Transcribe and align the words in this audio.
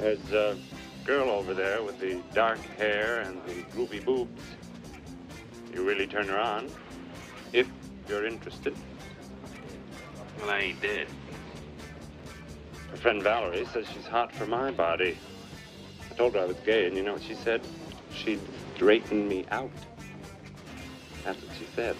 There's 0.00 0.32
a 0.32 0.56
girl 1.04 1.28
over 1.28 1.52
there 1.52 1.82
with 1.82 2.00
the 2.00 2.22
dark 2.32 2.58
hair 2.78 3.20
and 3.20 3.38
the 3.44 3.62
ruby 3.76 4.00
boobs. 4.00 4.42
You 5.74 5.86
really 5.86 6.06
turn 6.06 6.26
her 6.28 6.38
on, 6.38 6.70
if 7.52 7.68
you're 8.08 8.24
interested. 8.24 8.74
Well, 10.40 10.48
I 10.48 10.60
ain't 10.60 10.80
dead. 10.80 11.06
Her 12.90 12.96
friend 12.96 13.22
Valerie 13.22 13.66
says 13.66 13.86
she's 13.92 14.06
hot 14.06 14.32
for 14.32 14.46
my 14.46 14.70
body. 14.70 15.18
I 16.10 16.14
told 16.14 16.32
her 16.34 16.40
I 16.40 16.46
was 16.46 16.56
gay, 16.64 16.86
and 16.86 16.96
you 16.96 17.02
know 17.02 17.12
what 17.12 17.22
she 17.22 17.34
said? 17.34 17.60
She'd 18.14 18.40
straighten 18.74 19.28
me 19.28 19.44
out. 19.50 19.70
That's 21.24 21.42
what 21.42 21.54
she 21.58 21.66
said. 21.76 21.96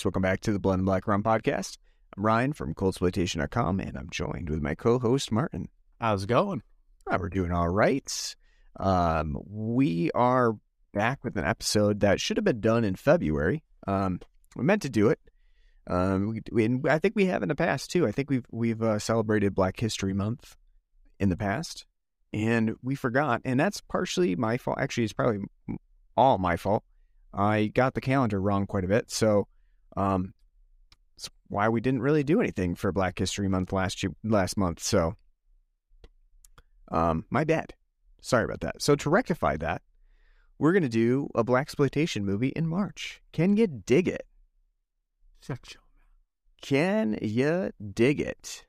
Guys, 0.00 0.04
welcome 0.06 0.22
back 0.22 0.40
to 0.40 0.50
the 0.50 0.58
Blood 0.58 0.78
and 0.78 0.86
Black 0.86 1.06
Rum 1.06 1.22
podcast. 1.22 1.76
I'm 2.16 2.24
Ryan 2.24 2.54
from 2.54 2.72
ColdSploitation.com, 2.72 3.80
and 3.80 3.98
I'm 3.98 4.08
joined 4.10 4.48
with 4.48 4.62
my 4.62 4.74
co-host 4.74 5.30
Martin. 5.30 5.68
How's 6.00 6.24
it 6.24 6.28
going? 6.28 6.62
Ah, 7.06 7.18
we're 7.20 7.28
doing 7.28 7.52
all 7.52 7.68
right. 7.68 8.34
Um, 8.78 9.36
we 9.46 10.10
are 10.12 10.54
back 10.94 11.22
with 11.22 11.36
an 11.36 11.44
episode 11.44 12.00
that 12.00 12.18
should 12.18 12.38
have 12.38 12.44
been 12.44 12.62
done 12.62 12.82
in 12.82 12.94
February. 12.94 13.62
Um, 13.86 14.20
we 14.56 14.64
meant 14.64 14.80
to 14.82 14.88
do 14.88 15.10
it. 15.10 15.20
Um, 15.86 16.30
we, 16.30 16.40
we, 16.50 16.64
and 16.64 16.88
I 16.88 16.98
think 16.98 17.14
we 17.14 17.26
have 17.26 17.42
in 17.42 17.50
the 17.50 17.54
past 17.54 17.90
too. 17.90 18.06
I 18.06 18.12
think 18.12 18.30
we've 18.30 18.46
we've 18.50 18.80
uh, 18.80 18.98
celebrated 18.98 19.54
Black 19.54 19.78
History 19.78 20.14
Month 20.14 20.56
in 21.18 21.28
the 21.28 21.36
past, 21.36 21.84
and 22.32 22.74
we 22.82 22.94
forgot. 22.94 23.42
And 23.44 23.60
that's 23.60 23.82
partially 23.82 24.34
my 24.34 24.56
fault. 24.56 24.78
Actually, 24.80 25.04
it's 25.04 25.12
probably 25.12 25.40
all 26.16 26.38
my 26.38 26.56
fault. 26.56 26.84
I 27.34 27.66
got 27.66 27.92
the 27.92 28.00
calendar 28.00 28.40
wrong 28.40 28.66
quite 28.66 28.84
a 28.84 28.88
bit, 28.88 29.10
so 29.10 29.46
um, 29.96 30.34
that's 31.16 31.30
why 31.48 31.68
we 31.68 31.80
didn't 31.80 32.02
really 32.02 32.22
do 32.24 32.40
anything 32.40 32.74
for 32.74 32.92
Black 32.92 33.18
History 33.18 33.48
Month 33.48 33.72
last 33.72 34.02
year, 34.02 34.12
last 34.24 34.56
month. 34.56 34.80
So, 34.82 35.14
um, 36.90 37.24
my 37.30 37.44
bad. 37.44 37.74
Sorry 38.20 38.44
about 38.44 38.60
that. 38.60 38.82
So 38.82 38.94
to 38.96 39.10
rectify 39.10 39.56
that, 39.58 39.82
we're 40.58 40.72
gonna 40.72 40.88
do 40.88 41.28
a 41.34 41.42
blaxploitation 41.44 42.22
movie 42.22 42.52
in 42.54 42.66
March. 42.66 43.22
Can 43.32 43.56
you 43.56 43.66
dig 43.66 44.08
it? 44.08 44.26
Your 45.48 45.56
Can 46.60 47.18
you 47.22 47.70
dig 47.94 48.20
it? 48.20 48.66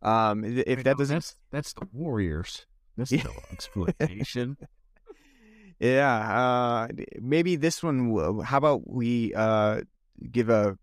Um, 0.00 0.44
if 0.44 0.66
Wait, 0.66 0.76
that 0.84 0.86
no, 0.86 0.94
doesn't, 0.94 1.14
that's 1.16 1.36
that's 1.50 1.72
the 1.74 1.86
Warriors. 1.92 2.66
That's 2.96 3.12
Yeah. 3.12 3.24
no 3.24 3.32
exploitation. 3.52 4.56
yeah, 5.78 6.86
uh, 6.86 6.88
maybe 7.20 7.56
this 7.56 7.82
one. 7.82 8.10
will- 8.10 8.40
How 8.42 8.56
about 8.58 8.88
we 8.90 9.34
uh 9.34 9.82
give 10.30 10.48
a 10.48 10.76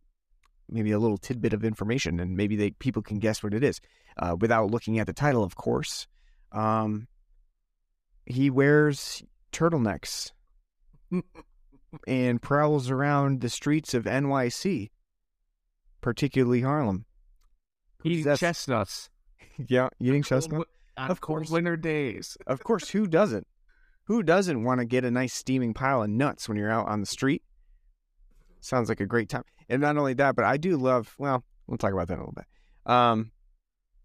maybe 0.70 0.92
a 0.92 1.00
little 1.00 1.18
tidbit 1.18 1.54
of 1.54 1.64
information, 1.64 2.20
and 2.20 2.36
maybe 2.38 2.56
they 2.56 2.72
people 2.72 3.02
can 3.02 3.20
guess 3.20 3.44
what 3.44 3.54
it 3.54 3.64
is 3.64 3.80
uh, 4.18 4.36
without 4.40 4.72
looking 4.72 5.00
at 5.00 5.08
the 5.08 5.14
title, 5.14 5.44
of 5.44 5.56
course. 5.56 6.08
Um, 6.52 7.08
he 8.26 8.50
wears 8.50 9.24
turtlenecks 9.52 10.32
and 12.08 12.42
prowls 12.42 12.90
around 12.90 13.42
the 13.42 13.50
streets 13.50 13.94
of 13.94 14.06
NYC, 14.06 14.90
particularly 16.02 16.62
Harlem. 16.62 17.06
Eating 18.04 18.24
That's- 18.24 18.40
chestnuts. 18.40 19.10
Yeah, 19.68 19.90
eating 20.00 20.24
Cold 20.24 20.42
chestnut. 20.42 20.68
Of 20.98 21.22
course. 21.22 21.52
winter 21.52 21.78
days. 21.78 22.36
Of 22.48 22.64
course, 22.64 22.90
who 22.90 23.06
doesn't? 23.06 23.46
Who 24.06 24.24
doesn't 24.24 24.64
want 24.64 24.80
to 24.80 24.86
get 24.86 25.06
a 25.06 25.12
nice 25.12 25.32
steaming 25.34 25.76
pile 25.76 26.02
of 26.02 26.10
nuts 26.10 26.50
when 26.50 26.58
you're 26.58 26.72
out 26.72 26.88
on 26.88 27.02
the 27.02 27.06
street? 27.06 27.44
Sounds 28.64 28.88
like 28.88 29.02
a 29.02 29.06
great 29.06 29.28
time. 29.28 29.44
And 29.68 29.82
not 29.82 29.98
only 29.98 30.14
that, 30.14 30.38
but 30.38 30.46
I 30.46 30.56
do 30.56 30.78
love, 30.78 31.14
well, 31.18 31.44
we'll 31.68 31.78
talk 31.78 31.92
about 31.92 32.08
that 32.08 32.14
in 32.14 32.20
a 32.20 32.24
little 32.24 32.34
bit. 32.34 32.46
Um, 32.86 33.32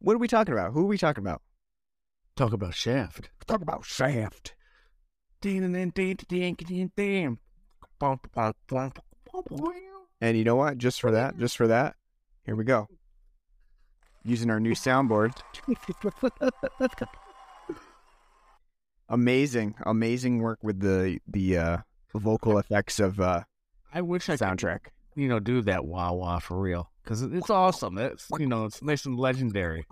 what 0.00 0.14
are 0.14 0.18
we 0.18 0.26
talking 0.26 0.52
about? 0.52 0.72
Who 0.72 0.80
are 0.80 0.88
we 0.88 0.98
talking 0.98 1.22
about? 1.22 1.42
Talk 2.34 2.52
about 2.52 2.74
Shaft. 2.74 3.30
Talk 3.46 3.62
about 3.62 3.84
Shaft. 3.84 4.54
And 10.20 10.36
you 10.36 10.42
know 10.42 10.56
what? 10.56 10.78
Just 10.78 11.00
for 11.00 11.12
that, 11.12 11.38
just 11.38 11.56
for 11.56 11.68
that, 11.68 11.94
here 12.44 12.56
we 12.56 12.64
go. 12.64 12.88
Using 14.24 14.50
our 14.50 14.58
new 14.58 14.72
soundboard. 14.72 15.34
Amazing, 19.08 19.76
amazing 19.86 20.40
work 20.40 20.58
with 20.62 20.80
the 20.80 21.20
the 21.28 21.56
uh, 21.56 21.76
vocal 22.12 22.58
effects 22.58 22.98
of 22.98 23.20
uh, 23.20 23.44
I 23.92 24.02
wish 24.02 24.28
I 24.28 24.36
could, 24.36 24.40
soundtrack. 24.40 24.78
you 25.14 25.28
know, 25.28 25.40
do 25.40 25.62
that 25.62 25.84
wah 25.84 26.12
wah 26.12 26.38
for 26.38 26.58
real 26.58 26.90
because 27.02 27.22
it's 27.22 27.50
awesome. 27.50 27.98
It's 27.98 28.28
you 28.38 28.46
know, 28.46 28.64
it's 28.64 28.82
nice 28.82 29.06
and 29.06 29.18
legendary. 29.18 29.86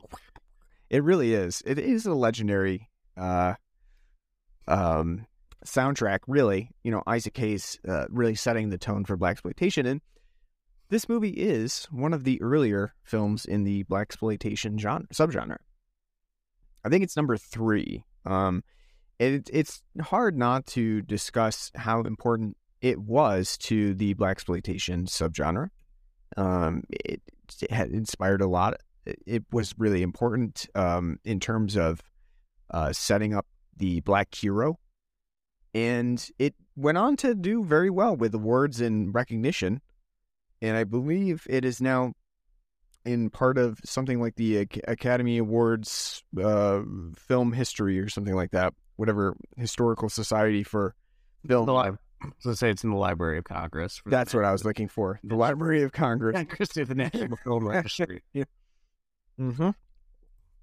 It 0.91 1.03
really 1.03 1.35
is. 1.35 1.63
It 1.67 1.79
is 1.79 2.07
a 2.07 2.15
legendary 2.15 2.89
uh, 3.17 3.55
um, 4.69 5.27
soundtrack. 5.65 6.21
Really, 6.27 6.71
you 6.85 6.91
know, 6.91 7.03
Isaac 7.07 7.37
Hayes 7.39 7.79
uh, 7.89 8.07
really 8.11 8.35
setting 8.35 8.69
the 8.69 8.79
tone 8.79 9.05
for 9.05 9.17
blaxploitation, 9.17 9.87
and 9.87 10.01
this 10.89 11.09
movie 11.09 11.31
is 11.31 11.87
one 11.91 12.13
of 12.13 12.25
the 12.25 12.41
earlier 12.41 12.95
films 13.03 13.45
in 13.45 13.65
the 13.65 13.85
blaxploitation 13.85 14.79
genre 14.79 15.07
subgenre. 15.13 15.59
I 16.85 16.89
think 16.89 17.03
it's 17.03 17.17
number 17.17 17.37
three. 17.37 18.05
Um, 18.25 18.63
it, 19.19 19.51
it's 19.53 19.83
hard 20.01 20.37
not 20.37 20.67
to 20.67 21.03
discuss 21.03 21.73
how 21.75 22.03
important 22.03 22.57
it 22.87 23.01
was 23.01 23.59
to 23.59 23.95
the 23.95 24.15
blaxploitation 24.15 25.09
subgenre. 25.09 25.71
Um, 26.37 26.85
it, 26.91 27.21
it 27.61 27.71
had 27.71 27.91
inspired 27.91 28.41
a 28.41 28.47
lot 28.47 28.75
it- 29.07 29.23
it 29.27 29.45
was 29.53 29.75
really 29.79 30.03
important 30.03 30.69
um, 30.75 31.19
in 31.25 31.41
terms 31.41 31.77
of 31.77 32.03
uh, 32.71 32.93
setting 32.93 33.35
up 33.35 33.47
the 33.77 34.01
black 34.01 34.35
hero. 34.35 34.79
And 35.75 36.27
it 36.39 36.55
went 36.75 36.99
on 36.99 37.17
to 37.19 37.35
do 37.35 37.65
very 37.65 37.91
well 37.91 38.17
with 38.17 38.35
awards 38.35 38.81
and 38.81 39.15
recognition. 39.15 39.81
And 40.63 40.77
I 40.77 40.85
believe 40.85 41.47
it 41.49 41.65
is 41.65 41.81
now 41.81 42.15
in 43.05 43.31
part 43.31 43.59
of 43.59 43.79
something 43.85 44.21
like 44.21 44.35
the 44.37 44.67
Academy 44.89 45.39
Awards 45.39 46.25
uh, 46.43 46.83
film 47.17 47.53
history 47.53 48.01
or 48.01 48.09
something 48.09 48.35
like 48.35 48.51
that, 48.51 48.75
whatever 48.97 49.37
historical 49.57 50.09
society 50.09 50.65
for 50.65 50.95
film. 51.47 51.67
The 51.67 51.73
so 52.39 52.55
say 52.55 52.71
it's 52.71 52.85
in 52.85 52.91
the 52.91 52.97
Library 52.97 53.39
of 53.39 53.45
Congress. 53.45 54.01
That's 54.07 54.35
what 54.35 54.45
I 54.45 54.53
was 54.53 54.65
looking 54.65 54.89
for. 54.89 55.21
The 55.23 55.37
Library 55.37 55.83
of 55.83 55.93
Congress. 55.93 56.35
Congress 56.35 56.77
of 56.77 56.89
the 56.89 56.95
National 56.95 57.37
Film 57.37 57.67
Registry. 57.67 58.23
Mm-hmm. 59.39 59.69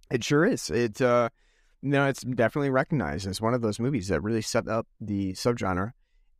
It 0.09 0.23
sure 0.23 0.45
is. 0.45 0.71
It 0.71 0.99
uh 0.99 1.29
no, 1.83 2.07
it's 2.07 2.21
definitely 2.21 2.69
recognized 2.69 3.27
as 3.27 3.41
one 3.41 3.53
of 3.53 3.61
those 3.61 3.79
movies 3.79 4.07
that 4.07 4.21
really 4.21 4.41
set 4.41 4.67
up 4.67 4.87
the 5.01 5.33
subgenre. 5.33 5.91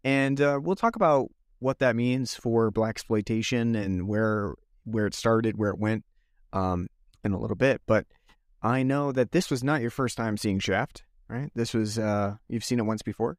And 0.04 0.40
uh, 0.42 0.60
we'll 0.62 0.76
talk 0.78 0.96
about 0.96 1.30
what 1.60 1.80
that 1.80 1.96
means 1.96 2.34
for 2.34 2.72
blaxploitation 2.72 3.76
and 3.80 4.08
where 4.08 4.56
where 4.86 5.06
it 5.06 5.14
started, 5.14 5.58
where 5.58 5.70
it 5.70 5.78
went, 5.78 6.06
um, 6.54 6.88
in 7.24 7.34
a 7.34 7.40
little 7.40 7.56
bit. 7.56 7.82
But 7.86 8.06
I 8.62 8.84
know 8.84 9.12
that 9.12 9.32
this 9.32 9.52
was 9.52 9.64
not 9.64 9.82
your 9.82 9.92
first 9.92 10.18
time 10.18 10.38
seeing 10.38 10.60
Shaft, 10.60 11.04
right? 11.28 11.52
This 11.54 11.74
was 11.74 12.00
uh 12.00 12.38
you've 12.48 12.64
seen 12.64 12.80
it 12.80 12.86
once 12.86 13.02
before. 13.02 13.38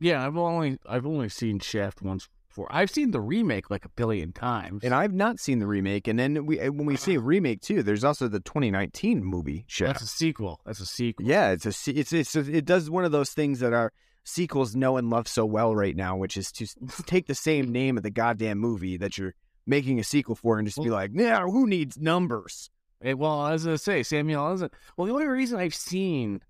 Yeah, 0.00 0.26
I've 0.26 0.36
only 0.36 0.78
I've 0.86 1.06
only 1.06 1.28
seen 1.28 1.58
Shaft 1.58 2.02
once 2.02 2.28
before. 2.48 2.68
I've 2.70 2.90
seen 2.90 3.10
the 3.10 3.20
remake 3.20 3.70
like 3.70 3.84
a 3.84 3.88
billion 3.90 4.32
times. 4.32 4.84
And 4.84 4.94
I've 4.94 5.12
not 5.12 5.40
seen 5.40 5.58
the 5.58 5.66
remake. 5.66 6.08
And 6.08 6.18
then 6.18 6.46
we 6.46 6.56
when 6.58 6.86
we 6.86 6.96
see 6.96 7.14
a 7.14 7.20
remake 7.32 7.60
too, 7.60 7.82
there's 7.82 8.04
also 8.04 8.28
the 8.28 8.40
2019 8.40 9.24
movie 9.24 9.64
Shaft. 9.66 9.94
That's 9.94 10.02
a 10.02 10.06
sequel. 10.06 10.60
That's 10.64 10.80
a 10.80 10.86
sequel. 10.86 11.26
Yeah, 11.26 11.50
it's 11.50 11.66
a 11.66 11.90
it's 11.90 12.12
it's 12.12 12.34
it 12.36 12.64
does 12.64 12.90
one 12.90 13.04
of 13.04 13.12
those 13.12 13.30
things 13.30 13.60
that 13.60 13.72
our 13.72 13.92
sequels 14.24 14.74
know 14.74 14.96
and 14.96 15.10
love 15.10 15.28
so 15.28 15.44
well 15.44 15.74
right 15.74 15.96
now, 15.96 16.16
which 16.16 16.36
is 16.36 16.50
to 16.52 16.66
take 17.06 17.26
the 17.26 17.34
same 17.34 17.70
name 17.70 17.96
of 17.96 18.02
the 18.02 18.10
goddamn 18.10 18.58
movie 18.58 18.96
that 18.96 19.18
you're 19.18 19.34
making 19.66 19.98
a 19.98 20.04
sequel 20.04 20.34
for 20.34 20.58
and 20.58 20.66
just 20.66 20.82
be 20.82 20.90
like, 20.90 21.10
yeah, 21.14 21.42
who 21.42 21.66
needs 21.66 21.98
numbers? 21.98 22.70
Eh, 23.02 23.12
well, 23.12 23.46
as 23.46 23.66
I 23.66 23.76
say, 23.76 24.02
Samuel 24.02 24.52
isn't. 24.54 24.72
Well, 24.96 25.06
the 25.06 25.12
only 25.12 25.26
reason 25.26 25.58
I've 25.58 25.74
seen 25.74 26.40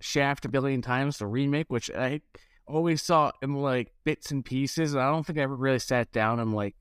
Shaft 0.00 0.44
a 0.44 0.48
billion 0.48 0.82
times, 0.82 1.18
the 1.18 1.26
remake, 1.26 1.70
which 1.70 1.90
I 1.90 2.20
always 2.66 3.02
saw 3.02 3.32
in 3.42 3.54
like 3.54 3.92
bits 4.04 4.30
and 4.30 4.44
pieces. 4.44 4.94
And 4.94 5.02
I 5.02 5.10
don't 5.10 5.24
think 5.24 5.38
I 5.38 5.42
ever 5.42 5.56
really 5.56 5.78
sat 5.78 6.12
down 6.12 6.40
and 6.40 6.54
like 6.54 6.74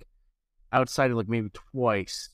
outside 0.72 1.12
of 1.12 1.18
like 1.18 1.30
maybe 1.30 1.50
twice, 1.50 2.30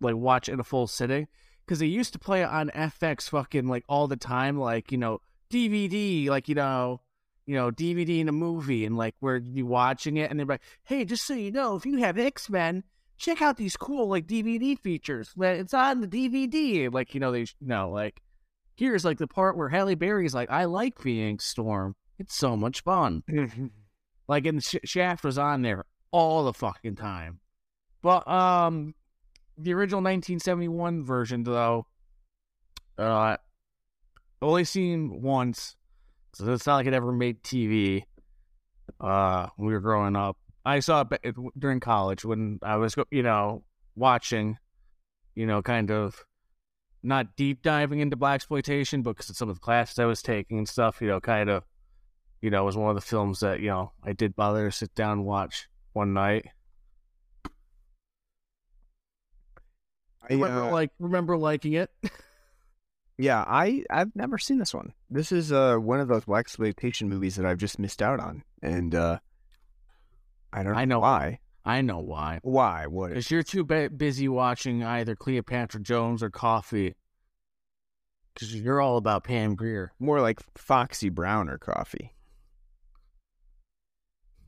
like 0.00 0.16
watch 0.16 0.48
in 0.48 0.60
a 0.60 0.64
full 0.64 0.86
sitting. 0.86 1.28
Because 1.64 1.80
they 1.80 1.86
used 1.86 2.12
to 2.12 2.18
play 2.18 2.44
on 2.44 2.70
FX 2.70 3.28
fucking 3.28 3.66
like 3.66 3.84
all 3.88 4.06
the 4.06 4.16
time, 4.16 4.58
like, 4.58 4.92
you 4.92 4.98
know, 4.98 5.18
DVD, 5.50 6.28
like, 6.28 6.48
you 6.48 6.54
know, 6.54 7.00
you 7.44 7.54
know, 7.54 7.70
DVD 7.70 8.20
in 8.20 8.28
a 8.28 8.32
movie 8.32 8.84
and 8.84 8.96
like 8.96 9.14
where 9.20 9.36
you 9.36 9.66
watching 9.66 10.16
it 10.16 10.30
and 10.30 10.38
they're 10.38 10.46
like, 10.46 10.62
hey, 10.84 11.04
just 11.04 11.26
so 11.26 11.34
you 11.34 11.50
know, 11.50 11.74
if 11.76 11.84
you 11.84 11.96
have 11.98 12.18
X 12.18 12.48
Men, 12.48 12.84
check 13.18 13.42
out 13.42 13.56
these 13.56 13.76
cool 13.76 14.08
like 14.08 14.26
DVD 14.26 14.78
features. 14.78 15.32
It's 15.38 15.74
on 15.74 16.00
the 16.00 16.08
DVD. 16.08 16.92
Like, 16.92 17.14
you 17.14 17.20
know, 17.20 17.32
they, 17.32 17.40
you 17.40 17.46
know, 17.62 17.90
like, 17.90 18.20
here's 18.76 19.04
like 19.04 19.18
the 19.18 19.26
part 19.26 19.56
where 19.56 19.68
Halle 19.68 19.94
Berry's 19.94 20.34
like, 20.34 20.50
I 20.50 20.66
like 20.66 21.02
being 21.02 21.38
Storm. 21.38 21.96
It's 22.18 22.34
so 22.34 22.56
much 22.56 22.82
fun. 22.82 23.22
Like, 24.28 24.46
and 24.46 24.62
Sh- 24.62 24.76
Shaft 24.84 25.24
was 25.24 25.38
on 25.38 25.62
there 25.62 25.84
all 26.10 26.44
the 26.44 26.52
fucking 26.52 26.96
time. 26.96 27.40
But 28.02 28.26
um, 28.26 28.94
the 29.58 29.74
original 29.74 29.98
1971 29.98 31.04
version, 31.04 31.44
though, 31.44 31.86
uh, 32.98 33.36
only 34.42 34.64
seen 34.64 35.22
once, 35.22 35.76
so 36.34 36.52
it's 36.52 36.66
not 36.66 36.76
like 36.76 36.86
it 36.86 36.94
ever 36.94 37.12
made 37.12 37.42
TV. 37.42 38.04
Uh, 39.00 39.48
when 39.56 39.68
we 39.68 39.74
were 39.74 39.80
growing 39.80 40.16
up, 40.16 40.36
I 40.64 40.80
saw 40.80 41.04
it 41.22 41.36
during 41.58 41.80
college 41.80 42.24
when 42.24 42.58
I 42.62 42.76
was, 42.76 42.96
you 43.10 43.22
know, 43.22 43.64
watching, 43.94 44.58
you 45.34 45.46
know, 45.46 45.62
kind 45.62 45.90
of 45.90 46.24
not 47.02 47.36
deep 47.36 47.62
diving 47.62 48.00
into 48.00 48.16
blaxploitation, 48.16 49.02
but 49.02 49.12
because 49.12 49.30
of 49.30 49.36
some 49.36 49.48
of 49.48 49.56
the 49.56 49.60
classes 49.60 49.98
I 49.98 50.06
was 50.06 50.22
taking 50.22 50.58
and 50.58 50.68
stuff, 50.68 51.00
you 51.00 51.08
know, 51.08 51.20
kind 51.20 51.50
of, 51.50 51.64
you 52.46 52.50
know, 52.50 52.62
it 52.62 52.66
was 52.66 52.76
one 52.76 52.90
of 52.90 52.94
the 52.94 53.00
films 53.00 53.40
that 53.40 53.58
you 53.58 53.70
know 53.70 53.90
I 54.04 54.12
did 54.12 54.36
bother 54.36 54.70
to 54.70 54.76
sit 54.76 54.94
down 54.94 55.18
and 55.18 55.24
watch 55.24 55.68
one 55.94 56.14
night. 56.14 56.46
I, 60.22 60.34
remember 60.34 60.60
uh, 60.62 60.70
like 60.70 60.92
remember 61.00 61.36
liking 61.36 61.72
it. 61.72 61.90
yeah, 63.18 63.42
I 63.44 63.82
I've 63.90 64.14
never 64.14 64.38
seen 64.38 64.58
this 64.58 64.72
one. 64.72 64.92
This 65.10 65.32
is 65.32 65.50
uh 65.50 65.74
one 65.74 65.98
of 65.98 66.06
those 66.06 66.24
blaxploitation 66.24 67.08
movies 67.08 67.34
that 67.34 67.44
I've 67.44 67.58
just 67.58 67.80
missed 67.80 68.00
out 68.00 68.20
on, 68.20 68.44
and 68.62 68.94
uh 68.94 69.18
I 70.52 70.62
don't 70.62 70.74
know, 70.74 70.78
I 70.78 70.84
know. 70.84 71.00
why. 71.00 71.40
I 71.64 71.80
know 71.82 71.98
why. 71.98 72.38
Why? 72.44 72.86
What? 72.86 73.08
Because 73.08 73.28
you're 73.28 73.42
too 73.42 73.64
bu- 73.64 73.88
busy 73.88 74.28
watching 74.28 74.84
either 74.84 75.16
Cleopatra 75.16 75.80
Jones 75.80 76.22
or 76.22 76.30
Coffy. 76.30 76.94
Because 78.32 78.54
you're 78.54 78.80
all 78.80 78.98
about 78.98 79.24
Pam 79.24 79.56
Grier. 79.56 79.90
more 79.98 80.20
like 80.20 80.38
Foxy 80.56 81.08
Brown 81.08 81.48
or 81.48 81.58
Coffy. 81.58 82.12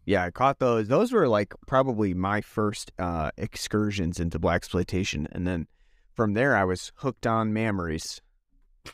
Yeah, 0.09 0.25
I 0.25 0.31
caught 0.31 0.59
those. 0.59 0.89
Those 0.89 1.13
were 1.13 1.29
like 1.29 1.53
probably 1.67 2.15
my 2.15 2.41
first 2.41 2.93
uh, 2.99 3.31
excursions 3.37 4.19
into 4.19 4.41
blaxploitation, 4.41 5.27
and 5.33 5.47
then 5.47 5.67
from 6.15 6.33
there 6.33 6.57
I 6.57 6.65
was 6.65 6.93
hooked 6.97 7.27
on 7.27 7.53
memories. 7.53 8.23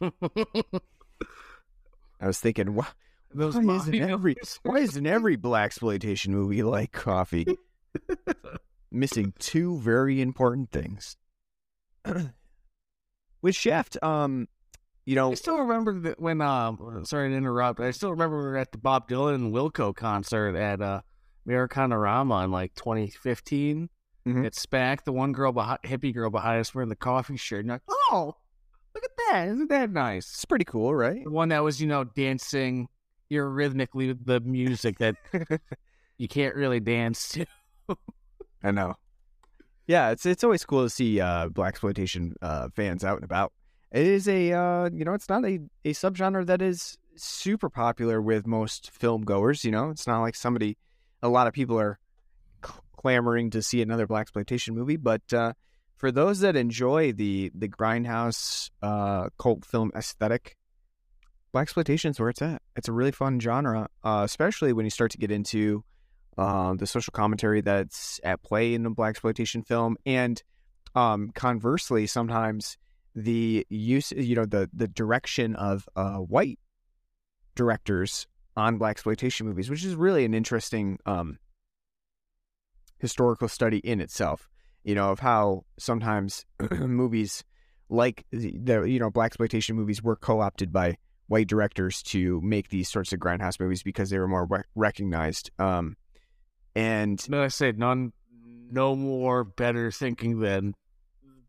I 0.01 0.11
was 2.21 2.41
thinking, 2.41 2.75
why, 2.75 2.89
Those 3.33 3.55
why 3.55 3.77
isn't 3.77 3.95
every 3.95 4.35
why 4.65 4.79
isn't 4.79 5.07
every 5.07 5.37
blaxploitation 5.37 6.31
movie 6.31 6.65
like 6.65 6.91
Coffy? 6.91 7.47
Missing 8.91 9.35
two 9.39 9.79
very 9.79 10.21
important 10.21 10.73
things. 10.73 11.17
With 13.41 13.55
Shaft, 13.55 14.03
um, 14.03 14.49
you 15.05 15.15
know, 15.15 15.33
I 15.33 15.35
still 15.35 15.59
remember 15.59 15.99
that 16.01 16.21
when 16.21 16.41
um 16.41 17.05
sorry 17.05 17.31
to 17.31 17.37
interrupt, 17.37 17.81
I 17.81 17.91
still 17.91 18.11
remember 18.11 18.39
we 18.39 18.45
were 18.45 18.57
at 18.57 18.73
the 18.73 18.79
Bob 18.79 19.09
Dylan 19.09 19.35
and 19.37 19.55
Wilco 19.55 19.95
concert 19.95 20.57
at 20.57 20.81
uh 20.81 21.01
Americanarama 21.47 22.45
in 22.45 22.51
like 22.51 22.75
2015. 22.75 23.89
Mhm. 24.27 24.45
It's 24.47 24.65
back. 24.65 25.05
The 25.05 25.13
one 25.13 25.33
girl 25.33 25.53
behind, 25.53 25.81
hippie 25.83 26.15
girl 26.15 26.31
behind 26.31 26.61
us 26.61 26.75
wearing 26.75 26.89
the 26.89 26.97
Coffy 26.97 27.37
shirt. 27.37 27.61
And 27.61 27.69
like, 27.69 27.83
oh, 27.89 28.35
look 28.95 29.05
at 29.05 29.11
that! 29.29 29.49
Isn't 29.49 29.69
that 29.69 29.91
nice? 29.91 30.25
it's 30.33 30.45
pretty 30.47 30.65
cool, 30.65 30.95
right? 30.95 31.23
The 31.23 31.31
one 31.31 31.51
that 31.51 31.63
was 31.63 31.81
you 31.81 31.87
know 31.87 32.05
dancing 32.05 32.89
with 33.31 34.25
the 34.27 34.41
music 34.45 34.99
that 34.99 35.17
you 36.19 36.29
can't 36.29 36.55
really 36.55 36.81
dance 36.81 37.29
to. 37.31 37.47
I 38.63 38.71
know. 38.71 38.95
Yeah, 39.87 40.11
it's 40.11 40.25
it's 40.25 40.45
always 40.45 40.65
cool 40.65 40.85
to 40.85 40.91
see 40.91 41.21
uh, 41.21 41.49
blaxploitation 41.49 42.33
uh, 42.41 42.69
fans 42.75 43.05
out 43.05 43.17
and 43.17 43.25
about. 43.25 43.53
It 43.95 44.09
is 44.09 44.27
a 44.27 44.53
uh, 44.53 44.91
you 44.93 45.05
know 45.05 45.15
it's 45.15 45.29
not 45.29 45.45
a, 45.45 45.61
a 45.85 45.93
subgenre 45.93 46.45
that 46.47 46.61
is 46.61 46.99
super 47.15 47.71
popular 47.71 48.21
with 48.21 48.45
most 48.45 48.91
film 48.91 49.23
goers. 49.23 49.65
You 49.65 49.71
know, 49.71 49.91
it's 49.91 50.09
not 50.09 50.21
like 50.21 50.35
somebody, 50.35 50.77
a 51.23 51.29
lot 51.29 51.47
of 51.47 51.53
people 51.53 51.79
are 51.79 52.01
clamoring 52.97 53.51
to 53.51 53.63
see 53.63 53.83
another 53.83 54.09
blaxploitation 54.09 54.71
movie. 54.71 54.97
But 54.97 55.33
uh, 55.33 55.53
for 55.97 56.11
those 56.11 56.41
that 56.41 56.57
enjoy 56.57 57.13
the 57.13 57.53
the 57.55 57.69
grindhouse 57.69 58.71
uh, 58.83 59.29
cult 59.39 59.65
film 59.65 59.93
aesthetic, 59.95 60.57
blaxploitation 61.55 62.11
is 62.11 62.19
where 62.19 62.31
it's 62.31 62.43
at. 62.43 62.63
It's 62.75 62.89
a 62.89 62.93
really 62.93 63.13
fun 63.13 63.39
genre, 63.39 63.89
uh, 64.03 64.23
especially 64.25 64.73
when 64.73 64.87
you 64.87 64.91
start 64.91 65.13
to 65.13 65.19
get 65.19 65.31
into 65.31 65.85
um, 66.37 66.79
the 66.79 66.87
social 66.89 67.13
commentary 67.13 67.61
that's 67.61 68.19
at 68.25 68.43
play 68.43 68.75
in 68.75 68.85
a 68.87 68.91
blaxploitation 68.91 69.65
film, 69.65 69.97
and 70.05 70.43
um, 70.97 71.31
conversely, 71.33 72.09
sometimes 72.09 72.77
the 73.15 73.67
use, 73.69 74.13
you 74.13 74.35
know, 74.35 74.47
the 74.47 74.69
the 74.73 74.89
direction 74.89 75.55
of 75.57 75.89
uh, 75.97 76.17
white 76.17 76.59
directors 77.55 78.27
on 78.57 78.79
blaxploitation 78.79 79.43
movies, 79.43 79.71
which 79.71 79.85
is 79.85 79.95
really 79.95 80.25
an 80.25 80.35
interesting 80.35 80.99
um, 81.07 81.39
historical 82.99 83.49
study 83.49 83.79
in 83.79 84.01
itself. 84.01 84.49
You 84.83 84.95
know, 84.95 85.11
of 85.11 85.21
how 85.21 85.65
sometimes 85.79 86.45
movies 86.71 87.45
like 87.89 88.25
the, 88.31 88.83
you 88.83 88.99
know 88.99 89.11
blaxploitation 89.11 89.75
movies 89.75 90.03
were 90.03 90.17
co-opted 90.17 90.73
by 90.73 90.97
white 91.27 91.49
directors 91.49 92.03
to 92.03 92.41
make 92.43 92.69
these 92.69 92.91
sorts 92.91 93.13
of 93.13 93.19
grindhouse 93.19 93.59
movies 93.59 93.83
because 93.83 94.11
they 94.11 94.19
were 94.19 94.29
more 94.29 94.45
rec- 94.45 94.67
recognized. 94.75 95.51
Um, 95.59 95.97
and 96.75 97.27
No, 97.31 97.43
I 97.43 97.49
said 97.49 97.79
none, 97.79 98.13
no 98.71 98.95
more 98.95 99.45
better 99.45 99.91
thinking 99.91 100.41
than 100.41 100.75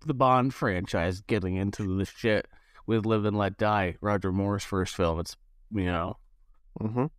the 0.05 0.13
Bond 0.13 0.53
franchise 0.53 1.21
getting 1.21 1.55
into 1.55 1.97
this 1.97 2.09
shit 2.09 2.47
with 2.87 3.05
Live 3.05 3.25
and 3.25 3.37
Let 3.37 3.57
Die, 3.57 3.95
Roger 4.01 4.31
Moore's 4.31 4.63
first 4.63 4.95
film. 4.95 5.19
It's 5.19 5.35
you 5.71 5.85
know 5.85 6.17
Mhm. 6.79 7.09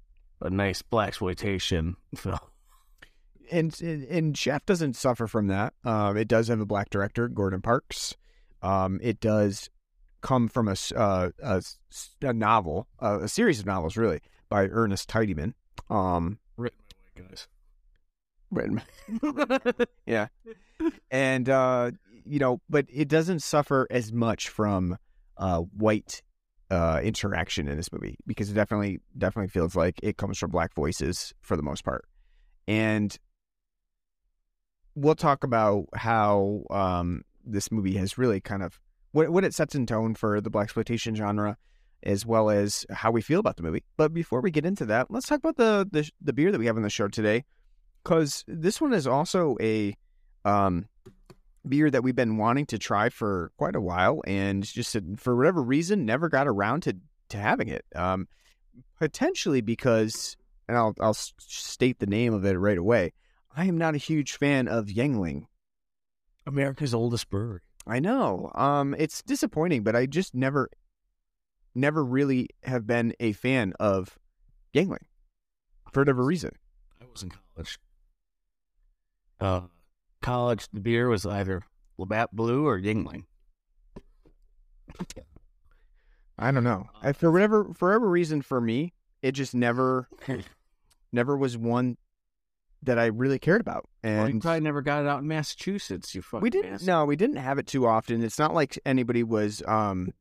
a 0.40 0.50
nice 0.50 0.82
blaxploitation 0.82 1.94
film. 2.16 2.38
and 3.50 3.80
and 3.80 4.36
Shaft 4.36 4.66
doesn't 4.66 4.94
suffer 4.96 5.26
from 5.26 5.46
that. 5.48 5.74
Um, 5.84 6.16
it 6.16 6.28
does 6.28 6.48
have 6.48 6.60
a 6.60 6.66
black 6.66 6.90
director, 6.90 7.28
Gordon 7.28 7.62
Parks. 7.62 8.14
Um, 8.62 8.98
it 9.02 9.20
does 9.20 9.70
come 10.22 10.48
from 10.48 10.66
a, 10.68 10.74
uh, 10.96 11.30
a, 11.42 11.62
a 12.22 12.32
novel, 12.32 12.88
uh, 13.00 13.20
a 13.22 13.28
series 13.28 13.60
of 13.60 13.66
novels, 13.66 13.96
really, 13.96 14.20
by 14.48 14.66
Ernest 14.66 15.08
Tidyman. 15.08 15.52
Um, 15.88 16.38
Written 16.56 16.78
by 17.14 17.22
white 17.22 17.28
guys. 17.28 17.48
written, 18.50 19.86
yeah, 20.06 20.28
and 21.10 21.48
uh, 21.48 21.90
you 22.26 22.38
know, 22.38 22.60
but 22.68 22.86
it 22.92 23.08
doesn't 23.08 23.40
suffer 23.40 23.86
as 23.90 24.12
much 24.12 24.48
from 24.48 24.96
uh, 25.36 25.60
white 25.76 26.22
uh, 26.70 27.00
interaction 27.02 27.68
in 27.68 27.76
this 27.76 27.92
movie 27.92 28.16
because 28.26 28.50
it 28.50 28.54
definitely 28.54 29.00
definitely 29.16 29.48
feels 29.48 29.76
like 29.76 30.00
it 30.02 30.16
comes 30.16 30.38
from 30.38 30.50
black 30.50 30.74
voices 30.74 31.32
for 31.40 31.56
the 31.56 31.62
most 31.62 31.84
part, 31.84 32.04
and 32.66 33.18
we'll 34.94 35.14
talk 35.14 35.44
about 35.44 35.84
how 35.94 36.62
um, 36.70 37.22
this 37.44 37.70
movie 37.70 37.96
has 37.96 38.18
really 38.18 38.40
kind 38.40 38.62
of 38.62 38.80
what 39.12 39.30
what 39.30 39.44
it 39.44 39.54
sets 39.54 39.74
in 39.74 39.86
tone 39.86 40.14
for 40.14 40.40
the 40.40 40.50
blaxploitation 40.50 41.14
genre, 41.14 41.56
as 42.02 42.26
well 42.26 42.50
as 42.50 42.84
how 42.90 43.10
we 43.10 43.22
feel 43.22 43.40
about 43.40 43.56
the 43.56 43.62
movie. 43.62 43.84
But 43.96 44.12
before 44.12 44.40
we 44.40 44.50
get 44.50 44.66
into 44.66 44.86
that, 44.86 45.10
let's 45.10 45.26
talk 45.26 45.38
about 45.38 45.56
the 45.56 45.88
the, 45.90 46.10
the 46.20 46.32
beer 46.32 46.50
that 46.50 46.58
we 46.58 46.66
have 46.66 46.76
on 46.76 46.82
the 46.82 46.90
show 46.90 47.08
today, 47.08 47.44
because 48.02 48.44
this 48.48 48.80
one 48.80 48.92
is 48.92 49.06
also 49.06 49.56
a 49.60 49.94
um, 50.44 50.86
beer 51.68 51.90
that 51.90 52.02
we've 52.02 52.16
been 52.16 52.36
wanting 52.36 52.66
to 52.66 52.78
try 52.78 53.08
for 53.08 53.52
quite 53.56 53.76
a 53.76 53.80
while, 53.80 54.22
and 54.26 54.64
just 54.64 54.96
for 55.16 55.36
whatever 55.36 55.62
reason 55.62 56.04
never 56.04 56.28
got 56.28 56.46
around 56.48 56.82
to 56.82 56.96
to 57.30 57.38
having 57.38 57.68
it. 57.68 57.84
Um, 57.94 58.28
potentially 58.98 59.60
because, 59.60 60.36
and 60.68 60.76
I'll 60.76 60.94
I'll 61.00 61.14
state 61.14 61.98
the 61.98 62.06
name 62.06 62.34
of 62.34 62.44
it 62.44 62.58
right 62.58 62.78
away. 62.78 63.12
I 63.54 63.64
am 63.66 63.78
not 63.78 63.94
a 63.94 63.98
huge 63.98 64.36
fan 64.36 64.68
of 64.68 64.86
Yuengling. 64.86 65.46
America's 66.46 66.94
oldest 66.94 67.30
brewery. 67.30 67.60
I 67.86 68.00
know. 68.00 68.50
Um, 68.54 68.94
it's 68.98 69.22
disappointing, 69.22 69.82
but 69.82 69.96
I 69.96 70.06
just 70.06 70.34
never, 70.34 70.68
never 71.74 72.04
really 72.04 72.50
have 72.64 72.86
been 72.86 73.14
a 73.20 73.32
fan 73.32 73.72
of 73.80 74.18
Yuengling 74.74 75.04
for 75.92 76.00
whatever 76.00 76.24
reason. 76.24 76.50
I 77.00 77.04
was 77.10 77.22
in 77.22 77.30
college. 77.30 77.78
Uh, 79.40 79.62
college, 80.22 80.68
the 80.72 80.80
beer 80.80 81.08
was 81.08 81.24
either 81.26 81.62
Labatt 81.98 82.34
Blue 82.34 82.66
or 82.66 82.78
Yuengling. 82.80 83.24
I 86.38 86.50
don't 86.50 86.64
know. 86.64 86.86
I, 87.02 87.12
for 87.12 87.30
whatever 87.32 87.72
for 87.74 87.88
whatever 87.88 88.08
reason, 88.08 88.42
for 88.42 88.60
me, 88.60 88.92
it 89.22 89.32
just 89.32 89.54
never 89.54 90.08
never 91.12 91.36
was 91.36 91.56
one 91.56 91.96
that 92.82 92.98
I 92.98 93.06
really 93.06 93.38
cared 93.38 93.60
about. 93.62 93.88
Well, 94.04 94.12
you 94.28 94.34
And 94.34 94.42
probably 94.42 94.60
never 94.60 94.82
got 94.82 95.02
it 95.02 95.08
out 95.08 95.20
in 95.20 95.28
Massachusetts. 95.28 96.14
You 96.14 96.20
fucking 96.22 96.42
we 96.42 96.50
didn't. 96.50 96.72
bastard. 96.72 96.86
No, 96.88 97.04
we 97.06 97.16
didn't 97.16 97.36
have 97.36 97.58
it 97.58 97.66
too 97.66 97.86
often. 97.86 98.22
It's 98.22 98.38
not 98.38 98.54
like 98.54 98.78
anybody 98.84 99.22
was 99.22 99.62
um 99.66 100.12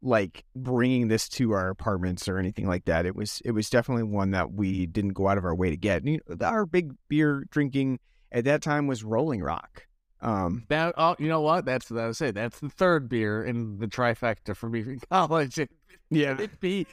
like 0.00 0.44
bringing 0.56 1.08
this 1.08 1.28
to 1.28 1.52
our 1.52 1.68
apartments 1.70 2.28
or 2.28 2.38
anything 2.38 2.66
like 2.66 2.84
that. 2.84 3.04
It 3.04 3.16
was 3.16 3.42
it 3.44 3.50
was 3.50 3.68
definitely 3.68 4.04
one 4.04 4.30
that 4.30 4.52
we 4.52 4.86
didn't 4.86 5.12
go 5.14 5.26
out 5.28 5.38
of 5.38 5.44
our 5.44 5.54
way 5.54 5.70
to 5.70 5.76
get. 5.76 6.04
You 6.06 6.20
know, 6.28 6.46
our 6.46 6.66
big 6.66 6.92
beer 7.08 7.44
drinking 7.50 7.98
at 8.32 8.44
that 8.44 8.62
time 8.62 8.86
was 8.86 9.04
Rolling 9.04 9.42
Rock. 9.42 9.86
Um, 10.20 10.64
That 10.68 10.94
oh, 10.96 11.16
you 11.18 11.28
know 11.28 11.40
what? 11.40 11.64
That's 11.64 11.90
what 11.90 12.00
I 12.00 12.06
would 12.06 12.16
say. 12.16 12.30
That's 12.30 12.60
the 12.60 12.68
third 12.68 13.08
beer 13.08 13.44
in 13.44 13.78
the 13.78 13.86
trifecta 13.88 14.56
for 14.56 14.68
me 14.68 14.80
in 14.80 15.00
college. 15.10 15.58
It, 15.58 15.70
yeah, 16.10 16.34
it'd 16.34 16.60
be 16.60 16.86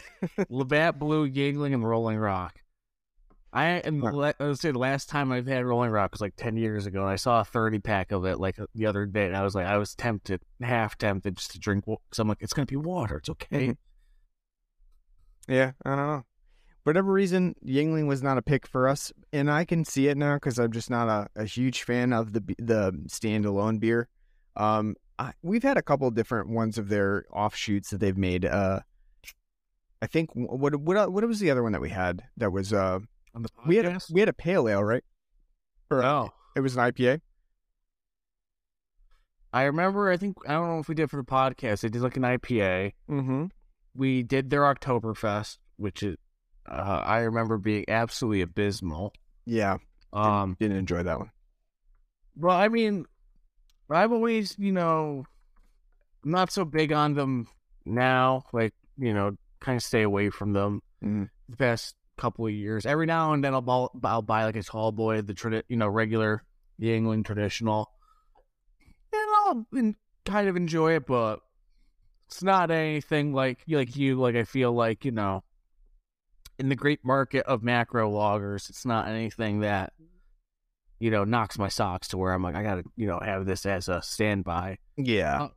Labatt 0.49 0.97
Blue, 0.97 1.29
Yuengling, 1.29 1.73
and 1.73 1.87
Rolling 1.87 2.17
Rock. 2.17 2.59
I 3.51 3.65
and 3.65 4.03
Huh. 4.03 4.33
I 4.39 4.43
would 4.43 4.59
say 4.59 4.71
the 4.71 4.79
last 4.79 5.09
time 5.09 5.31
I've 5.31 5.47
had 5.47 5.65
Rolling 5.65 5.89
Rock 5.91 6.11
was 6.11 6.21
like 6.21 6.35
ten 6.35 6.55
years 6.57 6.85
ago, 6.85 7.01
and 7.01 7.09
I 7.09 7.15
saw 7.15 7.41
a 7.41 7.45
thirty 7.45 7.79
pack 7.79 8.11
of 8.11 8.25
it 8.25 8.39
like 8.39 8.57
the 8.75 8.85
other 8.85 9.05
day, 9.05 9.25
and 9.25 9.35
I 9.35 9.43
was 9.43 9.55
like, 9.55 9.65
I 9.65 9.77
was 9.77 9.95
tempted, 9.95 10.41
half 10.61 10.97
tempted, 10.97 11.37
just 11.37 11.51
to 11.51 11.59
drink. 11.59 11.85
Because 11.85 12.19
I'm 12.19 12.27
like, 12.27 12.41
it's 12.41 12.53
gonna 12.53 12.65
be 12.67 12.75
water. 12.75 13.17
It's 13.17 13.29
okay. 13.29 13.75
Yeah, 15.47 15.71
I 15.83 15.89
don't 15.95 16.07
know. 16.07 16.25
Whatever 16.83 17.11
reason, 17.11 17.55
Yuengling 17.65 18.07
was 18.07 18.23
not 18.23 18.37
a 18.37 18.41
pick 18.41 18.65
for 18.65 18.87
us, 18.87 19.11
and 19.33 19.51
I 19.51 19.65
can 19.65 19.83
see 19.83 20.07
it 20.07 20.17
now 20.17 20.35
because 20.35 20.57
I'm 20.57 20.71
just 20.71 20.89
not 20.89 21.07
a, 21.07 21.41
a 21.41 21.45
huge 21.45 21.83
fan 21.83 22.13
of 22.13 22.33
the 22.33 22.41
the 22.57 22.91
standalone 23.07 23.79
beer. 23.79 24.07
Um, 24.55 24.95
I, 25.17 25.33
we've 25.41 25.63
had 25.63 25.77
a 25.77 25.81
couple 25.81 26.09
different 26.11 26.49
ones 26.49 26.77
of 26.77 26.89
their 26.89 27.25
offshoots 27.31 27.89
that 27.89 27.99
they've 27.99 28.17
made. 28.17 28.45
Uh, 28.45 28.79
I 30.01 30.07
think 30.07 30.29
what 30.33 30.75
what 30.77 31.11
what 31.11 31.27
was 31.27 31.39
the 31.39 31.51
other 31.51 31.63
one 31.63 31.73
that 31.73 31.81
we 31.81 31.89
had 31.89 32.23
that 32.37 32.51
was 32.51 32.71
uh 32.71 32.99
On 33.35 33.41
the 33.41 33.49
we 33.67 33.75
had 33.75 33.85
a, 33.85 33.99
we 34.11 34.21
had 34.21 34.29
a 34.29 34.33
pale 34.33 34.67
ale 34.69 34.83
right? 34.83 35.03
Or 35.91 36.03
oh, 36.03 36.29
it 36.55 36.61
was 36.61 36.77
an 36.77 36.91
IPA. 36.91 37.19
I 39.51 39.63
remember. 39.63 40.09
I 40.09 40.17
think 40.17 40.37
I 40.47 40.53
don't 40.53 40.67
know 40.67 40.79
if 40.79 40.87
we 40.87 40.95
did 40.95 41.09
for 41.09 41.17
the 41.17 41.23
podcast. 41.23 41.81
They 41.81 41.89
did 41.89 42.01
like 42.01 42.17
an 42.17 42.23
IPA. 42.23 42.93
Mm-hmm. 43.09 43.45
We 43.95 44.23
did 44.23 44.49
their 44.49 44.61
Oktoberfest, 44.61 45.57
which 45.77 46.03
is 46.03 46.15
uh, 46.69 47.03
I 47.05 47.19
remember 47.19 47.57
being 47.57 47.85
absolutely 47.87 48.41
abysmal. 48.41 49.13
Yeah, 49.45 49.77
Um, 50.13 50.55
didn't 50.59 50.77
enjoy 50.77 51.03
that 51.03 51.19
one. 51.19 51.31
Well, 52.35 52.55
I 52.55 52.67
mean, 52.67 53.05
I've 53.89 54.11
always, 54.11 54.55
you 54.57 54.71
know, 54.71 55.25
not 56.23 56.51
so 56.51 56.65
big 56.65 56.91
on 56.91 57.13
them 57.15 57.47
now. 57.85 58.43
Like, 58.53 58.73
you 58.97 59.13
know, 59.13 59.35
kind 59.59 59.75
of 59.77 59.83
stay 59.83 60.03
away 60.03 60.29
from 60.29 60.53
them 60.53 60.81
Mhm. 61.03 61.29
the 61.47 61.57
past 61.57 61.95
couple 62.17 62.45
of 62.45 62.53
years. 62.53 62.85
Every 62.85 63.05
now 63.05 63.33
and 63.33 63.43
then, 63.43 63.53
I'll 63.53 63.61
buy, 63.61 63.87
I'll 64.03 64.21
buy 64.21 64.45
like 64.45 64.55
a 64.55 64.63
tall 64.63 64.91
boy, 64.91 65.21
the 65.21 65.33
tradi- 65.33 65.63
you 65.67 65.77
know 65.77 65.87
regular 65.87 66.43
the 66.77 66.87
Yuengling 66.87 67.25
traditional, 67.25 67.91
and 69.11 69.29
I'll 69.37 69.93
kind 70.25 70.47
of 70.47 70.55
enjoy 70.55 70.95
it, 70.95 71.05
but 71.05 71.39
it's 72.27 72.43
not 72.43 72.71
anything 72.71 73.33
like 73.33 73.59
like 73.67 73.95
you. 73.95 74.15
Like 74.19 74.35
I 74.35 74.43
feel 74.43 74.71
like 74.71 75.03
you 75.05 75.11
know, 75.11 75.43
in 76.59 76.69
the 76.69 76.75
great 76.75 77.03
market 77.03 77.45
of 77.45 77.63
macro 77.63 78.11
lagers, 78.11 78.69
it's 78.69 78.85
not 78.85 79.07
anything 79.07 79.61
that 79.61 79.93
you 81.01 81.09
know, 81.09 81.23
knocks 81.23 81.57
my 81.57 81.69
socks 81.69 82.09
to 82.09 82.17
where 82.17 82.33
I'm 82.33 82.43
like, 82.43 82.55
I 82.55 82.61
gotta, 82.63 82.83
you 82.97 83.07
know, 83.07 83.19
have 83.23 83.45
this 83.45 83.65
as 83.65 83.87
a 83.87 84.01
standby. 84.01 84.79
Yeah. 84.97 85.43
Uh, 85.43 85.49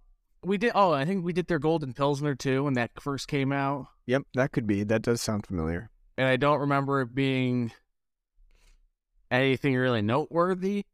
We 0.45 0.57
did. 0.57 0.71
Oh, 0.77 0.93
I 0.93 1.05
think 1.05 1.25
we 1.25 1.33
did 1.33 1.49
their 1.49 1.59
Golden 1.59 1.93
Pilsner 1.93 2.37
too 2.37 2.63
when 2.63 2.75
that 2.75 2.93
first 3.01 3.27
came 3.27 3.51
out, 3.51 3.89
Yep, 4.07 4.23
that 4.35 4.53
could 4.53 4.67
be. 4.69 4.85
That 4.85 5.03
does 5.03 5.21
sound 5.21 5.45
familiar. 5.47 5.91
and 6.17 6.29
I 6.29 6.37
don't 6.37 6.61
remember 6.61 7.01
it 7.01 7.13
being 7.15 7.73
anything 9.31 9.75
really 9.77 10.03
noteworthy. 10.03 10.85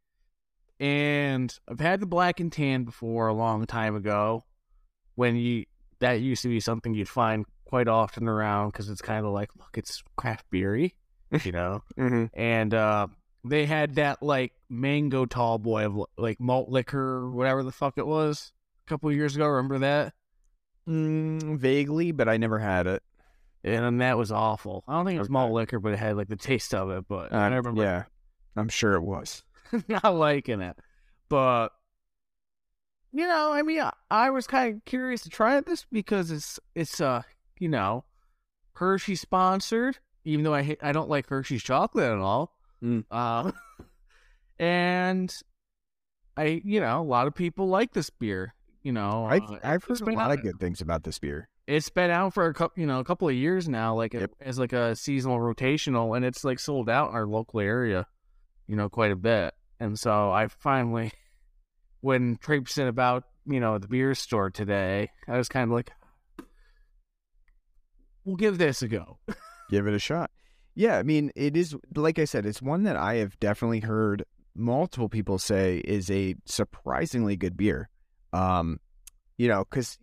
And 0.81 1.55
I've 1.69 1.81
had 1.81 2.01
the 2.01 2.07
Black 2.07 2.41
and 2.41 2.53
Tan 2.53 2.85
before 2.85 3.27
a 3.27 3.35
long 3.35 3.67
time 3.67 3.97
ago, 3.97 4.45
when 5.17 5.37
you 5.37 5.65
that 6.01 6.21
used 6.21 6.43
to 6.43 6.49
be 6.49 6.61
something 6.61 6.95
you'd 6.95 7.09
find 7.09 7.45
quite 7.65 7.89
often 7.89 8.29
around 8.29 8.71
because 8.73 8.89
it's 8.89 9.03
kind 9.03 9.27
of 9.27 9.33
like, 9.33 9.51
look, 9.59 9.77
it's 9.77 10.03
craft 10.17 10.47
beery, 10.51 10.95
you 11.45 11.53
know. 11.53 11.83
Mm-hmm. 11.99 12.25
and 12.39 12.75
uh 12.75 13.07
they 13.45 13.67
had 13.67 13.95
that 13.97 14.23
like 14.23 14.53
mango 14.69 15.25
tall 15.27 15.59
boy 15.59 15.87
of 15.87 16.01
like 16.17 16.39
malt 16.41 16.69
liquor 16.69 17.31
whatever 17.31 17.63
the 17.63 17.73
fuck 17.73 17.95
it 17.97 18.07
was 18.07 18.53
a 18.87 18.89
couple 18.91 19.09
of 19.09 19.15
years 19.17 19.35
ago 19.37 19.47
remember 19.47 19.79
that 19.81 20.13
Mm, 20.89 21.59
vaguely, 21.59 22.13
but 22.13 22.29
I 22.29 22.39
never 22.39 22.59
had 22.59 22.87
it. 22.87 23.03
and 23.65 24.01
that 24.01 24.17
was 24.17 24.33
awful 24.33 24.85
i 24.89 24.95
don't 24.95 25.05
think 25.05 25.17
it 25.17 25.21
was 25.21 25.29
malt 25.29 25.53
liquor 25.53 25.79
but 25.81 25.93
it 25.93 25.99
had 25.99 26.17
like 26.17 26.29
the 26.29 26.37
taste 26.37 26.73
of 26.75 26.91
it 26.91 27.05
but 27.09 27.33
Uh, 27.33 27.37
i 27.37 27.45
remember 27.49 27.83
yeah, 27.83 28.05
I'm 28.57 28.69
sure 28.69 28.95
it 28.95 29.03
was. 29.03 29.43
not 29.89 30.15
liking 30.15 30.61
it 30.63 30.79
but 31.29 31.69
you 33.13 33.27
know 33.27 33.53
i 33.53 33.63
mean 33.63 33.81
I, 33.81 33.93
I 34.11 34.31
was 34.31 34.47
kind 34.47 34.75
of 34.77 34.85
curious 34.85 35.23
to 35.23 35.31
try 35.31 35.61
this 35.61 35.87
because 35.91 36.31
it's 36.31 36.61
it's 36.75 37.01
uh 37.01 37.23
you 37.59 37.69
know 37.69 38.05
hershey 38.75 39.15
sponsored 39.17 39.99
even 40.25 40.45
though 40.45 40.55
i 40.55 40.63
hate, 40.63 40.79
i 40.83 40.93
don't 40.93 41.09
like 41.09 41.29
hershey's 41.29 41.63
chocolate 41.63 42.11
at 42.11 42.19
all 42.19 42.55
Mm. 42.83 43.05
uh 43.11 43.51
and 44.59 45.35
i 46.37 46.61
you 46.65 46.81
know 46.81 47.01
a 47.01 47.03
lot 47.03 47.27
of 47.27 47.35
people 47.35 47.69
like 47.69 47.93
this 47.93 48.11
beer 48.11 48.55
you 48.83 48.93
know 48.93 49.27
I've 49.29 49.43
uh, 49.43 49.59
I've 49.65 49.85
heard 49.85 50.01
a 50.01 50.05
lot 50.13 50.31
out- 50.31 50.39
of 50.39 50.43
good 50.43 50.59
things 50.61 50.81
about 50.81 51.03
this 51.05 51.19
beer. 51.19 51.49
it's 51.67 51.91
been 51.91 52.11
out 52.11 52.33
for 52.35 52.47
a 52.47 52.55
couple, 52.55 52.81
you 52.81 52.87
know, 52.87 53.01
a 53.01 53.05
couple 53.05 53.29
of 53.29 53.35
years 53.35 53.69
now, 53.69 53.95
like 53.97 54.15
a, 54.15 54.29
as 54.41 54.59
like 54.59 54.73
a 54.73 54.95
seasonal 54.97 55.39
rotational, 55.39 56.17
and 56.17 56.25
it's 56.25 56.45
like 56.45 56.59
sold 56.61 56.89
out 56.89 57.11
in 57.11 57.15
our 57.17 57.27
local 57.27 57.61
area, 57.61 58.07
you 58.69 58.77
know, 58.77 58.89
quite 58.89 59.11
a 59.11 59.17
bit. 59.17 59.53
And 59.81 59.99
so 59.99 60.31
I 60.31 60.47
finally, 60.47 61.11
when 62.01 62.37
traipsing 62.37 62.89
about, 62.89 63.25
you 63.47 63.61
know, 63.61 63.79
the 63.79 63.89
beer 63.89 64.15
store 64.15 64.51
today, 64.51 65.11
I 65.27 65.37
was 65.37 65.49
kind 65.49 65.71
of 65.71 65.75
like, 65.75 65.91
we'll 68.25 68.37
give 68.37 68.59
this 68.59 68.83
a 68.83 68.89
go. 68.89 69.19
Give 69.71 69.87
it 69.87 69.93
a 69.93 69.99
shot. 69.99 70.31
Yeah, 70.75 70.97
I 70.97 71.03
mean, 71.03 71.31
it 71.37 71.57
is 71.59 71.77
like 71.95 72.19
I 72.19 72.25
said, 72.25 72.47
it's 72.47 72.63
one 72.63 72.85
that 72.85 72.97
I 72.97 73.17
have 73.17 73.39
definitely 73.39 73.81
heard 73.81 74.25
multiple 74.55 75.11
people 75.11 75.39
say 75.39 75.79
is 75.79 76.11
a 76.11 76.37
surprisingly 76.47 77.37
good 77.37 77.55
beer. 77.55 77.91
Um, 78.33 78.81
you 79.37 79.49
know, 79.49 79.65
because 79.69 79.99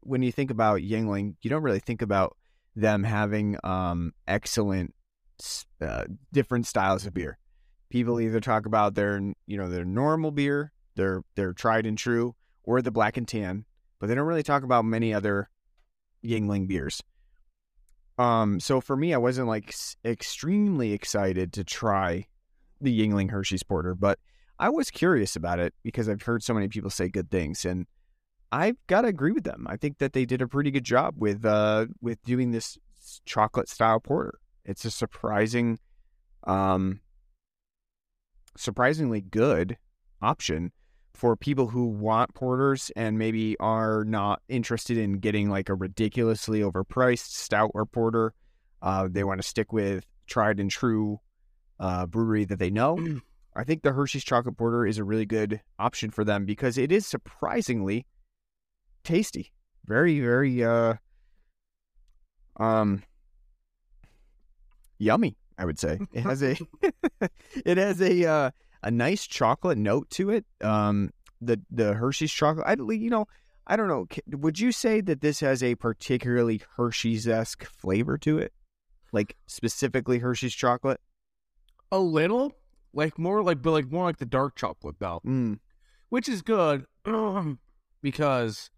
when 0.00 0.22
you 0.22 0.32
think 0.32 0.50
about 0.50 0.80
Yuengling, 0.80 1.34
you 1.42 1.50
don't 1.50 1.62
really 1.62 1.80
think 1.80 2.00
about 2.00 2.36
them 2.76 3.02
having 3.02 3.58
um 3.62 4.12
excellent 4.26 4.94
uh, 5.80 6.04
different 6.32 6.66
styles 6.66 7.06
of 7.06 7.14
beer. 7.14 7.38
People 7.90 8.20
either 8.20 8.40
talk 8.40 8.66
about 8.66 8.94
their 8.94 9.20
you 9.46 9.56
know 9.56 9.68
their 9.68 9.84
normal 9.84 10.30
beer, 10.30 10.72
their 10.96 11.22
their 11.34 11.52
tried 11.52 11.86
and 11.86 11.96
true, 11.96 12.34
or 12.64 12.82
the 12.82 12.90
black 12.90 13.16
and 13.16 13.26
tan, 13.26 13.64
but 13.98 14.06
they 14.06 14.14
don't 14.14 14.26
really 14.26 14.42
talk 14.42 14.62
about 14.62 14.84
many 14.84 15.14
other 15.14 15.48
Yuengling 16.24 16.66
beers. 16.68 17.02
Um, 18.18 18.60
so 18.60 18.80
for 18.80 18.96
me, 18.96 19.14
I 19.14 19.18
wasn't 19.18 19.48
like 19.48 19.74
extremely 20.04 20.92
excited 20.92 21.52
to 21.54 21.64
try 21.64 22.26
the 22.80 22.98
Yuengling 22.98 23.30
Hershey's 23.30 23.62
Porter, 23.62 23.94
but 23.94 24.18
I 24.58 24.68
was 24.68 24.90
curious 24.90 25.36
about 25.36 25.58
it 25.58 25.72
because 25.82 26.08
I've 26.08 26.22
heard 26.22 26.42
so 26.42 26.52
many 26.52 26.68
people 26.68 26.90
say 26.90 27.08
good 27.08 27.30
things, 27.30 27.64
and 27.64 27.86
I've 28.52 28.76
got 28.88 29.02
to 29.02 29.08
agree 29.08 29.32
with 29.32 29.44
them. 29.44 29.66
I 29.68 29.76
think 29.76 29.98
that 29.98 30.12
they 30.12 30.26
did 30.26 30.42
a 30.42 30.48
pretty 30.48 30.70
good 30.70 30.84
job 30.84 31.14
with 31.16 31.44
uh 31.44 31.86
with 32.02 32.22
doing 32.24 32.50
this 32.50 32.76
chocolate 33.24 33.68
style 33.68 34.00
porter. 34.00 34.38
It's 34.64 34.84
a 34.84 34.90
surprising, 34.90 35.78
um, 36.44 37.00
surprisingly 38.56 39.22
good 39.22 39.78
option 40.20 40.72
for 41.12 41.36
people 41.36 41.68
who 41.68 41.86
want 41.86 42.34
porters 42.34 42.90
and 42.96 43.18
maybe 43.18 43.56
are 43.58 44.04
not 44.04 44.42
interested 44.48 44.96
in 44.96 45.14
getting 45.14 45.50
like 45.50 45.68
a 45.68 45.74
ridiculously 45.74 46.60
overpriced 46.60 47.30
stout 47.32 47.70
or 47.74 47.84
porter. 47.84 48.32
Uh, 48.82 49.08
they 49.10 49.24
want 49.24 49.40
to 49.40 49.46
stick 49.46 49.72
with 49.72 50.06
tried 50.26 50.60
and 50.60 50.70
true 50.70 51.20
uh, 51.78 52.06
brewery 52.06 52.44
that 52.44 52.58
they 52.58 52.70
know. 52.70 52.98
I 53.56 53.64
think 53.64 53.82
the 53.82 53.92
Hershey's 53.92 54.24
chocolate 54.24 54.56
porter 54.56 54.86
is 54.86 54.98
a 54.98 55.04
really 55.04 55.26
good 55.26 55.60
option 55.78 56.10
for 56.10 56.24
them 56.24 56.44
because 56.44 56.78
it 56.78 56.92
is 56.92 57.06
surprisingly 57.06 58.06
tasty. 59.02 59.52
Very, 59.86 60.20
very 60.20 60.62
uh 60.62 60.94
um 62.58 63.02
yummy, 64.98 65.36
I 65.58 65.64
would 65.64 65.78
say. 65.78 65.98
It 66.12 66.20
has 66.20 66.42
a 66.42 66.56
it 67.64 67.76
has 67.76 68.00
a 68.00 68.24
uh 68.24 68.50
a 68.82 68.90
nice 68.90 69.26
chocolate 69.26 69.78
note 69.78 70.10
to 70.10 70.30
it. 70.30 70.44
Um 70.60 71.10
the 71.40 71.60
the 71.70 71.94
Hershey's 71.94 72.32
chocolate 72.32 72.66
I 72.66 72.74
you 72.92 73.10
know, 73.10 73.26
I 73.66 73.76
don't 73.76 73.88
know. 73.88 74.06
Would 74.36 74.58
you 74.58 74.72
say 74.72 75.00
that 75.00 75.20
this 75.20 75.40
has 75.40 75.62
a 75.62 75.74
particularly 75.76 76.60
Hershey's 76.76 77.28
esque 77.28 77.64
flavor 77.64 78.18
to 78.18 78.38
it? 78.38 78.52
Like 79.12 79.36
specifically 79.46 80.18
Hershey's 80.18 80.54
chocolate? 80.54 81.00
A 81.92 81.98
little, 81.98 82.52
like 82.92 83.18
more 83.18 83.42
like, 83.42 83.62
but 83.62 83.72
like 83.72 83.90
more 83.90 84.04
like 84.04 84.18
the 84.18 84.26
dark 84.26 84.54
chocolate 84.56 84.96
though. 84.98 85.20
Mm. 85.26 85.58
which 86.08 86.28
is 86.28 86.42
good 86.42 86.86
because 88.02 88.70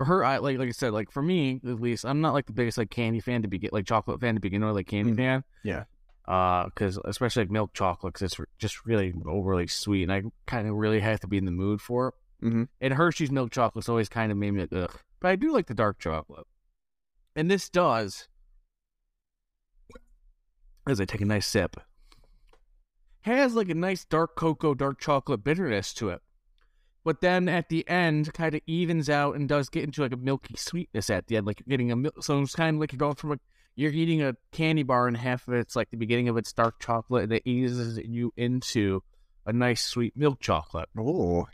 her 0.00 0.24
I 0.24 0.38
like 0.38 0.58
like 0.58 0.68
I 0.68 0.72
said, 0.72 0.92
like 0.92 1.10
for 1.10 1.22
me 1.22 1.60
at 1.66 1.80
least, 1.80 2.04
I'm 2.04 2.20
not 2.20 2.34
like 2.34 2.46
the 2.46 2.52
biggest 2.52 2.78
like 2.78 2.90
candy 2.90 3.20
fan 3.20 3.42
to 3.42 3.48
begin 3.48 3.70
like 3.72 3.86
chocolate 3.86 4.20
fan 4.20 4.34
to 4.34 4.40
begin 4.40 4.64
with, 4.64 4.74
like 4.74 4.86
candy 4.86 5.12
Mm. 5.12 5.16
fan. 5.16 5.44
Yeah. 5.62 5.84
Uh, 6.26 6.64
because 6.64 6.98
especially 7.04 7.42
like 7.42 7.50
milk 7.50 7.74
chocolate, 7.74 8.20
it's 8.22 8.36
just 8.58 8.86
really 8.86 9.12
overly 9.26 9.66
sweet, 9.66 10.04
and 10.04 10.12
I 10.12 10.22
kind 10.46 10.66
of 10.66 10.74
really 10.74 11.00
have 11.00 11.20
to 11.20 11.26
be 11.26 11.36
in 11.36 11.44
the 11.44 11.50
mood 11.50 11.80
for 11.80 12.08
it. 12.08 12.46
Mhm. 12.46 12.68
And 12.80 12.94
Hershey's 12.94 13.30
milk 13.30 13.50
chocolate's 13.50 13.88
always 13.88 14.08
kind 14.08 14.32
of 14.32 14.38
made 14.38 14.52
me 14.52 14.62
like, 14.62 14.72
ugh. 14.72 14.98
But 15.20 15.28
I 15.28 15.36
do 15.36 15.52
like 15.52 15.66
the 15.66 15.74
dark 15.74 15.98
chocolate, 15.98 16.46
and 17.36 17.50
this 17.50 17.68
does. 17.68 18.28
As 20.86 21.00
I 21.00 21.04
take 21.06 21.22
a 21.22 21.26
nice 21.26 21.46
sip, 21.46 21.76
has 23.22 23.54
like 23.54 23.70
a 23.70 23.74
nice 23.74 24.04
dark 24.04 24.36
cocoa, 24.36 24.74
dark 24.74 25.00
chocolate 25.00 25.44
bitterness 25.44 25.94
to 25.94 26.10
it 26.10 26.20
but 27.04 27.20
then 27.20 27.48
at 27.48 27.68
the 27.68 27.86
end 27.88 28.32
kind 28.32 28.54
of 28.54 28.62
evens 28.66 29.08
out 29.08 29.36
and 29.36 29.48
does 29.48 29.68
get 29.68 29.84
into 29.84 30.00
like 30.02 30.12
a 30.12 30.16
milky 30.16 30.54
sweetness 30.56 31.10
at 31.10 31.26
the 31.26 31.36
end 31.36 31.46
like 31.46 31.60
you're 31.60 31.70
getting 31.70 31.92
a 31.92 31.96
milk 31.96 32.14
so 32.24 32.40
it's 32.40 32.54
kind 32.54 32.76
of 32.76 32.80
like 32.80 32.92
you're 32.92 32.98
going 32.98 33.14
from 33.14 33.32
a 33.32 33.38
you're 33.76 33.92
eating 33.92 34.22
a 34.22 34.36
candy 34.52 34.82
bar 34.82 35.08
and 35.08 35.16
half 35.16 35.48
of 35.48 35.54
it's 35.54 35.74
like 35.76 35.90
the 35.90 35.96
beginning 35.96 36.28
of 36.28 36.36
its 36.36 36.52
dark 36.52 36.78
chocolate 36.80 37.24
and 37.24 37.32
it 37.32 37.42
eases 37.44 37.98
you 37.98 38.32
into 38.36 39.02
a 39.46 39.52
nice 39.52 39.82
sweet 39.82 40.16
milk 40.16 40.40
chocolate 40.40 40.88
Oh, 40.98 41.46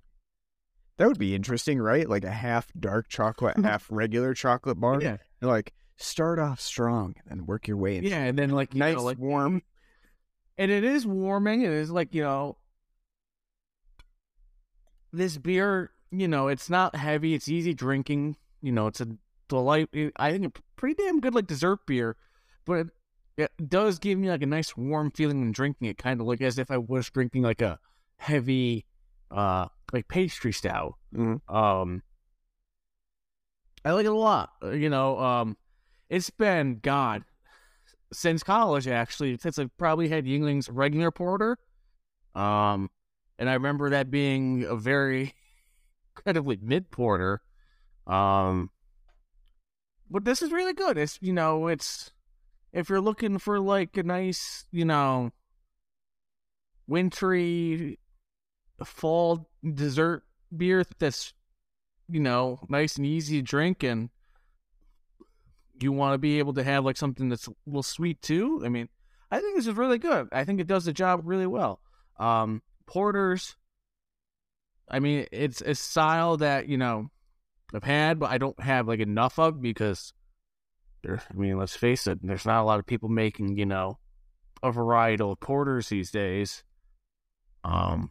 that 0.98 1.08
would 1.08 1.18
be 1.18 1.34
interesting, 1.34 1.78
right? 1.80 2.06
Like 2.08 2.24
a 2.24 2.30
half 2.30 2.68
dark 2.78 3.08
chocolate, 3.08 3.56
mm-hmm. 3.56 3.64
half 3.64 3.86
regular 3.90 4.34
chocolate 4.34 4.78
bar. 4.78 5.00
yeah 5.00 5.16
like 5.40 5.72
start 5.96 6.38
off 6.38 6.60
strong 6.60 7.14
and 7.28 7.40
then 7.40 7.46
work 7.46 7.68
your 7.68 7.76
way. 7.76 7.96
Into 7.96 8.10
yeah 8.10 8.24
and 8.24 8.38
then 8.38 8.50
like 8.50 8.74
you 8.74 8.80
nice, 8.80 8.96
know, 8.96 9.02
like 9.02 9.18
warm. 9.18 9.62
and 10.58 10.70
it 10.70 10.84
is 10.84 11.06
warming 11.06 11.62
it 11.62 11.70
is 11.70 11.90
like 11.90 12.14
you 12.14 12.22
know 12.22 12.56
this 15.12 15.38
beer 15.38 15.90
you 16.10 16.28
know 16.28 16.48
it's 16.48 16.70
not 16.70 16.94
heavy 16.94 17.34
it's 17.34 17.48
easy 17.48 17.74
drinking 17.74 18.36
you 18.62 18.72
know 18.72 18.86
it's 18.86 19.00
a 19.00 19.08
delight 19.50 19.88
i 20.16 20.33
think 20.33 20.47
a 20.47 20.52
pretty 20.76 20.95
damn 21.02 21.21
good 21.21 21.35
like 21.35 21.47
dessert 21.47 21.80
beer 21.87 22.16
but 22.64 22.87
it 23.37 23.50
does 23.69 23.99
give 23.99 24.19
me 24.19 24.28
like 24.30 24.42
a 24.42 24.47
nice 24.47 24.76
warm 24.76 25.11
feeling 25.11 25.40
when 25.40 25.52
drinking 25.52 25.88
it 25.88 25.99
kind 25.99 26.21
of 26.21 26.26
like 26.26 26.40
as 26.40 26.59
if 26.59 26.71
i 26.71 26.78
was 26.78 27.11
drinking 27.11 27.42
like 27.42 27.61
a 27.61 27.78
heavy 28.16 28.87
uh 29.30 29.66
like 29.92 30.09
pastry 30.09 30.52
stout 30.52 30.95
Mhm. 31.14 31.40
um 31.52 32.02
i 33.85 33.92
like 33.92 34.04
it 34.07 34.09
a 34.09 34.14
lot 34.14 34.50
Uh, 34.62 34.71
you 34.71 34.88
know 34.90 35.19
um 35.19 35.57
it's 36.09 36.30
been 36.30 36.78
god 36.83 37.25
since 38.12 38.42
college 38.42 38.87
actually 38.88 39.37
since 39.38 39.59
i've 39.59 39.76
probably 39.78 40.09
had 40.09 40.25
Yuengling's 40.25 40.69
regular 40.69 41.11
porter 41.11 41.59
um 42.35 42.90
and 43.38 43.49
i 43.49 43.54
remember 43.54 43.90
that 43.90 44.11
being 44.11 44.64
a 44.64 44.76
very 44.76 45.35
incredibly 46.16 46.59
mid 46.61 46.90
porter 46.90 47.40
um 48.07 48.71
but 50.11 50.25
this 50.25 50.43
is 50.43 50.52
really 50.52 50.73
good 50.73 50.99
it's 50.99 51.19
you 51.23 51.33
know 51.33 51.69
it's 51.69 52.11
if 52.73 52.88
you're 52.88 53.00
looking 53.00 53.38
for 53.38 53.61
like 53.61 53.97
a 53.97 54.02
nice 54.02 54.67
you 54.71 54.85
know 54.85 55.31
wintry 56.87 57.99
fall 58.85 59.49
dessert 59.75 60.25
beer 60.57 60.85
that's 60.99 61.33
you 62.09 62.21
know 62.21 62.59
nice 62.69 62.97
and 62.97 63.07
easy 63.07 63.38
to 63.38 63.43
drink 63.43 63.83
and 63.83 64.11
you 65.81 65.93
want 65.93 66.14
to 66.14 66.19
be 66.19 66.38
able 66.38 66.52
to 66.52 66.62
have 66.62 66.85
like 66.85 66.97
something 66.97 67.29
that's 67.29 67.47
a 67.47 67.52
little 67.67 67.83
sweet 67.83 68.21
too 68.21 68.61
i 68.64 68.69
mean 68.69 68.88
i 69.31 69.40
think 69.40 69.57
this 69.57 69.67
is 69.67 69.76
really 69.76 69.99
good. 69.99 70.29
I 70.33 70.45
think 70.45 70.61
it 70.61 70.67
does 70.67 70.85
the 70.85 70.93
job 70.93 71.23
really 71.25 71.47
well. 71.47 71.81
Um 72.19 72.62
porters 72.87 73.55
i 74.88 74.99
mean 74.99 75.25
it's 75.31 75.61
a 75.61 75.76
style 75.76 76.37
that 76.38 76.69
you 76.69 76.76
know 76.76 77.09
i've 77.74 77.84
had 77.84 78.18
but 78.18 78.30
i 78.30 78.38
don't 78.38 78.60
have 78.60 78.88
like 78.88 79.00
enough 79.00 79.38
of 79.38 79.60
because 79.60 80.12
there 81.02 81.22
i 81.30 81.34
mean 81.34 81.58
let's 81.58 81.76
face 81.76 82.06
it 82.06 82.18
there's 82.22 82.46
not 82.46 82.62
a 82.62 82.64
lot 82.64 82.78
of 82.78 82.86
people 82.86 83.08
making 83.08 83.56
you 83.56 83.66
know 83.66 83.98
a 84.62 84.70
varietal 84.70 85.32
of 85.32 85.40
porters 85.40 85.88
these 85.88 86.10
days 86.10 86.62
um 87.64 88.10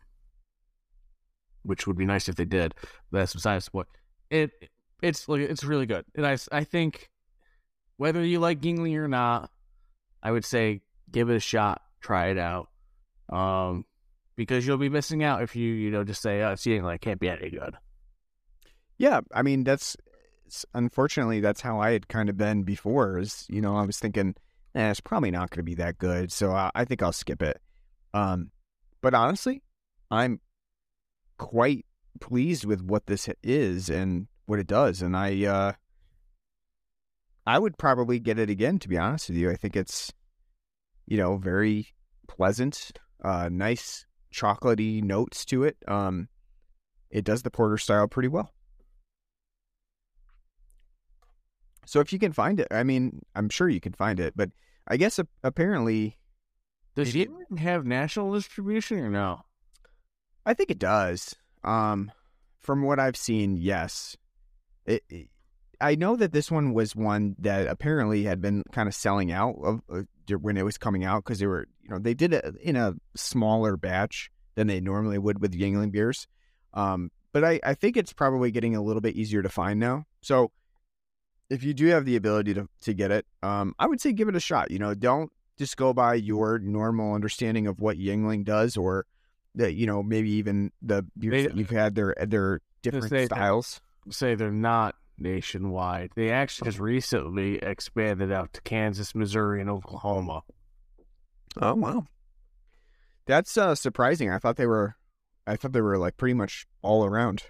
which 1.64 1.86
would 1.86 1.98
be 1.98 2.06
nice 2.06 2.30
if 2.30 2.36
they 2.36 2.46
did 2.46 2.74
that's 3.12 3.34
besides 3.34 3.70
point 3.70 3.88
it 4.30 4.52
it's 5.02 5.28
like 5.28 5.42
it's 5.42 5.64
really 5.64 5.86
good 5.86 6.06
and 6.16 6.26
i 6.26 6.38
i 6.52 6.64
think 6.64 7.10
whether 8.00 8.24
you 8.24 8.40
like 8.40 8.62
Yuengling 8.62 8.96
or 8.96 9.10
not, 9.10 9.52
I 10.24 10.32
would 10.32 10.46
say 10.46 10.82
give 11.12 11.30
it 11.30 11.36
a 11.36 11.42
shot, 11.42 11.82
try 12.00 12.28
it 12.28 12.38
out. 12.38 12.70
Um, 13.28 13.84
because 14.38 14.66
you'll 14.66 14.78
be 14.78 14.88
missing 14.88 15.22
out 15.22 15.44
if 15.44 15.54
you, 15.58 15.74
you 15.74 15.92
know, 15.92 16.06
just 16.06 16.22
say, 16.22 16.42
oh, 16.42 16.54
it's 16.54 16.64
Yuengling, 16.64 16.96
it 16.96 17.02
can't 17.02 17.20
be 17.20 17.28
any 17.28 17.50
good. 17.50 17.76
Yeah, 19.00 19.22
I 19.34 19.42
mean 19.42 19.64
that's 19.64 19.96
unfortunately 20.74 21.40
that's 21.40 21.62
how 21.62 21.80
I 21.80 21.92
had 21.92 22.08
kind 22.10 22.30
of 22.30 22.38
been 22.38 22.64
before. 22.64 23.18
Is 23.18 23.48
you 23.50 23.62
know 23.62 23.76
I 23.76 23.86
was 23.86 23.98
thinking, 23.98 24.36
eh, 24.76 24.92
it's 24.92 25.00
probably 25.00 25.32
not 25.32 25.50
going 25.50 25.60
to 25.60 25.64
be 25.64 25.76
that 25.76 25.98
good, 25.98 26.32
so 26.32 26.52
I, 26.52 26.70
I 26.76 26.86
think 26.86 27.02
I'll 27.02 27.14
skip 27.14 27.42
it. 27.42 27.60
Um, 28.14 28.52
but 29.02 29.14
honestly, 29.14 29.64
I'm 30.12 30.42
quite 31.38 31.86
pleased 32.20 32.66
with 32.66 32.82
what 32.82 33.06
this 33.08 33.30
is 33.42 33.90
and 33.90 34.28
what 34.46 34.60
it 34.60 34.68
does, 34.68 35.02
and 35.02 35.16
I 35.16 35.46
uh, 35.46 35.72
I 37.48 37.58
would 37.58 37.78
probably 37.78 38.20
get 38.20 38.38
it 38.38 38.50
again. 38.50 38.80
To 38.80 38.90
be 38.90 38.98
honest 38.98 39.30
with 39.30 39.38
you, 39.38 39.50
I 39.50 39.56
think 39.56 39.78
it's 39.78 40.12
you 41.08 41.16
know 41.16 41.38
very 41.38 41.88
pleasant, 42.28 42.92
uh, 43.24 43.48
nice 43.50 44.06
chocolatey 44.34 45.02
notes 45.02 45.46
to 45.46 45.64
it. 45.64 45.78
Um, 45.88 46.28
it 47.10 47.24
does 47.24 47.44
the 47.44 47.50
porter 47.50 47.78
style 47.78 48.10
pretty 48.10 48.28
well. 48.28 48.52
So 51.90 52.00
if 52.02 52.14
you 52.14 52.20
can 52.20 52.34
find 52.34 52.60
it, 52.60 52.68
I 52.70 52.84
mean, 52.84 53.22
I'm 53.36 53.50
sure 53.50 53.68
you 53.68 53.80
can 53.82 53.94
find 53.94 54.20
it, 54.20 54.34
but 54.36 54.52
I 54.88 54.96
guess 54.98 55.20
apparently, 55.44 56.20
Does 56.94 57.14
Yuengling 57.16 57.58
have 57.58 57.84
national 57.84 58.32
distribution 58.34 59.00
or 59.00 59.10
no? 59.10 59.42
I 60.46 60.54
think 60.54 60.70
it 60.70 60.78
does. 60.78 61.36
Um, 61.64 62.12
from 62.60 62.84
what 62.84 63.00
I've 63.00 63.18
seen, 63.18 63.58
yes. 63.58 64.16
It, 64.86 65.04
it- 65.10 65.30
I 65.82 65.96
know 65.96 66.18
that 66.18 66.34
this 66.34 66.52
one 66.52 66.74
was 66.74 66.94
one 66.94 67.38
that 67.40 67.66
apparently 67.68 68.24
had 68.24 68.42
been 68.42 68.64
kind 68.74 68.90
of 68.90 68.94
selling 68.94 69.32
out 69.32 69.56
of 69.64 69.82
uh, 69.90 70.02
when 70.38 70.58
it 70.58 70.66
was 70.66 70.78
coming 70.78 71.06
out 71.06 71.24
because 71.24 71.40
they 71.40 71.48
were, 71.48 71.68
you 71.82 71.90
know, 71.90 72.00
they 72.00 72.14
did 72.14 72.34
it 72.34 72.46
in 72.62 72.76
a 72.76 72.96
smaller 73.16 73.78
batch 73.78 74.30
than 74.56 74.68
they 74.68 74.82
normally 74.82 75.18
would 75.18 75.40
with 75.42 75.58
Yuengling 75.58 75.92
beers. 75.94 76.28
Um, 76.74 77.12
but 77.32 77.46
I, 77.46 77.62
I 77.64 77.76
think 77.76 77.96
it's 77.96 78.12
probably 78.12 78.52
getting 78.52 78.76
a 78.76 78.82
little 78.82 79.02
bit 79.02 79.16
easier 79.16 79.42
to 79.42 79.48
find 79.48 79.80
now. 79.80 80.04
So 80.22 80.52
if 81.50 81.64
you 81.64 81.74
do 81.74 81.88
have 81.88 82.06
the 82.06 82.16
ability 82.16 82.54
to, 82.54 82.68
to 82.82 82.94
get 82.94 83.12
it, 83.12 83.26
um, 83.44 83.74
I 83.80 83.88
would 83.88 84.00
say 84.02 84.12
give 84.14 84.28
it 84.28 84.36
a 84.36 84.40
shot. 84.40 84.72
You 84.72 84.80
know, 84.80 84.94
don't 84.94 85.32
just 85.58 85.78
go 85.78 85.94
by 85.94 86.14
your 86.16 86.60
normal 86.60 87.14
understanding 87.14 87.68
of 87.68 87.80
what 87.82 87.98
Yuengling 87.98 88.46
does 88.46 88.78
or 88.78 89.06
that 89.56 89.74
you 89.74 89.88
know 89.88 90.04
maybe 90.04 90.30
even 90.32 90.72
the 90.82 91.06
beers 91.18 91.32
They- 91.32 91.48
that 91.48 91.58
you've 91.58 91.70
had 91.72 91.96
their 91.96 92.16
their 92.28 92.62
different 92.82 93.10
say 93.10 93.26
styles. 93.26 93.82
Say 94.10 94.36
they're 94.36 94.52
not 94.52 94.96
nationwide. 95.18 96.12
They 96.16 96.32
actually 96.32 96.68
just 96.68 96.80
recently 96.80 97.58
expanded 97.58 98.32
out 98.32 98.54
to 98.54 98.62
Kansas, 98.62 99.14
Missouri, 99.14 99.60
and 99.60 99.70
Oklahoma. 99.70 100.42
Oh 101.60 101.76
wow, 101.76 102.06
that's 103.26 103.58
uh, 103.58 103.76
surprising. 103.76 104.32
I 104.32 104.38
thought 104.38 104.56
they 104.56 104.66
were, 104.68 104.96
I 105.46 105.56
thought 105.56 105.74
they 105.74 105.82
were 105.82 105.98
like 105.98 106.16
pretty 106.18 106.36
much 106.36 106.66
all 106.82 107.04
around. 107.06 107.44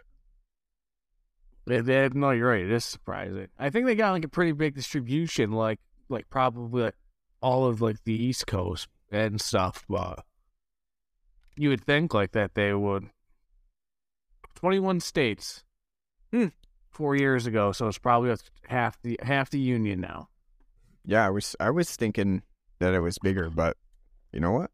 They, 1.70 1.82
they, 1.82 2.10
no, 2.14 2.32
you're 2.32 2.50
right. 2.50 2.64
It 2.64 2.72
is 2.72 2.84
surprising. 2.84 3.48
I 3.60 3.70
think 3.70 3.86
they 3.86 3.94
got 3.94 4.14
like 4.14 4.26
a 4.26 4.30
pretty 4.30 4.54
big 4.54 4.74
distribution, 4.74 5.52
like 5.52 5.80
like 6.10 6.28
probably 6.32 6.82
like 6.82 6.96
all 7.44 7.66
of 7.66 7.80
like 7.80 8.04
the 8.06 8.14
East 8.14 8.48
Coast 8.48 8.88
and 9.12 9.40
stuff. 9.40 9.86
But 9.88 10.26
you 11.56 11.70
would 11.70 11.86
think 11.86 12.12
like 12.12 12.32
that 12.32 12.56
they 12.56 12.74
would. 12.74 13.12
Twenty-one 14.56 15.00
states. 15.00 15.64
Hmm. 16.32 16.48
Four 16.90 17.16
years 17.16 17.46
ago, 17.46 17.72
so 17.72 17.88
it's 17.88 18.00
probably 18.00 18.36
half 18.68 19.00
the 19.04 19.20
half 19.22 19.52
the 19.52 19.60
union 19.60 20.02
now. 20.02 20.30
Yeah, 21.06 21.28
I 21.28 21.30
was 21.30 21.56
I 21.60 21.70
was 21.70 21.96
thinking 21.96 22.42
that 22.80 22.96
it 22.96 23.00
was 23.02 23.20
bigger, 23.20 23.52
but 23.52 23.78
you 24.34 24.40
know 24.40 24.52
what? 24.52 24.72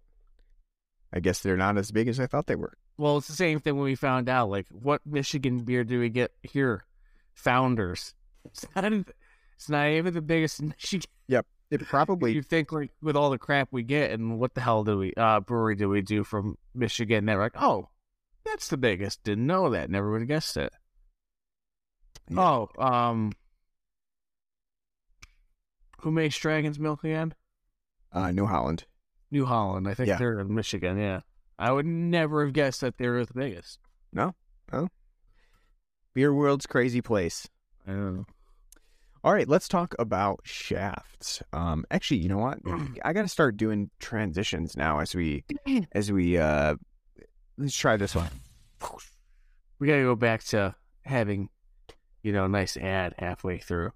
I 1.16 1.22
guess 1.22 1.40
they're 1.40 1.56
not 1.58 1.78
as 1.78 1.92
big 1.92 2.08
as 2.10 2.20
I 2.20 2.28
thought 2.28 2.46
they 2.48 2.56
were. 2.56 2.74
Well, 2.98 3.18
it's 3.18 3.28
the 3.28 3.34
same 3.34 3.60
thing 3.62 3.76
when 3.76 3.86
we 3.86 3.96
found 3.96 4.28
out. 4.28 4.50
Like, 4.50 4.68
what 4.70 5.02
Michigan 5.06 5.60
beer 5.60 5.84
do 5.86 6.00
we 6.00 6.10
get 6.10 6.32
here? 6.44 6.84
Founders. 7.36 8.14
It's 8.44 8.66
not. 8.76 8.86
even- 8.86 9.06
It's 9.56 9.70
not 9.70 9.88
even 9.88 10.14
the 10.14 10.22
biggest 10.22 10.60
in 10.60 10.68
Michigan. 10.78 11.10
Yep. 11.30 11.46
It 11.72 11.86
probably 11.88 12.34
you 12.34 12.42
think 12.44 12.72
like 12.72 12.92
with 13.02 13.16
all 13.16 13.32
the 13.32 13.40
crap 13.40 13.70
we 13.72 13.82
get 13.82 14.12
and 14.12 14.38
what 14.40 14.54
the 14.54 14.62
hell 14.62 14.84
do 14.84 15.00
we 15.00 15.14
uh 15.18 15.40
brewery 15.40 15.76
do 15.76 15.90
we 15.90 16.02
do 16.02 16.24
from 16.24 16.58
Michigan? 16.76 17.26
They're 17.26 17.40
like, 17.40 17.60
oh, 17.60 17.90
that's 18.46 18.68
the 18.68 18.78
biggest. 18.78 19.24
Didn't 19.24 19.48
know 19.48 19.70
that. 19.72 19.90
Never 19.90 20.12
would 20.12 20.22
have 20.22 20.28
guessed 20.28 20.58
it. 20.58 20.72
Yeah. 22.30 22.40
Oh, 22.40 22.70
um, 22.84 23.32
who 26.02 26.12
makes 26.12 26.38
Dragon's 26.38 26.80
Milk 26.80 27.04
again? 27.04 27.34
uh, 28.12 28.32
New 28.32 28.46
Holland. 28.46 28.86
New 29.36 29.46
Holland. 29.46 29.86
I 29.88 29.94
think 29.94 30.08
Yeah. 30.08 30.18
they're 30.18 30.40
in 30.40 30.56
Michigan. 30.56 30.98
Yeah, 30.98 31.20
I 31.60 31.72
would 31.74 31.86
never 31.86 32.46
have 32.46 32.54
guessed 32.54 32.80
that 32.82 32.98
they 32.98 33.10
were 33.10 33.26
the 33.26 33.34
biggest. 33.34 33.80
No, 34.14 34.34
no. 34.72 34.88
Beer 36.14 36.34
world's 36.34 36.66
crazy 36.66 37.02
place. 37.02 37.50
I 37.86 37.92
don't 37.92 38.16
know. 38.16 38.26
All 39.26 39.34
right, 39.34 39.48
let's 39.48 39.68
talk 39.68 39.94
about 40.00 40.40
shafts. 40.44 41.42
Um, 41.52 41.84
actually, 41.92 42.22
you 42.22 42.30
know 42.30 42.38
what? 42.38 42.60
I 43.04 43.12
got 43.12 43.24
to 43.24 43.28
start 43.28 43.58
doing 43.58 43.90
transitions 44.00 44.78
now 44.78 45.00
as 45.00 45.14
we 45.14 45.44
as 45.92 46.12
we 46.14 46.38
uh 46.38 46.76
let's 47.58 47.76
try 47.76 47.98
this 47.98 48.16
one. 48.16 48.30
We 49.80 49.88
gotta 49.88 50.04
go 50.04 50.16
back 50.16 50.44
to 50.46 50.76
having, 51.04 51.50
you 52.24 52.32
know, 52.32 52.46
a 52.46 52.50
nice 52.50 52.78
ad 52.78 53.16
halfway 53.20 53.58
through. 53.58 53.92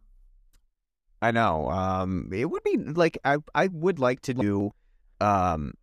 I 1.21 1.31
know. 1.31 1.69
Um, 1.69 2.29
it 2.33 2.45
would 2.49 2.63
be 2.63 2.77
like 2.77 3.17
I 3.23 3.37
I 3.55 3.67
would 3.67 3.99
like 3.99 4.21
to 4.23 4.33
do 4.33 4.71
um 5.21 5.73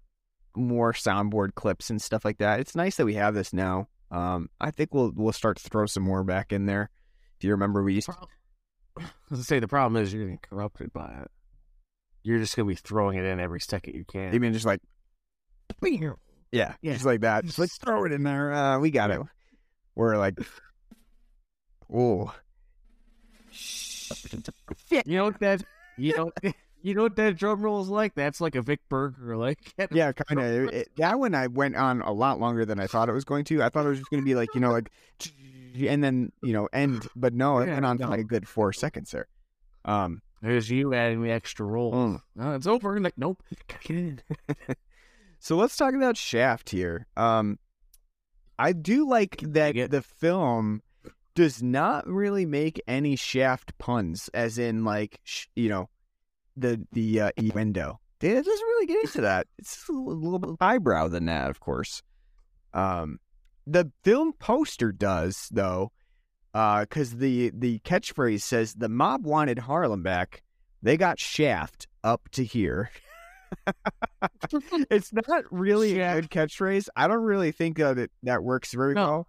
more 0.56 0.92
soundboard 0.92 1.54
clips 1.54 1.90
and 1.90 2.00
stuff 2.00 2.24
like 2.24 2.38
that. 2.38 2.60
It's 2.60 2.74
nice 2.74 2.96
that 2.96 3.04
we 3.04 3.14
have 3.14 3.34
this 3.34 3.52
now. 3.52 3.88
Um, 4.10 4.48
I 4.60 4.70
think 4.70 4.94
we'll 4.94 5.12
we'll 5.14 5.32
start 5.32 5.58
to 5.58 5.68
throw 5.68 5.86
some 5.86 6.02
more 6.02 6.24
back 6.24 6.52
in 6.52 6.66
there. 6.66 6.90
Do 7.40 7.46
you 7.46 7.52
remember 7.52 7.82
we 7.82 7.94
used? 7.94 8.06
To... 8.06 8.16
I 8.98 9.02
was 9.02 9.10
gonna 9.30 9.42
say 9.42 9.60
the 9.60 9.68
problem 9.68 10.02
is 10.02 10.12
you're 10.12 10.22
getting 10.22 10.38
corrupted 10.38 10.92
by 10.92 11.18
it. 11.22 11.30
You're 12.22 12.38
just 12.38 12.56
gonna 12.56 12.68
be 12.68 12.74
throwing 12.74 13.18
it 13.18 13.24
in 13.24 13.40
every 13.40 13.60
second 13.60 13.94
you 13.94 14.04
can. 14.04 14.34
I 14.34 14.38
mean, 14.38 14.52
just 14.52 14.66
like 14.66 14.80
yeah, 16.52 16.74
Yeah. 16.80 16.92
just 16.94 17.04
like 17.04 17.20
that. 17.20 17.44
Just 17.44 17.58
like 17.58 17.70
throw 17.70 18.04
it 18.04 18.12
in 18.12 18.22
there. 18.22 18.52
Uh, 18.52 18.78
we 18.78 18.90
got 18.90 19.10
it. 19.10 19.20
We're 19.94 20.16
like, 20.16 20.38
oh, 21.92 22.32
You 25.06 25.16
know 25.16 25.24
what 25.24 25.40
that 25.40 25.62
you 25.96 26.16
know 26.16 26.30
you 26.86 26.94
know 26.94 27.02
what 27.02 27.16
that 27.16 27.36
drum 27.36 27.62
roll 27.62 27.80
is 27.82 27.88
like? 27.88 28.14
That's 28.14 28.40
like 28.40 28.54
a 28.54 28.62
Vic 28.62 28.80
Berger 28.88 29.36
like 29.36 29.74
yeah, 29.90 30.12
kind 30.12 30.40
of. 30.40 30.84
That 30.98 31.18
one 31.18 31.34
I 31.34 31.48
went 31.48 31.74
on 31.76 32.00
a 32.02 32.12
lot 32.12 32.38
longer 32.38 32.64
than 32.64 32.78
I 32.78 32.86
thought 32.86 33.08
it 33.08 33.12
was 33.12 33.24
going 33.24 33.44
to. 33.46 33.62
I 33.62 33.68
thought 33.70 33.86
it 33.86 33.88
was 33.88 33.98
just 33.98 34.10
going 34.10 34.22
to 34.22 34.24
be 34.24 34.34
like 34.36 34.54
you 34.54 34.60
know 34.60 34.70
like, 34.72 34.90
and 35.88 36.02
then 36.04 36.30
you 36.42 36.52
know 36.52 36.68
end, 36.72 37.08
but 37.16 37.34
no, 37.34 37.58
it 37.58 37.66
Yeah, 37.66 37.74
went 37.74 37.86
on 37.86 37.98
for 37.98 38.04
no. 38.04 38.10
like 38.10 38.20
a 38.20 38.24
good 38.24 38.46
four 38.46 38.72
seconds 38.72 39.10
there. 39.10 39.26
Um, 39.84 40.22
There's 40.42 40.70
you 40.70 40.94
adding 40.94 41.22
the 41.22 41.30
extra 41.32 41.66
roll. 41.66 41.92
Mm. 41.92 42.20
No, 42.36 42.54
it's 42.54 42.66
over. 42.68 42.98
Like, 43.00 43.14
nope. 43.16 43.42
Get 43.68 43.90
in. 43.90 44.20
So 45.38 45.56
let's 45.56 45.76
talk 45.76 45.94
about 45.94 46.16
Shaft 46.16 46.70
here. 46.70 47.06
Um, 47.16 47.58
I 48.58 48.72
do 48.72 49.08
like 49.08 49.36
that 49.42 49.74
get- 49.74 49.90
the 49.90 50.02
film 50.02 50.82
does 51.34 51.62
not 51.62 52.06
really 52.08 52.46
make 52.46 52.80
any 52.88 53.14
Shaft 53.16 53.76
puns, 53.78 54.30
as 54.32 54.56
in 54.58 54.84
like 54.84 55.20
sh- 55.24 55.46
you 55.54 55.68
know, 55.68 55.88
the 56.56 56.84
the 56.92 57.20
uh, 57.20 57.30
window. 57.54 58.00
It 58.20 58.32
doesn't 58.32 58.46
really 58.46 58.86
get 58.86 59.04
into 59.04 59.20
that. 59.22 59.46
It's 59.58 59.88
a 59.88 59.92
little 59.92 60.38
bit 60.38 60.50
eyebrow 60.60 61.08
than 61.08 61.26
that, 61.26 61.50
of 61.50 61.60
course. 61.60 62.02
Um, 62.72 63.18
the 63.66 63.90
film 64.04 64.32
poster 64.32 64.90
does 64.92 65.48
though, 65.50 65.92
because 66.52 67.16
the 67.16 67.50
the 67.54 67.78
catchphrase 67.80 68.42
says 68.42 68.74
the 68.74 68.88
mob 68.88 69.26
wanted 69.26 69.58
Harlem 69.58 70.02
back. 70.02 70.42
They 70.82 70.96
got 70.96 71.18
Shaft 71.18 71.88
up 72.04 72.28
to 72.32 72.44
here. 72.44 72.90
it's 74.90 75.12
not 75.12 75.44
really 75.50 76.00
a 76.00 76.20
good 76.20 76.30
catchphrase. 76.30 76.88
I 76.96 77.08
don't 77.08 77.22
really 77.22 77.52
think 77.52 77.78
that 77.78 77.98
it 77.98 78.10
that 78.22 78.42
works 78.42 78.72
very 78.72 78.94
No. 78.94 79.02
well. 79.06 79.28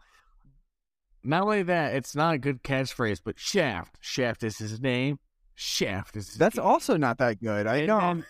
Not 1.23 1.43
only 1.43 1.63
that, 1.63 1.93
it's 1.95 2.15
not 2.15 2.35
a 2.35 2.37
good 2.37 2.63
catchphrase, 2.63 3.19
but 3.23 3.37
Shaft. 3.39 3.97
Shaft 3.99 4.43
is 4.43 4.57
his 4.57 4.79
name. 4.79 5.19
Shaft 5.59 6.15
is 6.15 6.35
That's 6.35 6.57
also 6.59 6.97
not 6.97 7.17
that 7.17 7.41
good. 7.41 7.65
I 7.67 7.77
And 7.77 7.87
know. 7.87 7.99
then- 7.99 8.25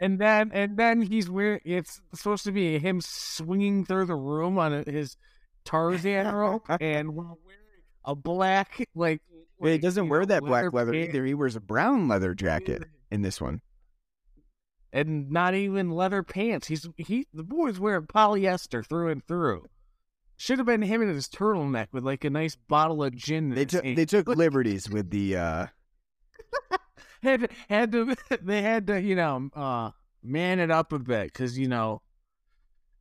and 0.00 0.18
then 0.20 0.50
and 0.52 0.76
then 0.76 1.02
he's 1.02 1.28
wearing 1.30 1.60
it's 1.64 2.00
supposed 2.14 2.44
to 2.44 2.52
be 2.52 2.78
him 2.78 3.00
swinging 3.00 3.84
through 3.84 4.06
the 4.06 4.14
room 4.14 4.56
on 4.58 4.84
his 4.84 5.16
Tarzan 5.64 6.32
rope 6.32 6.66
and 6.80 7.14
while 7.16 7.36
wearing 7.44 7.60
a 8.04 8.14
black 8.14 8.88
like, 8.94 9.22
he 9.60 9.70
like, 9.72 9.80
doesn't 9.80 10.08
wear 10.08 10.20
know, 10.20 10.26
that 10.26 10.42
black 10.44 10.72
leather 10.72 10.94
either. 10.94 11.24
He 11.24 11.34
wears 11.34 11.56
a 11.56 11.60
brown 11.60 12.06
leather 12.08 12.32
jacket 12.34 12.84
in 13.10 13.22
this 13.22 13.40
one. 13.40 13.60
and 14.92 15.30
not 15.30 15.54
even 15.54 15.90
leather 15.90 16.22
pants. 16.22 16.68
He's 16.68 16.86
he 16.96 17.26
the 17.32 17.42
boy's 17.44 17.80
wearing 17.80 18.06
polyester 18.06 18.86
through 18.86 19.08
and 19.08 19.24
through. 19.26 19.66
Should 20.36 20.58
have 20.58 20.66
been 20.66 20.82
him 20.82 21.02
in 21.02 21.08
his 21.08 21.28
turtleneck 21.28 21.88
with 21.92 22.04
like 22.04 22.24
a 22.24 22.30
nice 22.30 22.56
bottle 22.56 23.02
of 23.02 23.14
gin. 23.16 23.50
They 23.50 23.64
took 23.64 23.82
they 23.84 24.04
took 24.06 24.28
liberties 24.28 24.88
with 24.90 25.10
the 25.10 25.36
uh 25.36 25.66
had 27.22 27.40
to, 27.40 27.48
had 27.68 27.92
to 27.92 28.16
they 28.42 28.62
had 28.62 28.86
to 28.86 29.00
you 29.00 29.14
know 29.14 29.48
uh 29.54 29.90
man 30.22 30.58
it 30.58 30.70
up 30.70 30.92
a 30.92 30.98
bit 30.98 31.32
because 31.32 31.58
you 31.58 31.68
know 31.68 32.02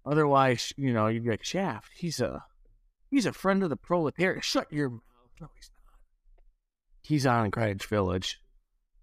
otherwise 0.06 0.74
you 0.78 0.94
know 0.94 1.08
you'd 1.08 1.24
be 1.24 1.30
like 1.30 1.44
Shaft 1.44 1.92
he's 1.96 2.20
a 2.20 2.44
he's 3.10 3.26
a 3.26 3.34
friend 3.34 3.64
of 3.64 3.70
the 3.70 3.76
proletariat 3.76 4.44
shut 4.44 4.72
your 4.72 4.90
mouth 4.90 5.02
no 5.40 5.50
he's 5.56 5.70
not 5.74 5.82
he's 7.04 7.26
on 7.26 7.50
Greenwich 7.50 7.86
Village 7.86 8.40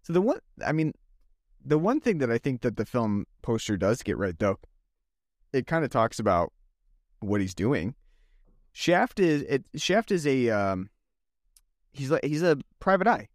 So 0.02 0.12
the 0.12 0.22
one, 0.22 0.38
I 0.64 0.72
mean, 0.72 0.94
the 1.64 1.78
one 1.78 2.00
thing 2.00 2.18
that 2.18 2.30
I 2.30 2.38
think 2.38 2.62
that 2.62 2.76
the 2.76 2.86
film 2.86 3.26
poster 3.42 3.76
does 3.76 4.02
get 4.02 4.16
right 4.16 4.38
though, 4.38 4.58
it 5.52 5.66
kind 5.66 5.84
of 5.84 5.90
talks 5.90 6.18
about 6.18 6.52
what 7.20 7.40
he's 7.40 7.54
doing. 7.54 7.94
Shaft 8.72 9.20
is 9.20 9.42
it. 9.42 9.64
Shaft 9.76 10.10
is 10.10 10.26
a 10.26 10.50
um, 10.50 10.90
he's 11.92 12.10
like 12.10 12.24
he's 12.24 12.42
a 12.42 12.58
private 12.78 13.06
eye, 13.06 13.28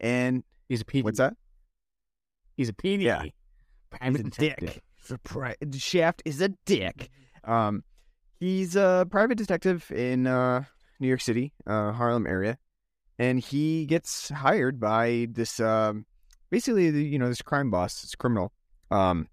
and 0.00 0.42
he's 0.70 0.80
a 0.80 0.84
PD 0.86 1.04
what's 1.04 1.18
that? 1.18 1.34
he's 2.56 2.70
a 2.70 2.72
PD 2.72 3.02
Yeah. 3.02 3.24
Private 3.90 4.16
He's 4.18 4.20
a 4.20 4.30
detective. 4.30 4.68
dick. 4.74 4.82
He's 4.96 5.10
a 5.10 5.18
pri- 5.18 5.56
Shaft 5.76 6.22
is 6.24 6.40
a 6.40 6.50
dick. 6.64 7.10
Um, 7.44 7.82
he's 8.38 8.76
a 8.76 9.06
private 9.10 9.36
detective 9.36 9.90
in 9.90 10.26
uh 10.26 10.64
New 11.00 11.08
York 11.08 11.20
City, 11.20 11.52
uh 11.66 11.92
Harlem 11.92 12.26
area, 12.26 12.56
and 13.18 13.40
he 13.40 13.84
gets 13.86 14.28
hired 14.30 14.78
by 14.80 15.26
this 15.30 15.58
um 15.60 16.06
basically 16.50 16.90
the, 16.90 17.02
you 17.04 17.18
know 17.18 17.28
this 17.28 17.42
crime 17.42 17.70
boss, 17.70 18.00
this 18.02 18.14
criminal, 18.14 18.52
um 18.90 19.26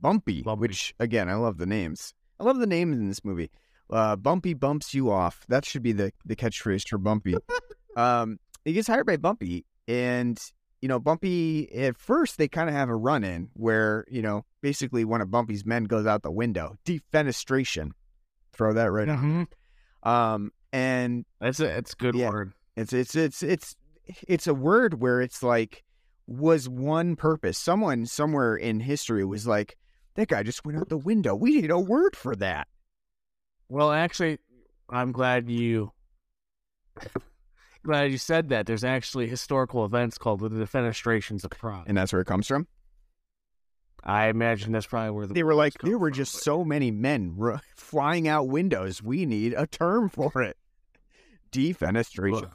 Bumpy, 0.00 0.42
Bumpy. 0.42 0.60
which 0.60 0.94
again 0.98 1.28
I 1.28 1.34
love 1.34 1.58
the 1.58 1.66
names. 1.66 2.14
I 2.38 2.44
love 2.44 2.58
the 2.58 2.66
names 2.66 2.96
in 2.96 3.08
this 3.08 3.24
movie. 3.24 3.50
Uh, 3.90 4.16
Bumpy 4.16 4.54
bumps 4.54 4.94
you 4.94 5.10
off. 5.10 5.44
That 5.48 5.64
should 5.64 5.82
be 5.82 5.92
the 5.92 6.12
the 6.24 6.34
catchphrase 6.36 6.88
for 6.88 6.96
Bumpy. 6.98 7.36
um, 7.96 8.38
he 8.64 8.72
gets 8.72 8.88
hired 8.88 9.06
by 9.06 9.16
Bumpy, 9.18 9.66
and 9.90 10.40
you 10.80 10.88
know 10.88 10.98
Bumpy. 10.98 11.70
At 11.74 11.98
first, 11.98 12.38
they 12.38 12.48
kind 12.48 12.68
of 12.68 12.74
have 12.74 12.88
a 12.88 12.96
run 12.96 13.24
in 13.24 13.50
where 13.54 14.04
you 14.10 14.22
know 14.22 14.44
basically 14.62 15.04
one 15.04 15.20
of 15.20 15.30
Bumpy's 15.30 15.66
men 15.66 15.84
goes 15.84 16.06
out 16.06 16.22
the 16.22 16.30
window. 16.30 16.76
Defenestration. 16.86 17.90
Throw 18.52 18.72
that 18.74 18.90
right. 18.90 19.08
Mhm. 19.08 19.46
Um, 20.02 20.52
and 20.72 21.24
that's 21.40 21.60
a 21.60 21.64
that's 21.64 21.92
a 21.92 21.96
good 21.96 22.14
Yeah. 22.14 22.30
word 22.30 22.52
it's 22.76 22.92
it's 22.92 23.14
it's 23.14 23.42
it's 23.42 23.76
it's 24.28 24.46
a 24.46 24.54
word 24.54 25.00
where 25.00 25.20
it's 25.20 25.42
like 25.42 25.84
was 26.26 26.68
one 26.68 27.16
purpose. 27.16 27.58
Someone 27.58 28.06
somewhere 28.06 28.56
in 28.56 28.80
history 28.80 29.24
was 29.24 29.46
like, 29.46 29.76
that 30.14 30.28
guy 30.28 30.42
just 30.44 30.64
went 30.64 30.78
out 30.78 30.88
the 30.88 30.96
window. 30.96 31.34
We 31.34 31.60
need 31.60 31.70
a 31.70 31.78
word 31.78 32.14
for 32.16 32.34
that. 32.36 32.68
well 33.68 33.90
actually 33.92 34.38
I'm 34.88 35.12
glad 35.12 35.50
you 35.50 35.92
glad 37.84 38.10
you 38.12 38.18
said 38.18 38.48
that 38.50 38.66
there's 38.66 38.84
actually 38.84 39.26
historical 39.28 39.84
events 39.84 40.18
called 40.18 40.40
the 40.40 40.48
defenestrations 40.50 41.44
of 41.44 41.50
Prague 41.50 41.84
And 41.86 41.96
that's 41.96 42.12
where 42.12 42.22
it 42.22 42.26
comes 42.26 42.46
from. 42.46 42.66
I 44.02 44.28
imagine 44.28 44.72
that's 44.72 44.86
probably 44.86 45.10
where 45.10 45.26
the 45.26 45.34
They 45.34 45.42
were 45.42 45.54
like, 45.54 45.74
there 45.82 45.98
were 45.98 46.08
from, 46.10 46.16
just 46.16 46.34
but- 46.34 46.42
so 46.42 46.64
many 46.64 46.90
men 46.90 47.36
r- 47.40 47.60
flying 47.76 48.26
out 48.28 48.48
windows. 48.48 49.02
We 49.02 49.26
need 49.26 49.52
a 49.54 49.66
term 49.66 50.08
for 50.08 50.42
it. 50.42 50.56
Defenestration. 51.52 52.44
Ugh. 52.44 52.54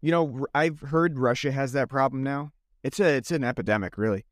You 0.00 0.12
know, 0.12 0.46
I've 0.54 0.78
heard 0.80 1.18
Russia 1.18 1.50
has 1.50 1.72
that 1.72 1.88
problem 1.88 2.22
now. 2.22 2.52
It's 2.84 3.00
a 3.00 3.16
it's 3.16 3.32
an 3.32 3.42
epidemic, 3.42 3.98
really. 3.98 4.24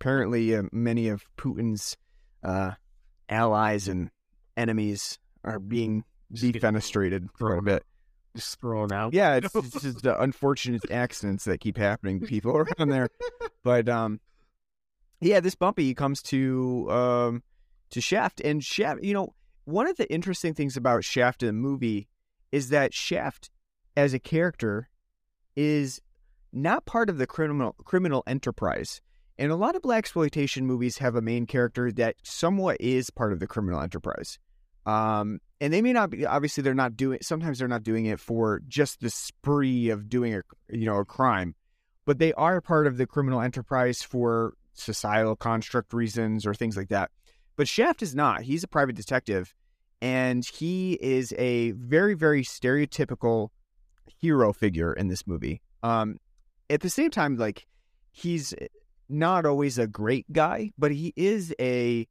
Apparently, 0.00 0.54
uh, 0.54 0.62
many 0.72 1.08
of 1.08 1.24
Putin's 1.36 1.98
uh, 2.42 2.72
allies 3.28 3.88
and 3.88 4.10
enemies 4.56 5.18
are 5.44 5.58
being 5.58 6.04
defenestrated 6.32 7.28
for 7.36 7.54
a 7.54 7.60
bit. 7.62 7.84
Just 8.36 8.60
thrown 8.60 8.92
out. 8.92 9.12
Yeah, 9.12 9.36
it's, 9.36 9.54
it's 9.54 9.82
just 9.82 10.02
the 10.02 10.20
unfortunate 10.20 10.90
accidents 10.90 11.44
that 11.44 11.60
keep 11.60 11.76
happening 11.76 12.20
to 12.20 12.26
people 12.26 12.56
around 12.78 12.88
there. 12.88 13.08
But 13.62 13.90
um, 13.90 14.20
yeah, 15.20 15.40
this 15.40 15.54
Bumpy 15.54 15.92
comes 15.92 16.22
to 16.22 16.90
um 16.90 17.42
to 17.90 18.00
Shaft, 18.00 18.40
and 18.40 18.64
Shaft. 18.64 19.02
You 19.02 19.12
know, 19.12 19.34
one 19.64 19.86
of 19.86 19.98
the 19.98 20.10
interesting 20.10 20.54
things 20.54 20.78
about 20.78 21.04
Shaft 21.04 21.42
in 21.42 21.48
the 21.48 21.52
movie 21.52 22.08
is 22.52 22.70
that 22.70 22.94
Shaft, 22.94 23.50
as 23.98 24.14
a 24.14 24.18
character, 24.18 24.88
is 25.56 26.00
not 26.54 26.86
part 26.86 27.10
of 27.10 27.18
the 27.18 27.26
criminal 27.26 27.74
criminal 27.84 28.22
enterprise. 28.26 29.02
And 29.38 29.50
a 29.50 29.56
lot 29.56 29.74
of 29.74 29.82
blaxploitation 29.82 30.62
movies 30.62 30.98
have 30.98 31.14
a 31.14 31.22
main 31.22 31.46
character 31.46 31.90
that 31.92 32.16
somewhat 32.22 32.78
is 32.80 33.10
part 33.10 33.32
of 33.32 33.40
the 33.40 33.46
criminal 33.46 33.80
enterprise. 33.80 34.38
Um, 34.86 35.40
and 35.60 35.72
they 35.72 35.82
may 35.82 35.92
not 35.92 36.10
be 36.10 36.24
obviously 36.24 36.62
they're 36.62 36.74
not 36.74 36.96
doing 36.96 37.18
sometimes 37.22 37.58
they're 37.58 37.68
not 37.68 37.82
doing 37.82 38.06
it 38.06 38.18
for 38.18 38.62
just 38.66 39.00
the 39.00 39.10
spree 39.10 39.90
of 39.90 40.08
doing 40.08 40.34
a 40.34 40.42
you 40.70 40.86
know 40.86 40.96
a 40.96 41.04
crime, 41.04 41.54
but 42.06 42.18
they 42.18 42.32
are 42.32 42.60
part 42.60 42.86
of 42.86 42.96
the 42.96 43.06
criminal 43.06 43.40
enterprise 43.40 44.02
for 44.02 44.54
societal 44.72 45.36
construct 45.36 45.92
reasons 45.92 46.46
or 46.46 46.54
things 46.54 46.76
like 46.76 46.88
that. 46.88 47.10
But 47.56 47.68
Shaft 47.68 48.02
is 48.02 48.14
not. 48.14 48.42
He's 48.42 48.64
a 48.64 48.68
private 48.68 48.96
detective, 48.96 49.54
and 50.00 50.44
he 50.46 50.94
is 50.94 51.34
a 51.36 51.72
very 51.72 52.14
very 52.14 52.42
stereotypical 52.42 53.50
hero 54.06 54.52
figure 54.52 54.92
in 54.92 55.08
this 55.08 55.26
movie. 55.26 55.60
Um, 55.82 56.18
at 56.70 56.80
the 56.80 56.90
same 56.90 57.10
time, 57.10 57.36
like 57.36 57.66
he's 58.12 58.54
not 59.10 59.44
always 59.44 59.78
a 59.78 59.86
great 59.86 60.32
guy, 60.32 60.70
but 60.78 60.92
he 60.92 61.12
is 61.16 61.54
a 61.60 62.06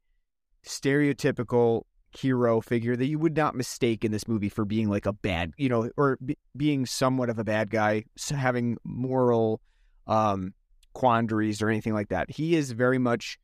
stereotypical 0.66 1.84
hero 2.12 2.62
figure 2.62 2.96
that 2.96 3.06
you 3.06 3.20
would 3.20 3.36
not 3.38 3.56
mistake 3.56 4.04
in 4.04 4.12
this 4.12 4.28
movie 4.28 4.50
for 4.50 4.66
being 4.66 4.90
like 4.90 5.06
a 5.06 5.14
bad, 5.14 5.54
you 5.58 5.70
know, 5.70 5.90
or 5.98 6.18
be, 6.24 6.38
being 6.56 6.86
somewhat 6.86 7.30
of 7.30 7.40
a 7.40 7.44
bad 7.44 7.70
guy, 7.70 8.04
having 8.30 8.78
moral 8.84 9.62
um, 10.08 10.54
quandaries 10.94 11.62
or 11.62 11.70
anything 11.70 11.94
like 11.94 12.10
that. 12.10 12.32
He 12.32 12.56
is 12.56 12.72
very 12.72 12.98
much 12.98 13.38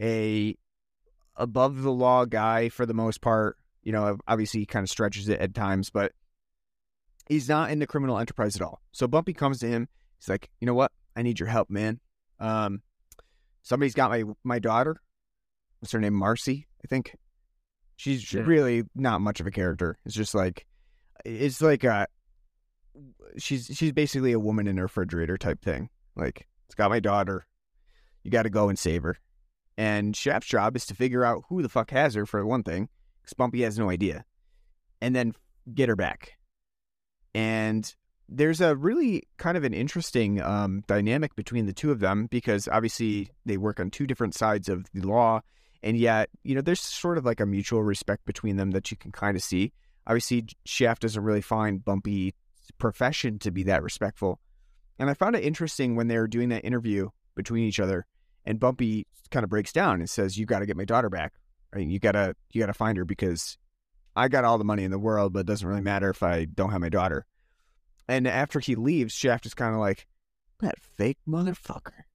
a 0.00 0.56
above 1.36 1.82
the 1.82 1.92
law 1.92 2.24
guy 2.24 2.68
for 2.68 2.86
the 2.86 2.94
most 2.94 3.20
part. 3.20 3.56
You 3.82 3.92
know, 3.92 4.18
obviously 4.26 4.60
he 4.60 4.66
kind 4.66 4.82
of 4.82 4.90
stretches 4.90 5.28
it 5.28 5.40
at 5.40 5.54
times, 5.54 5.90
but 5.90 6.12
he's 7.28 7.48
not 7.48 7.70
in 7.70 7.78
the 7.78 7.86
criminal 7.86 8.18
enterprise 8.18 8.56
at 8.56 8.62
all. 8.62 8.80
So 8.92 9.06
Bumpy 9.06 9.32
comes 9.32 9.58
to 9.60 9.68
him. 9.68 9.88
He's 10.18 10.28
like, 10.28 10.50
you 10.60 10.66
know 10.66 10.74
what? 10.74 10.90
I 11.14 11.22
need 11.22 11.38
your 11.38 11.48
help, 11.48 11.70
man. 11.70 12.00
Um, 12.40 12.82
somebody's 13.62 13.94
got 13.94 14.10
my 14.10 14.24
my 14.42 14.58
daughter. 14.58 14.96
What's 15.80 15.92
her 15.92 16.00
name? 16.00 16.14
Marcy, 16.14 16.66
I 16.84 16.88
think. 16.88 17.14
She's 17.96 18.22
Sure. 18.22 18.44
really 18.44 18.84
not 18.94 19.20
much 19.20 19.40
of 19.40 19.46
a 19.46 19.50
character. 19.50 19.98
It's 20.04 20.14
just 20.14 20.34
like, 20.34 20.66
it's 21.24 21.60
like 21.60 21.84
a. 21.84 22.06
She's 23.38 23.66
she's 23.66 23.92
basically 23.92 24.32
a 24.32 24.38
woman 24.38 24.66
in 24.66 24.78
a 24.78 24.82
refrigerator 24.82 25.36
type 25.36 25.60
thing. 25.62 25.90
Like 26.14 26.46
it's 26.66 26.74
got 26.74 26.90
my 26.90 27.00
daughter. 27.00 27.46
You 28.22 28.30
got 28.30 28.44
to 28.44 28.50
go 28.50 28.68
and 28.68 28.78
save 28.78 29.02
her. 29.02 29.18
And 29.76 30.16
Shaft's 30.16 30.48
job 30.48 30.76
is 30.76 30.86
to 30.86 30.94
figure 30.94 31.24
out 31.24 31.42
who 31.48 31.62
the 31.62 31.68
fuck 31.68 31.90
has 31.90 32.14
her 32.14 32.24
for 32.24 32.44
one 32.46 32.62
thing, 32.62 32.88
because 33.20 33.34
Bumpy 33.34 33.62
has 33.62 33.78
no 33.78 33.90
idea, 33.90 34.24
and 35.02 35.14
then 35.14 35.34
get 35.74 35.88
her 35.90 35.96
back. 35.96 36.38
And 37.34 37.94
there's 38.28 38.60
a 38.60 38.74
really 38.74 39.22
kind 39.36 39.56
of 39.56 39.64
an 39.64 39.74
interesting 39.74 40.40
um, 40.40 40.82
dynamic 40.86 41.36
between 41.36 41.66
the 41.66 41.72
two 41.72 41.90
of 41.92 42.00
them 42.00 42.26
because 42.30 42.68
obviously 42.72 43.28
they 43.44 43.56
work 43.56 43.78
on 43.78 43.90
two 43.90 44.06
different 44.06 44.34
sides 44.34 44.68
of 44.68 44.86
the 44.94 45.06
law, 45.06 45.42
and 45.82 45.96
yet 45.96 46.30
you 46.42 46.54
know 46.54 46.60
there's 46.60 46.80
sort 46.80 47.18
of 47.18 47.24
like 47.24 47.40
a 47.40 47.46
mutual 47.46 47.82
respect 47.82 48.24
between 48.24 48.56
them 48.56 48.72
that 48.72 48.90
you 48.90 48.96
can 48.96 49.12
kind 49.12 49.36
of 49.36 49.42
see. 49.42 49.72
Obviously, 50.06 50.46
Shaft 50.64 51.02
doesn't 51.02 51.22
really 51.22 51.42
find 51.42 51.84
Bumpy 51.84 52.34
profession 52.78 53.38
to 53.40 53.50
be 53.50 53.62
that 53.64 53.82
respectful, 53.82 54.40
and 54.98 55.10
I 55.10 55.14
found 55.14 55.36
it 55.36 55.44
interesting 55.44 55.96
when 55.96 56.08
they 56.08 56.18
were 56.18 56.28
doing 56.28 56.48
that 56.50 56.64
interview 56.64 57.10
between 57.34 57.64
each 57.64 57.80
other, 57.80 58.06
and 58.44 58.60
Bumpy 58.60 59.06
kind 59.30 59.44
of 59.44 59.50
breaks 59.50 59.72
down 59.72 60.00
and 60.00 60.08
says, 60.08 60.38
"You 60.38 60.46
got 60.46 60.60
to 60.60 60.66
get 60.66 60.76
my 60.76 60.84
daughter 60.84 61.10
back. 61.10 61.34
Right? 61.74 61.86
You 61.86 61.98
gotta 61.98 62.34
you 62.52 62.60
gotta 62.60 62.72
find 62.72 62.96
her 62.96 63.04
because 63.04 63.58
I 64.14 64.28
got 64.28 64.44
all 64.44 64.56
the 64.56 64.64
money 64.64 64.84
in 64.84 64.90
the 64.90 64.98
world, 64.98 65.32
but 65.32 65.40
it 65.40 65.46
doesn't 65.46 65.66
really 65.68 65.82
matter 65.82 66.08
if 66.08 66.22
I 66.22 66.44
don't 66.44 66.70
have 66.70 66.80
my 66.80 66.88
daughter." 66.88 67.26
And 68.08 68.28
after 68.28 68.60
he 68.60 68.76
leaves, 68.76 69.12
Shaft 69.12 69.46
is 69.46 69.54
kind 69.54 69.74
of 69.74 69.80
like, 69.80 70.06
"That 70.60 70.80
fake 70.80 71.18
motherfucker." 71.26 72.05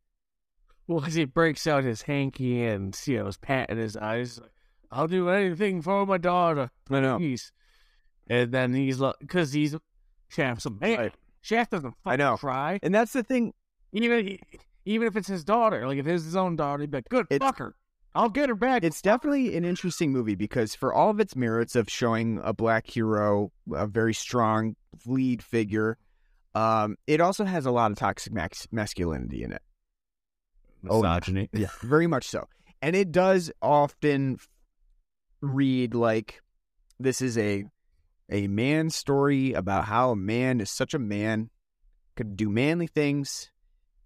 Well, 0.91 1.05
as 1.05 1.13
he 1.13 1.25
breaks 1.25 1.67
out 1.67 1.83
his 1.83 2.01
hanky 2.01 2.63
and 2.65 2.97
you 3.05 3.17
know, 3.19 3.27
is 3.27 3.37
patting 3.37 3.77
his 3.77 3.95
eyes, 3.95 4.39
like, 4.39 4.51
I'll 4.91 5.07
do 5.07 5.29
anything 5.29 5.81
for 5.81 6.05
my 6.05 6.17
daughter, 6.17 6.69
I 6.89 6.99
know. 6.99 7.17
please. 7.17 7.51
And 8.29 8.51
then 8.51 8.73
he's 8.73 8.99
like, 8.99 9.15
because 9.19 9.53
he's 9.53 9.75
Shaft's 10.29 10.65
a 10.65 10.69
man. 10.69 10.97
Right. 10.99 11.13
Shaft 11.41 11.71
doesn't 11.71 11.93
I 12.05 12.15
know. 12.17 12.31
fucking 12.35 12.37
cry. 12.39 12.79
And 12.83 12.93
that's 12.93 13.13
the 13.13 13.23
thing. 13.23 13.53
Even 13.93 14.37
even 14.85 15.07
if 15.07 15.15
it's 15.15 15.27
his 15.27 15.43
daughter, 15.43 15.87
like 15.87 15.97
if 15.97 16.07
it's 16.07 16.23
his 16.25 16.35
own 16.35 16.55
daughter, 16.55 16.81
he'd 16.81 16.91
be 16.91 16.97
like, 16.97 17.09
good, 17.09 17.25
It's- 17.29 17.45
fuck 17.47 17.57
her. 17.59 17.75
I'll 18.13 18.27
get 18.29 18.49
her 18.49 18.55
back. 18.55 18.83
It's 18.83 19.01
definitely 19.01 19.55
an 19.55 19.63
interesting 19.63 20.11
movie 20.11 20.35
because 20.35 20.75
for 20.75 20.93
all 20.93 21.09
of 21.11 21.21
its 21.21 21.33
merits 21.33 21.77
of 21.77 21.87
showing 21.89 22.41
a 22.43 22.51
black 22.53 22.85
hero, 22.85 23.53
a 23.73 23.87
very 23.87 24.13
strong 24.13 24.75
lead 25.05 25.41
figure, 25.41 25.97
um, 26.53 26.97
it 27.07 27.21
also 27.21 27.45
has 27.45 27.65
a 27.65 27.71
lot 27.71 27.89
of 27.91 27.97
toxic 27.97 28.33
max- 28.33 28.67
masculinity 28.69 29.43
in 29.45 29.53
it. 29.53 29.61
Oh. 30.89 31.01
Yeah, 31.53 31.67
very 31.81 32.07
much 32.07 32.27
so. 32.27 32.47
And 32.81 32.95
it 32.95 33.11
does 33.11 33.51
often 33.61 34.39
read 35.41 35.93
like 35.93 36.41
this 36.99 37.21
is 37.21 37.37
a 37.37 37.65
a 38.29 38.47
man's 38.47 38.95
story 38.95 39.53
about 39.53 39.85
how 39.85 40.11
a 40.11 40.15
man 40.15 40.61
is 40.61 40.71
such 40.71 40.93
a 40.93 40.99
man, 40.99 41.49
could 42.15 42.37
do 42.37 42.49
manly 42.49 42.87
things 42.87 43.51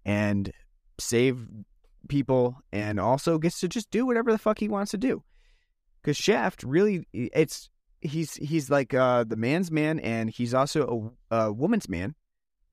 and 0.04 0.52
save 0.98 1.46
people 2.08 2.58
and 2.72 2.98
also 2.98 3.38
gets 3.38 3.60
to 3.60 3.68
just 3.68 3.90
do 3.90 4.04
whatever 4.04 4.32
the 4.32 4.38
fuck 4.38 4.58
he 4.58 4.68
wants 4.68 4.90
to 4.90 4.98
do. 4.98 5.22
Cuz 6.02 6.16
Shaft 6.16 6.62
really 6.62 7.06
it's 7.12 7.70
he's 8.00 8.34
he's 8.34 8.70
like 8.70 8.94
uh 8.94 9.24
the 9.24 9.36
man's 9.36 9.70
man 9.70 9.98
and 10.00 10.30
he's 10.30 10.54
also 10.54 11.14
a, 11.30 11.36
a 11.36 11.52
woman's 11.52 11.88
man 11.88 12.14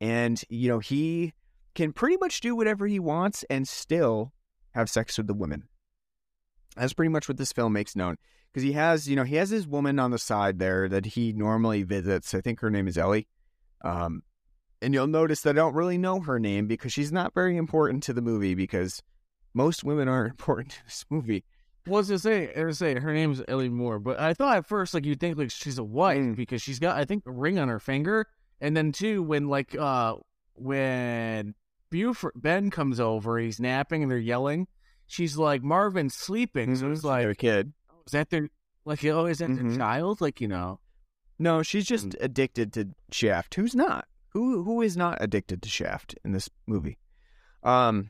and 0.02 0.44
you 0.50 0.68
know 0.70 0.80
he 0.80 1.34
can 1.76 1.94
pretty 1.94 2.18
much 2.18 2.40
do 2.42 2.56
whatever 2.56 2.88
he 2.88 3.00
wants 3.00 3.44
and 3.50 3.68
still 3.68 4.34
have 4.72 4.90
sex 4.90 5.18
with 5.18 5.28
the 5.28 5.34
women. 5.34 5.64
That's 6.76 6.94
pretty 6.94 7.10
much 7.10 7.28
what 7.28 7.38
this 7.38 7.52
film 7.52 7.74
makes 7.74 7.96
known. 7.96 8.18
Because 8.52 8.64
he 8.64 8.74
has, 8.74 9.08
you 9.10 9.16
know, 9.16 9.24
he 9.24 9.36
has 9.36 9.50
his 9.50 9.68
woman 9.68 10.00
on 10.00 10.12
the 10.12 10.20
side 10.20 10.60
there 10.60 10.88
that 10.90 11.06
he 11.08 11.34
normally 11.34 11.84
visits. 11.84 12.34
I 12.34 12.42
think 12.42 12.60
her 12.60 12.70
name 12.70 12.88
is 12.88 12.98
Ellie. 12.98 13.28
Um, 13.84 14.22
and 14.82 14.94
you'll 14.94 15.08
notice 15.08 15.42
that 15.42 15.52
I 15.52 15.54
don't 15.54 15.74
really 15.74 15.98
know 15.98 16.20
her 16.20 16.40
name 16.40 16.68
because 16.68 16.94
she's 16.94 17.12
not 17.12 17.34
very 17.34 17.58
important 17.58 18.04
to 18.04 18.14
the 18.14 18.22
movie 18.22 18.54
because 18.54 19.02
most 19.54 19.84
women 19.84 20.08
aren't 20.08 20.32
important 20.40 20.72
to 20.72 20.84
this 20.86 21.06
movie. 21.10 21.44
was 21.88 22.08
to 22.10 22.20
say, 22.20 22.54
I 22.56 22.64
was 22.66 22.78
say 22.78 23.00
her 23.00 23.14
name's 23.14 23.42
Ellie 23.48 23.70
Moore, 23.70 24.00
but 24.00 24.20
I 24.20 24.34
thought 24.34 24.58
at 24.58 24.66
first 24.68 24.94
like 24.94 25.06
you'd 25.06 25.20
think 25.20 25.38
like 25.38 25.52
she's 25.52 25.78
a 25.80 25.84
wife 25.84 26.20
Mm. 26.20 26.36
because 26.36 26.62
she's 26.62 26.80
got 26.80 26.98
I 26.98 27.06
think 27.06 27.24
a 27.26 27.32
ring 27.32 27.58
on 27.60 27.70
her 27.70 27.80
finger, 27.80 28.28
and 28.62 28.76
then 28.78 28.92
too 28.92 29.24
when 29.24 29.48
like 29.48 29.76
uh 29.76 30.16
when 30.56 31.56
Buford 31.94 32.34
Ben 32.36 32.72
comes 32.72 33.00
over, 33.00 33.38
he's 33.38 33.60
napping 33.60 34.02
and 34.02 34.12
they're 34.12 34.18
yelling. 34.18 34.68
She's 35.06 35.38
like 35.38 35.62
Marvin's 35.62 36.16
sleeping, 36.16 36.76
so 36.76 36.90
it's 36.92 37.04
like 37.04 37.24
Their 37.24 37.36
kid. 37.36 37.74
is 38.08 38.14
that 38.14 38.32
their 38.32 38.50
like 38.84 39.06
oh 39.06 39.28
is 39.28 39.38
that 39.38 39.50
Mhm. 39.52 39.70
their 39.70 39.78
child? 39.78 40.20
Like 40.20 40.42
you 40.42 40.48
know, 40.48 40.80
No, 41.38 41.62
she's 41.62 41.86
just 41.86 42.16
addicted 42.20 42.74
to 42.74 42.90
Shaft. 43.12 43.54
Who's 43.56 43.76
not? 43.76 44.08
Who 44.30 44.64
who 44.64 44.82
is 44.82 44.98
not 44.98 45.20
addicted 45.22 45.62
to 45.62 45.70
Shaft 45.70 46.16
in 46.26 46.32
this 46.32 46.50
movie? 46.66 46.98
Um, 47.62 48.10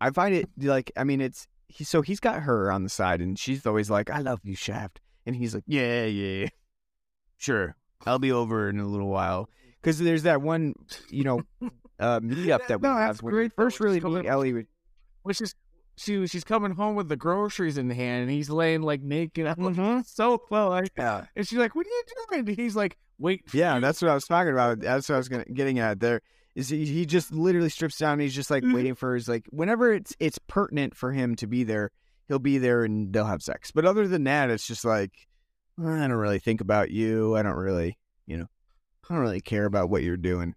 I 0.00 0.10
find 0.10 0.34
it 0.34 0.48
like 0.58 0.90
I 0.96 1.04
mean 1.04 1.20
it's 1.20 1.46
he 1.68 1.84
so 1.84 2.02
he's 2.02 2.18
got 2.20 2.42
her 2.42 2.72
on 2.72 2.82
the 2.82 2.88
side 2.90 3.20
and 3.20 3.38
she's 3.38 3.64
always 3.66 3.88
like 3.88 4.10
I 4.10 4.18
love 4.18 4.40
you 4.42 4.56
Shaft 4.56 5.00
and 5.24 5.36
he's 5.36 5.54
like 5.54 5.64
yeah 5.68 6.06
yeah 6.06 6.48
sure 7.36 7.76
I'll 8.04 8.18
be 8.18 8.32
over 8.32 8.68
in 8.68 8.80
a 8.80 8.86
little 8.86 9.08
while 9.08 9.48
because 9.80 9.98
there's 10.00 10.24
that 10.24 10.42
one 10.42 10.74
you 11.08 11.22
know 11.24 11.42
uh 11.98 12.20
meetup 12.20 12.66
that 12.68 12.80
we 12.80 12.88
No, 12.88 12.94
have 12.94 13.08
that's 13.08 13.20
great, 13.20 13.52
first 13.54 13.80
really 13.80 14.00
coming 14.00 14.26
Ellie 14.26 14.66
which 15.22 15.40
is 15.40 15.54
she 15.96 16.26
she's 16.26 16.42
coming 16.44 16.72
home 16.72 16.96
with 16.96 17.08
the 17.08 17.16
groceries 17.16 17.78
in 17.78 17.88
hand 17.90 18.22
and 18.22 18.30
he's 18.30 18.50
laying 18.50 18.82
like 18.82 19.00
naked. 19.00 19.46
I'm 19.46 19.62
like, 19.62 19.74
Mhm. 19.76 20.04
so 20.06 20.42
well, 20.50 20.70
like, 20.70 20.90
yeah 20.98 21.26
and 21.36 21.46
she's 21.46 21.58
like, 21.58 21.74
"What 21.76 21.86
are 21.86 21.90
you 21.90 22.02
doing?" 22.30 22.48
And 22.48 22.58
he's 22.58 22.74
like, 22.74 22.96
"Wait, 23.18 23.48
for 23.48 23.56
Yeah, 23.56 23.76
you." 23.76 23.80
that's 23.80 24.02
what 24.02 24.10
I 24.10 24.14
was 24.14 24.24
talking 24.24 24.52
about. 24.52 24.80
That's 24.80 25.08
what 25.08 25.14
I 25.14 25.18
was 25.18 25.28
gonna, 25.28 25.44
getting 25.44 25.78
at. 25.78 26.00
There 26.00 26.20
is 26.56 26.68
he, 26.68 26.84
he 26.84 27.06
just 27.06 27.32
literally 27.32 27.68
strips 27.68 27.96
down. 27.98 28.18
He's 28.18 28.34
just 28.34 28.50
like 28.50 28.62
waiting 28.66 28.96
for 28.96 29.14
his 29.14 29.28
like 29.28 29.46
whenever 29.50 29.92
it's 29.92 30.16
it's 30.18 30.38
pertinent 30.48 30.96
for 30.96 31.12
him 31.12 31.36
to 31.36 31.46
be 31.46 31.62
there, 31.62 31.92
he'll 32.26 32.40
be 32.40 32.58
there 32.58 32.82
and 32.84 33.12
they'll 33.12 33.24
have 33.26 33.42
sex. 33.42 33.70
But 33.70 33.84
other 33.84 34.08
than 34.08 34.24
that, 34.24 34.50
it's 34.50 34.66
just 34.66 34.84
like 34.84 35.12
"Uh, 35.80 35.86
I 35.88 36.08
don't 36.08 36.12
really 36.12 36.40
think 36.40 36.60
about 36.60 36.90
you. 36.90 37.36
I 37.36 37.42
don't 37.44 37.56
really, 37.56 37.96
you 38.26 38.36
know, 38.36 38.46
I 39.08 39.14
don't 39.14 39.22
really 39.22 39.40
care 39.40 39.64
about 39.66 39.90
what 39.90 40.02
you're 40.02 40.16
doing. 40.16 40.54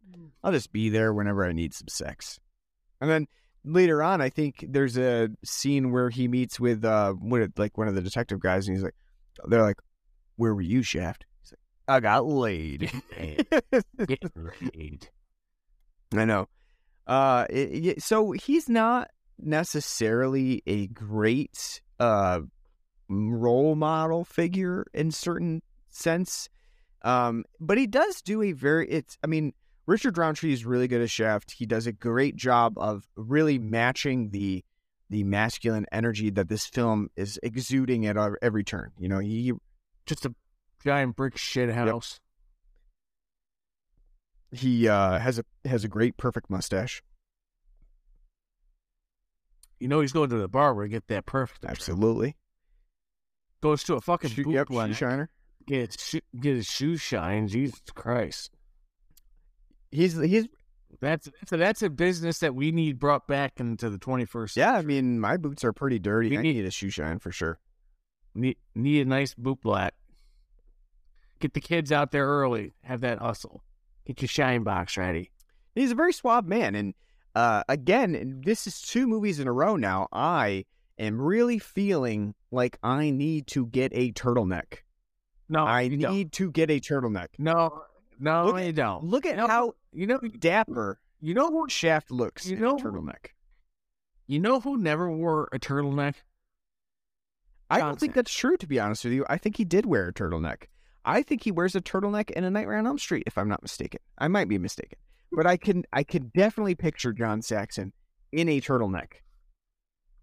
I'll 0.47 0.53
just 0.53 0.71
be 0.71 0.87
there 0.87 1.13
whenever 1.13 1.43
I 1.45 1.51
need 1.51 1.73
some 1.73 1.89
sex. 1.89 2.39
And 3.01 3.09
then 3.09 3.27
later 3.65 4.01
on, 4.01 4.21
I 4.21 4.29
think 4.29 4.63
there's 4.69 4.97
a 4.97 5.27
scene 5.43 5.91
where 5.91 6.09
he 6.09 6.29
meets 6.29 6.57
with 6.57 6.85
uh 6.85 7.11
one, 7.15 7.51
like 7.57 7.77
one 7.77 7.89
of 7.89 7.95
the 7.95 8.01
detective 8.01 8.39
guys, 8.39 8.65
and 8.65 8.77
he's 8.77 8.83
like, 8.83 8.95
they're 9.49 9.61
like, 9.61 9.75
"Where 10.37 10.55
were 10.55 10.61
you, 10.61 10.83
Shaft?" 10.83 11.25
He's 11.41 11.51
like, 11.51 11.59
"I 11.97 11.99
got 11.99 12.25
laid." 12.25 12.89
Get 14.07 14.23
laid. 14.73 15.09
I 16.15 16.23
know. 16.23 16.47
Uh, 17.05 17.45
it, 17.49 17.85
it- 17.85 18.01
so 18.01 18.31
he's 18.31 18.69
not 18.69 19.09
necessarily 19.37 20.63
a 20.65 20.87
great 20.87 21.81
uh 21.99 22.39
role 23.09 23.75
model 23.75 24.23
figure 24.23 24.85
in 24.93 25.11
certain 25.11 25.61
sense, 25.89 26.47
um, 27.01 27.43
but 27.59 27.77
he 27.77 27.85
does 27.85 28.21
do 28.21 28.41
a 28.41 28.53
very. 28.53 28.89
It's. 28.89 29.17
I 29.21 29.27
mean, 29.27 29.53
Richard 29.87 30.17
Roundtree 30.17 30.51
is 30.53 30.65
really 30.65 30.87
good 30.87 31.01
as 31.01 31.09
Shaft. 31.09 31.51
He 31.51 31.65
does 31.65 31.87
a 31.87 31.93
great 31.93 32.35
job 32.35 32.77
of 32.77 33.07
really 33.15 33.57
matching 33.57 34.29
the 34.31 34.63
the 35.09 35.23
masculine 35.23 35.85
energy 35.89 36.29
that 36.31 36.49
this 36.49 36.65
film 36.65 37.09
is 37.15 37.39
exuding 37.41 38.05
at 38.05 38.17
every 38.41 38.65
turn. 38.65 38.91
You 38.99 39.07
know, 39.07 39.19
he 39.19 39.53
Just 40.05 40.25
a 40.25 40.35
giant 40.83 41.15
brick 41.15 41.37
shit 41.37 41.69
house. 41.73 42.19
he 44.51 44.87
uh, 44.89 45.17
has 45.19 45.39
a 45.39 45.45
has 45.65 45.83
a 45.85 45.87
great 45.87 46.17
perfect 46.17 46.49
mustache. 46.49 47.01
You 49.79 49.87
know 49.87 50.01
he's 50.01 50.11
going 50.11 50.29
to 50.31 50.37
the 50.37 50.47
barber 50.49 50.83
to 50.83 50.89
get 50.89 51.07
that 51.07 51.25
perfect. 51.25 51.63
Absolutely. 51.63 52.35
goes 53.61 53.83
to 53.85 53.93
a 53.95 54.01
fucking 54.01 54.31
Shoe, 54.31 54.43
boot 54.43 54.53
yep, 54.53 54.67
shoe 54.69 54.93
shiner. 54.93 55.29
get 55.65 55.93
his 55.93 56.03
shoe, 56.03 56.21
get 56.37 56.55
his 56.55 56.65
shoes 56.65 56.99
shine. 56.99 57.47
Jesus 57.47 57.79
Christ, 57.93 58.56
He's 59.91 60.17
he's 60.19 60.47
that's 60.99 61.29
that's 61.39 61.51
a, 61.51 61.57
that's 61.57 61.81
a 61.81 61.89
business 61.89 62.39
that 62.39 62.55
we 62.55 62.71
need 62.71 62.97
brought 62.99 63.27
back 63.27 63.59
into 63.59 63.89
the 63.89 63.97
21st. 63.99 64.55
yeah. 64.55 64.73
I 64.73 64.81
mean, 64.81 65.19
my 65.19 65.37
boots 65.37 65.63
are 65.63 65.73
pretty 65.73 65.99
dirty. 65.99 66.29
We 66.29 66.37
I 66.37 66.41
need- 66.41 66.55
need 66.55 66.65
a 66.65 66.71
shoe 66.71 66.89
shine 66.89 67.19
for 67.19 67.31
sure. 67.31 67.59
need 68.35 68.57
need 68.75 69.01
a 69.01 69.09
nice 69.09 69.33
boot 69.33 69.61
black. 69.61 69.93
Get 71.39 71.53
the 71.53 71.61
kids 71.61 71.91
out 71.91 72.11
there 72.11 72.25
early. 72.25 72.73
Have 72.83 73.01
that 73.01 73.19
hustle. 73.19 73.63
Get 74.05 74.21
your 74.21 74.29
shine 74.29 74.63
box 74.63 74.97
ready. 74.97 75.31
He's 75.75 75.91
a 75.91 75.95
very 75.95 76.13
suave 76.13 76.45
man, 76.45 76.73
and 76.73 76.93
uh, 77.35 77.61
again, 77.69 78.41
this 78.43 78.65
is 78.65 78.81
two 78.81 79.05
movies 79.05 79.39
in 79.39 79.47
a 79.47 79.51
row 79.51 79.75
now. 79.75 80.07
I 80.11 80.65
am 80.97 81.21
really 81.21 81.59
feeling 81.59 82.33
like 82.49 82.79
I 82.81 83.11
need 83.11 83.45
to 83.47 83.67
get 83.67 83.91
a 83.93 84.11
turtleneck. 84.13 84.77
No, 85.47 85.63
I 85.65 85.81
you 85.81 85.97
don't. 85.97 86.13
need 86.13 86.31
to 86.33 86.49
get 86.51 86.71
a 86.71 86.79
turtleneck. 86.79 87.27
no, 87.37 87.83
no, 88.19 88.45
Look 88.47 88.63
you 88.63 88.73
don't. 88.73 89.03
Look 89.03 89.25
at 89.25 89.37
No, 89.37 89.47
how 89.47 89.73
you 89.93 90.07
know 90.07 90.19
dapper 90.19 90.99
you 91.19 91.33
know 91.33 91.49
who 91.49 91.67
Shaft 91.69 92.11
looks 92.11 92.47
You 92.47 92.57
in 92.57 92.61
know- 92.61 92.75
a 92.77 92.79
turtleneck. 92.81 93.27
you 94.27 94.39
know 94.39 94.59
who 94.59 94.77
never 94.77 95.09
wore 95.09 95.49
a 95.51 95.59
turtleneck. 95.59 96.15
I 97.69 97.79
don't 97.79 97.99
think 97.99 98.13
that's 98.13 98.33
true, 98.33 98.55
to 98.57 98.67
be 98.67 98.79
honest 98.79 99.03
with 99.03 99.13
you. 99.13 99.25
I 99.29 99.37
think 99.37 99.57
he 99.57 99.65
did 99.65 99.85
wear 99.85 100.07
a 100.07 100.13
turtleneck. 100.13 100.63
I 101.03 101.21
think 101.21 101.43
he 101.43 101.51
wears 101.51 101.75
a 101.75 101.81
turtleneck 101.81 102.31
in 102.31 102.43
A 102.43 102.49
Nightmare 102.49 102.77
on 102.77 102.87
Elm 102.87 102.97
Street, 102.99 103.23
if 103.27 103.37
I'm 103.37 103.49
not 103.49 103.61
mistaken. 103.61 103.99
I 104.17 104.27
might 104.29 104.47
be 104.47 104.57
mistaken, 104.57 104.97
but 105.31 105.45
I 105.45 105.57
can 105.57 105.83
I 105.91 106.03
can 106.03 106.31
definitely 106.35 106.75
picture 106.75 107.11
John 107.13 107.41
Saxon 107.41 107.93
in 108.31 108.47
a 108.49 108.61
turtleneck. 108.61 109.21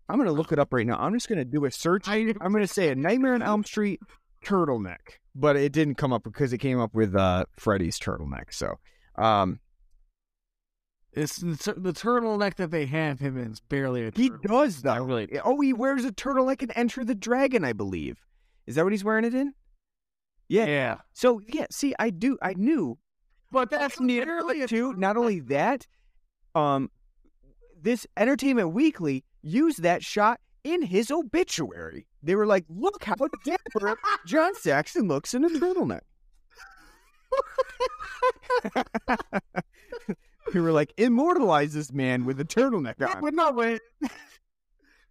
I'm 0.09 0.19
gonna 0.19 0.33
look 0.33 0.53
it 0.53 0.59
up 0.59 0.73
right 0.73 0.87
now. 0.87 0.97
I'm 0.99 1.13
just 1.15 1.29
gonna 1.29 1.45
do 1.45 1.65
a 1.65 1.71
search. 1.71 2.07
I'm 2.09 2.33
gonna 2.53 2.67
say 2.67 2.89
a 2.91 2.95
Nightmare 2.95 3.35
on 3.35 3.43
Elm 3.43 3.65
Street 3.65 4.01
turtleneck, 4.45 5.19
but 5.35 5.57
it 5.57 5.73
didn't 5.73 5.97
come 5.97 6.13
up 6.13 6.23
because 6.25 6.53
it 6.53 6.59
came 6.59 6.81
up 6.81 6.95
with 6.95 7.15
uh, 7.15 7.45
Freddy's 7.59 7.99
turtleneck. 7.99 8.53
So, 8.53 8.75
um, 9.17 9.61
it's 11.13 11.37
the, 11.37 11.57
tur- 11.57 11.75
the 11.79 11.93
turtleneck 11.93 12.57
that 12.57 12.71
they 12.71 12.87
have 12.87 13.21
him 13.21 13.37
in 13.39 13.53
is 13.53 13.61
barely 13.61 14.07
a. 14.07 14.11
he 14.15 14.31
turtleneck. 14.31 14.43
does 14.43 14.83
though. 14.83 15.05
Really- 15.05 15.39
Oh, 15.45 15.61
he 15.61 15.73
wears 15.73 16.05
a 16.05 16.11
turtleneck 16.13 16.63
in 16.63 16.71
Enter 16.73 17.05
the 17.05 17.15
Dragon, 17.15 17.65
I 17.65 17.73
believe. 17.73 18.19
Is 18.67 18.75
that 18.75 18.85
what 18.85 18.93
he's 18.93 19.05
wearing 19.05 19.25
it 19.25 19.35
in? 19.35 19.53
Yeah. 20.49 20.67
yeah, 20.67 20.97
So 21.15 21.41
yeah, 21.49 21.67
see, 21.71 21.95
I 21.99 22.11
do, 22.11 22.37
I 22.43 22.53
knew. 22.55 22.99
but 23.51 23.71
that's 23.71 23.99
nearly 23.99 24.61
a 24.63 24.69
too. 24.69 24.93
Not 24.95 25.17
only 25.17 25.41
that, 25.41 25.87
um, 26.55 26.91
this 27.81 28.07
Entertainment 28.17 28.73
Weekly 28.73 29.25
used 29.43 29.83
that 29.83 30.03
shot 30.03 30.41
in 30.65 30.83
his 30.83 31.11
obituary. 31.11 32.07
They 32.23 32.35
were 32.35 32.47
like, 32.47 32.65
"Look 32.69 33.05
how 33.05 33.15
dapper 33.45 33.97
John 34.27 34.55
Saxon 34.55 35.07
looks 35.09 35.35
in 35.35 35.45
a 35.45 35.49
turtleneck." 35.51 36.01
they 40.53 40.61
were 40.61 40.73
like, 40.73 40.93
"Immortalize 40.97 41.73
this 41.75 41.93
man 41.93 42.25
with 42.25 42.41
a 42.41 42.45
turtleneck 42.45 42.95
Yeah, 42.99 43.15
on." 43.15 43.21
but 43.21 43.35
no, 43.35 43.53
but 43.53 43.81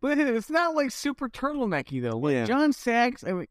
but 0.02 0.18
it's 0.18 0.50
not 0.50 0.76
like 0.76 0.92
super 0.92 1.30
turtlenecky 1.30 2.02
though. 2.02 2.18
Like 2.18 2.34
Yeah. 2.34 2.46
John 2.46 2.74
Sachs, 2.74 3.24
I 3.24 3.34
mean, 3.34 3.48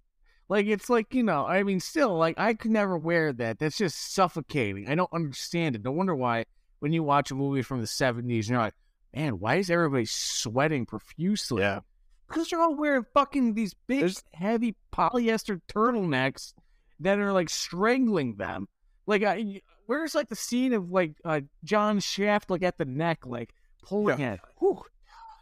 like 0.48 0.66
it's 0.66 0.90
like 0.90 1.14
you 1.14 1.22
know, 1.22 1.46
I 1.46 1.62
mean, 1.62 1.80
still, 1.80 2.16
like 2.16 2.38
I 2.38 2.54
could 2.54 2.70
never 2.70 2.96
wear 2.98 3.32
that. 3.34 3.58
That's 3.58 3.76
just 3.78 4.14
suffocating. 4.14 4.88
I 4.88 4.94
don't 4.94 5.12
understand 5.12 5.76
it. 5.76 5.84
No 5.84 5.92
wonder 5.92 6.14
why 6.14 6.44
when 6.80 6.92
you 6.92 7.02
watch 7.02 7.30
a 7.30 7.34
movie 7.34 7.62
from 7.62 7.80
the 7.80 7.86
seventies, 7.86 8.48
you're 8.48 8.58
like, 8.58 8.74
man, 9.14 9.38
why 9.38 9.56
is 9.56 9.70
everybody 9.70 10.04
sweating 10.06 10.86
profusely? 10.86 11.62
Yeah. 11.62 11.80
Because 12.28 12.48
they're 12.48 12.60
all 12.60 12.74
wearing 12.76 13.04
fucking 13.14 13.54
these 13.54 13.74
big, 13.86 14.00
There's- 14.00 14.22
heavy 14.34 14.74
polyester 14.92 15.60
turtlenecks 15.68 16.54
that 17.00 17.18
are 17.18 17.32
like 17.32 17.50
strangling 17.50 18.36
them. 18.36 18.68
Like, 19.06 19.22
I, 19.24 19.60
where's 19.86 20.14
like 20.14 20.28
the 20.28 20.36
scene 20.36 20.72
of 20.72 20.90
like 20.90 21.14
uh, 21.24 21.40
John 21.64 22.00
Shaft 22.00 22.50
like 22.50 22.62
at 22.62 22.78
the 22.78 22.84
neck, 22.84 23.26
like 23.26 23.52
pulling 23.82 24.20
it. 24.20 24.40
Whew, 24.58 24.82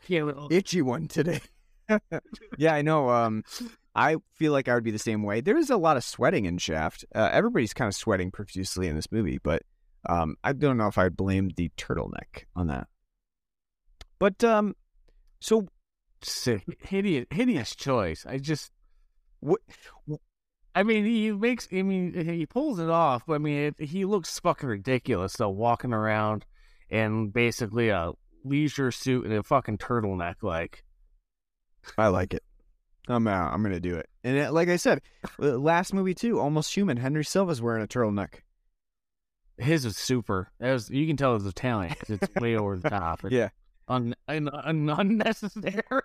Yeah, 0.09 0.25
little- 0.25 0.49
itchy 0.51 0.83
one 0.83 1.09
today. 1.09 1.40
yeah, 2.59 2.73
I 2.75 2.83
know. 2.83 3.11
Um, 3.11 3.45
I 3.95 4.16
feel 4.35 4.53
like 4.53 4.69
I 4.69 4.75
would 4.75 4.85
be 4.85 4.93
the 4.93 4.99
same 4.99 5.23
way. 5.25 5.40
There 5.40 5.57
is 5.59 5.71
a 5.71 5.77
lot 5.77 5.97
of 5.97 6.05
sweating 6.05 6.45
in 6.47 6.57
Shaft. 6.59 7.05
Uh, 7.14 7.29
everybody's 7.33 7.75
kind 7.75 7.88
of 7.88 7.95
sweating 7.95 8.31
profusely 8.31 8.87
in 8.87 8.95
this 8.97 9.11
movie, 9.11 9.38
but 9.43 9.62
um, 10.09 10.37
I 10.45 10.53
don't 10.53 10.77
know 10.79 10.87
if 10.87 10.97
I'd 10.97 11.16
blame 11.16 11.51
the 11.57 11.71
turtleneck 11.77 12.45
on 12.57 12.69
that. 12.69 12.87
But 14.19 14.43
um, 14.45 14.75
so 15.40 15.66
sick, 16.22 16.64
hideous, 16.80 17.26
hideous 17.30 17.74
choice. 17.74 18.24
I 18.26 18.38
just, 18.38 18.70
what? 19.40 19.61
I 20.74 20.83
mean, 20.85 21.04
he 21.04 21.33
makes, 21.33 21.66
I 21.72 21.83
mean, 21.83 22.14
he 22.14 22.46
pulls 22.46 22.78
it 22.78 22.88
off, 22.88 23.24
but 23.26 23.35
I 23.35 23.38
mean, 23.38 23.74
it, 23.78 23.87
he 23.87 24.04
looks 24.04 24.38
fucking 24.38 24.68
ridiculous 24.68 25.35
though, 25.37 25.48
walking 25.48 25.92
around 25.92 26.46
in 26.88 27.30
basically 27.30 27.88
a 27.88 28.12
leisure 28.44 28.90
suit 28.92 29.24
and 29.24 29.35
a 29.35 29.42
fucking 29.42 29.78
turtleneck, 29.78 30.37
like. 30.42 30.85
I 31.98 32.09
like 32.09 32.35
it. 32.35 32.42
I'm 33.09 33.26
out. 33.26 33.52
I'm 33.52 33.62
gonna 33.62 33.80
do 33.80 33.96
it. 33.96 34.09
And 34.22 34.37
it, 34.37 34.52
like 34.52 34.68
I 34.68 34.76
said, 34.76 35.00
uh, 35.40 35.59
last 35.59 35.92
movie 35.94 36.14
too, 36.14 36.38
almost 36.38 36.72
human. 36.74 36.98
Henry 36.98 37.24
Silva's 37.24 37.61
wearing 37.62 37.83
a 37.83 37.88
turtleneck. 37.88 38.42
His 39.56 39.85
is 39.85 39.96
super. 39.96 40.52
That 40.61 40.72
was 40.72 40.90
you 40.90 41.06
can 41.06 41.16
tell 41.16 41.35
it's 41.37 41.44
Italian 41.44 41.94
'cause 41.94 42.11
it's 42.11 42.35
way 42.40 42.56
over 42.56 42.76
the 42.78 42.88
top. 42.90 43.24
It's 43.24 43.33
Yeah. 43.35 43.48
Un, 43.90 44.14
un, 44.29 44.48
un, 44.48 44.88
unnecessary. 44.88 45.83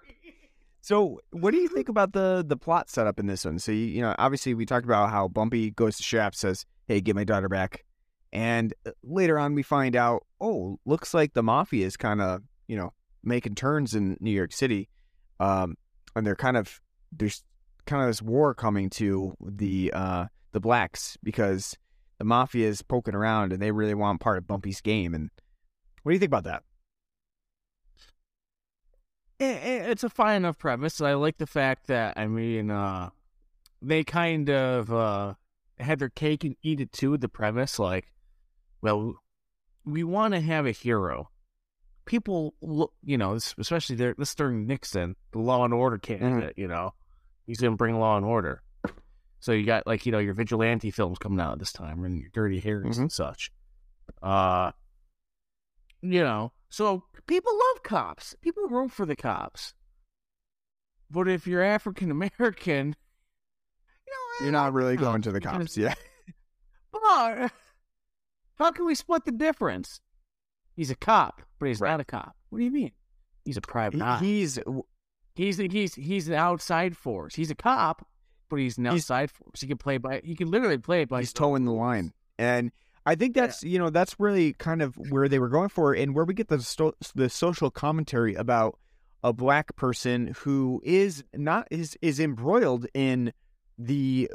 So, 0.82 1.19
what 1.32 1.50
do 1.50 1.58
you 1.58 1.67
think 1.67 1.89
about 1.89 2.13
the 2.13 2.45
the 2.48 2.56
plot 2.56 2.91
setup 2.91 3.19
in 3.19 3.26
this 3.26 3.43
one? 3.43 3.58
So, 3.58 3.71
you, 3.71 3.86
you 3.86 4.02
know, 4.04 4.13
obviously 4.19 4.54
we 4.54 4.67
talked 4.67 4.86
about 4.86 5.10
how 5.10 5.28
Bumpy 5.28 5.71
goes 5.71 5.98
to 5.98 6.04
Shaft, 6.04 6.38
says, 6.38 6.63
"Hey, 6.88 7.02
get 7.02 7.15
my 7.15 7.24
daughter 7.24 7.50
back," 7.50 7.84
and 8.32 8.71
uh, 8.86 8.91
later 9.02 9.39
on 9.39 9.56
we 9.56 9.63
find 9.63 9.95
out, 9.95 10.28
oh, 10.39 10.78
looks 10.86 11.12
like 11.12 11.34
the 11.34 11.41
mafia 11.41 11.88
is 11.88 11.98
kind 11.98 12.21
of, 12.21 12.43
you 12.67 12.78
know, 12.78 12.93
making 13.24 13.56
turns 13.56 13.95
in 13.95 14.15
New 14.19 14.30
York 14.30 14.54
City, 14.54 14.88
um, 15.39 15.76
and 16.15 16.24
they're 16.24 16.36
kind 16.36 16.56
of 16.56 16.80
there's 17.12 17.43
kind 17.88 18.04
of 18.04 18.10
this 18.10 18.21
war 18.21 18.54
coming 18.54 18.91
to 18.91 19.34
the 19.41 19.91
uh 19.91 20.26
the 20.52 20.60
blacks 20.60 21.17
because 21.24 21.76
the 22.19 22.26
mafia 22.26 22.67
is 22.67 22.84
poking 22.84 23.15
around 23.15 23.54
and 23.54 23.60
they 23.60 23.71
really 23.71 23.95
want 23.95 24.21
part 24.21 24.38
of 24.38 24.45
Bumpy's 24.45 24.82
game. 24.82 25.15
And 25.15 25.32
what 26.04 26.12
do 26.12 26.13
you 26.13 26.19
think 26.19 26.30
about 26.30 26.43
that? 26.43 26.62
It's 29.39 30.04
a 30.04 30.10
fine 30.10 30.38
enough 30.38 30.58
premise. 30.58 31.02
I 31.02 31.13
like 31.13 31.38
the 31.38 31.48
fact 31.48 31.88
that 31.88 32.17
I 32.17 32.28
mean, 32.28 32.71
uh, 32.71 33.10
they 33.82 34.04
kind 34.04 34.50
of 34.50 34.91
uh, 34.91 35.34
had 35.78 36.00
their 36.00 36.10
cake 36.10 36.43
and 36.43 36.56
eat 36.63 36.80
it 36.80 36.91
too. 36.91 37.17
The 37.17 37.28
premise, 37.28 37.78
like, 37.78 38.12
well, 38.82 39.15
we 39.84 40.04
want 40.04 40.34
to 40.34 40.41
have 40.41 40.65
a 40.65 40.71
hero. 40.71 41.30
People 42.06 42.54
look, 42.62 42.93
you 43.04 43.17
know, 43.17 43.34
especially 43.34 43.95
there, 43.95 44.15
this 44.17 44.36
during 44.36 44.67
Nixon, 44.67 45.15
the 45.32 45.39
law 45.39 45.65
and 45.65 45.74
order 45.74 45.98
candidate. 45.98 46.54
You 46.58 46.67
know, 46.67 46.93
he's 47.45 47.60
gonna 47.60 47.76
bring 47.76 48.00
law 48.00 48.15
and 48.17 48.26
order. 48.26 48.62
So 49.39 49.52
you 49.52 49.65
got 49.65 49.86
like 49.86 50.06
you 50.06 50.12
know 50.12 50.19
your 50.19 50.34
vigilante 50.34 50.91
films 50.91 51.19
coming 51.19 51.39
out 51.39 51.60
this 51.60 51.74
time 51.74 52.04
and 52.04 52.19
your 52.19 52.30
Dirty 52.34 52.60
Harrys 52.60 52.98
and 52.98 53.12
such. 53.12 53.52
Uh, 54.21 54.71
you 56.02 56.24
know, 56.24 56.52
so 56.76 57.04
people 57.26 57.54
love 57.54 57.84
cops. 57.84 58.36
People 58.42 58.68
root 58.68 58.92
for 58.92 59.06
the 59.06 59.16
cops. 59.16 59.74
But 61.10 61.30
if 61.30 61.48
you're 61.48 61.62
African 61.64 62.12
American, 62.12 62.96
you 64.06 64.12
know, 64.12 64.44
You're 64.44 64.52
not 64.52 64.74
really 64.74 64.98
going 64.98 65.22
to 65.22 65.32
the 65.32 65.40
cops, 65.40 65.78
yeah. 65.78 65.94
But 66.92 67.52
how 68.56 68.72
can 68.72 68.86
we 68.86 68.96
split 68.96 69.24
the 69.26 69.32
difference? 69.32 70.02
He's 70.76 70.90
a 70.90 70.96
cop, 70.96 71.42
but 71.60 71.68
he's 71.68 71.80
Right. 71.80 71.92
not 71.92 72.00
a 72.02 72.06
cop. 72.06 72.36
What 72.50 72.60
do 72.60 72.66
you 72.66 72.72
mean? 72.72 72.92
He's 73.46 73.58
a 73.58 73.62
private 73.62 73.98
He- 73.98 74.02
eye. 74.02 74.20
he's 74.20 74.60
He's 75.36 75.58
he's 75.58 75.96
he's 75.96 76.28
an 76.28 76.34
outside 76.34 76.96
force. 76.98 77.36
He's 77.36 77.52
a 77.52 77.56
cop, 77.56 78.06
but 78.50 78.58
he's 78.58 78.78
an 78.78 78.86
He's- 78.86 78.96
outside 79.04 79.32
force. 79.32 79.62
He 79.62 79.68
can 79.68 79.78
play 79.78 79.98
by. 79.98 80.22
He 80.24 80.36
can 80.36 80.50
literally 80.52 80.78
play 80.78 81.06
by. 81.06 81.20
he's 81.20 81.32
towing 81.34 81.64
the 81.66 81.72
line 81.74 82.12
and 82.38 82.72
i 83.06 83.15
think 83.15 83.36
that's 83.36 83.64
you 83.64 83.80
know 83.80 83.89
that's 83.89 84.20
really 84.20 84.53
kind 84.53 84.82
of 84.82 84.95
where 85.10 85.28
they 85.28 85.39
were 85.39 85.49
going 85.49 85.70
for 85.70 85.93
and 85.93 86.16
where 86.16 86.26
we 86.26 86.34
get 86.34 86.47
the 86.47 86.62
sto- 86.62 86.95
the 87.16 87.30
social 87.30 87.70
commentary 87.70 88.36
about 88.36 88.78
a 89.24 89.34
black 89.34 89.76
person 89.76 90.36
who 90.39 90.82
is 90.84 91.24
not 91.34 91.68
is 91.72 91.97
is 92.01 92.20
embroiled 92.20 92.86
in 92.93 93.34
the 93.78 94.30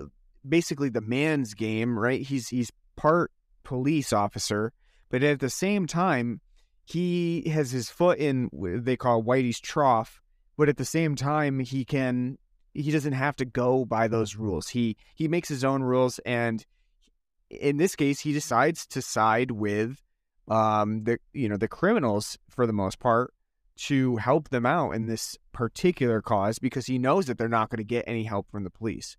basically 0.49 0.89
the 0.89 1.01
man's 1.01 1.55
game 1.55 1.99
right? 1.99 2.23
He's 2.23 2.49
he's 2.49 2.73
part 2.97 3.31
police 3.62 4.12
officer 4.12 4.73
but 5.09 5.23
at 5.23 5.41
the 5.41 5.51
same 5.51 5.87
time 5.87 6.41
he 6.85 7.49
has 7.49 7.71
his 7.71 7.89
foot 7.89 8.18
in 8.18 8.49
what 8.51 8.85
they 8.85 8.97
call 8.97 9.23
whitey's 9.23 9.61
trough 9.61 10.21
but 10.57 10.68
at 10.68 10.77
the 10.77 10.85
same 10.85 11.14
time 11.14 11.61
he 11.61 11.85
can 11.85 12.37
he 12.75 12.91
doesn't 12.91 13.12
have 13.12 13.37
to 13.37 13.45
go 13.45 13.85
by 13.85 14.09
those 14.09 14.37
rules. 14.37 14.68
He 14.68 14.97
he 15.14 15.29
makes 15.29 15.49
his 15.49 15.64
own 15.64 15.83
rules 15.83 16.18
and 16.21 16.64
in 17.51 17.77
this 17.77 17.97
case 17.97 18.21
he 18.21 18.33
decides 18.33 18.87
to 18.87 19.03
side 19.03 19.51
with 19.51 20.03
um 20.49 21.05
the 21.05 21.19
you 21.33 21.49
know 21.49 21.57
the 21.57 21.69
criminals 21.69 22.39
for 22.49 22.67
the 22.67 22.73
most 22.73 22.99
part 22.99 23.33
to 23.81 24.17
help 24.17 24.51
them 24.51 24.67
out 24.67 24.91
in 24.91 25.07
this 25.07 25.39
particular 25.53 26.21
cause 26.21 26.59
because 26.59 26.87
he 26.87 26.99
knows 26.99 27.27
that 27.27 27.39
they're 27.39 27.49
not 27.49 27.71
going 27.71 27.79
to 27.79 27.85
get 27.85 28.05
any 28.07 28.25
help 28.25 28.51
from 28.51 28.63
the 28.63 28.71
police. 28.71 29.17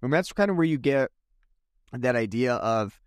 And 0.00 0.12
that's 0.12 0.32
kind 0.32 0.48
of 0.48 0.56
where 0.56 0.66
you 0.66 0.78
get 0.78 1.10
that 1.92 2.14
idea 2.14 2.54
of 2.54 3.00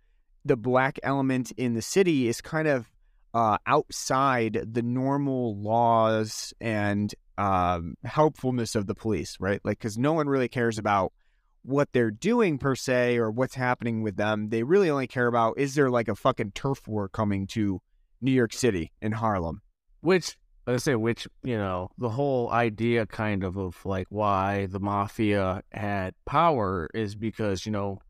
the 0.44 0.56
black 0.56 0.98
element 1.02 1.52
in 1.52 1.72
the 1.72 1.80
city 1.80 2.28
is 2.28 2.42
kind 2.42 2.68
of 2.68 2.90
uh, 3.32 3.56
outside 3.66 4.60
the 4.70 4.82
normal 4.82 5.56
laws 5.56 6.52
and 6.60 7.14
um, 7.38 7.94
helpfulness 8.04 8.74
of 8.74 8.86
the 8.86 8.94
police, 8.94 9.38
right? 9.40 9.60
Like, 9.64 9.78
because 9.78 9.96
no 9.96 10.12
one 10.12 10.28
really 10.28 10.48
cares 10.48 10.76
about 10.76 11.14
what 11.62 11.92
they're 11.92 12.10
doing 12.10 12.58
per 12.58 12.74
se 12.74 13.18
or 13.18 13.30
what's 13.30 13.54
happening 13.54 14.02
with 14.02 14.16
them. 14.16 14.48
They 14.48 14.62
really 14.62 14.90
only 14.90 15.06
care 15.06 15.26
about 15.26 15.58
is 15.58 15.74
there 15.74 15.90
like 15.90 16.08
a 16.08 16.14
fucking 16.14 16.52
turf 16.52 16.86
war 16.86 17.08
coming 17.08 17.46
to 17.48 17.80
New 18.20 18.32
York 18.32 18.52
City 18.52 18.92
in 19.00 19.12
Harlem? 19.12 19.62
Which 20.00 20.36
I 20.66 20.76
say, 20.76 20.94
which 20.94 21.26
you 21.42 21.56
know, 21.56 21.90
the 21.98 22.10
whole 22.10 22.50
idea 22.50 23.06
kind 23.06 23.44
of 23.44 23.56
of 23.56 23.84
like 23.84 24.06
why 24.10 24.66
the 24.66 24.80
mafia 24.80 25.62
had 25.72 26.14
power 26.24 26.88
is 26.94 27.14
because 27.14 27.66
you 27.66 27.72
know 27.72 28.00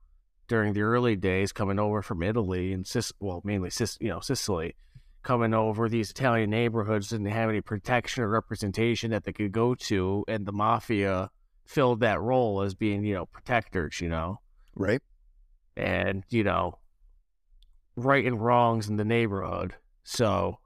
during 0.48 0.72
the 0.72 0.82
early 0.82 1.14
days 1.14 1.52
coming 1.52 1.78
over 1.78 2.02
from 2.02 2.24
Italy 2.24 2.72
and 2.72 2.84
Sis, 2.84 3.12
well, 3.20 3.40
mainly 3.44 3.70
Sis, 3.70 3.96
you 4.00 4.08
know, 4.08 4.18
Sicily, 4.18 4.74
coming 5.22 5.54
over 5.54 5.88
these 5.88 6.10
Italian 6.10 6.50
neighborhoods 6.50 7.08
didn't 7.08 7.26
have 7.26 7.48
any 7.48 7.60
protection 7.60 8.24
or 8.24 8.28
representation 8.28 9.12
that 9.12 9.22
they 9.22 9.32
could 9.32 9.52
go 9.52 9.76
to, 9.76 10.24
and 10.26 10.46
the 10.46 10.52
mafia 10.52 11.30
filled 11.70 12.00
that 12.00 12.20
role 12.20 12.62
as 12.62 12.74
being 12.74 13.04
you 13.04 13.14
know 13.14 13.26
protectors, 13.26 14.00
you 14.00 14.08
know, 14.08 14.40
Right. 14.74 15.00
and 15.76 16.24
you 16.28 16.42
know, 16.42 16.78
right 17.94 18.24
and 18.24 18.40
wrongs 18.40 18.88
in 18.88 18.96
the 18.96 19.04
neighborhood. 19.04 19.74
So, 20.02 20.58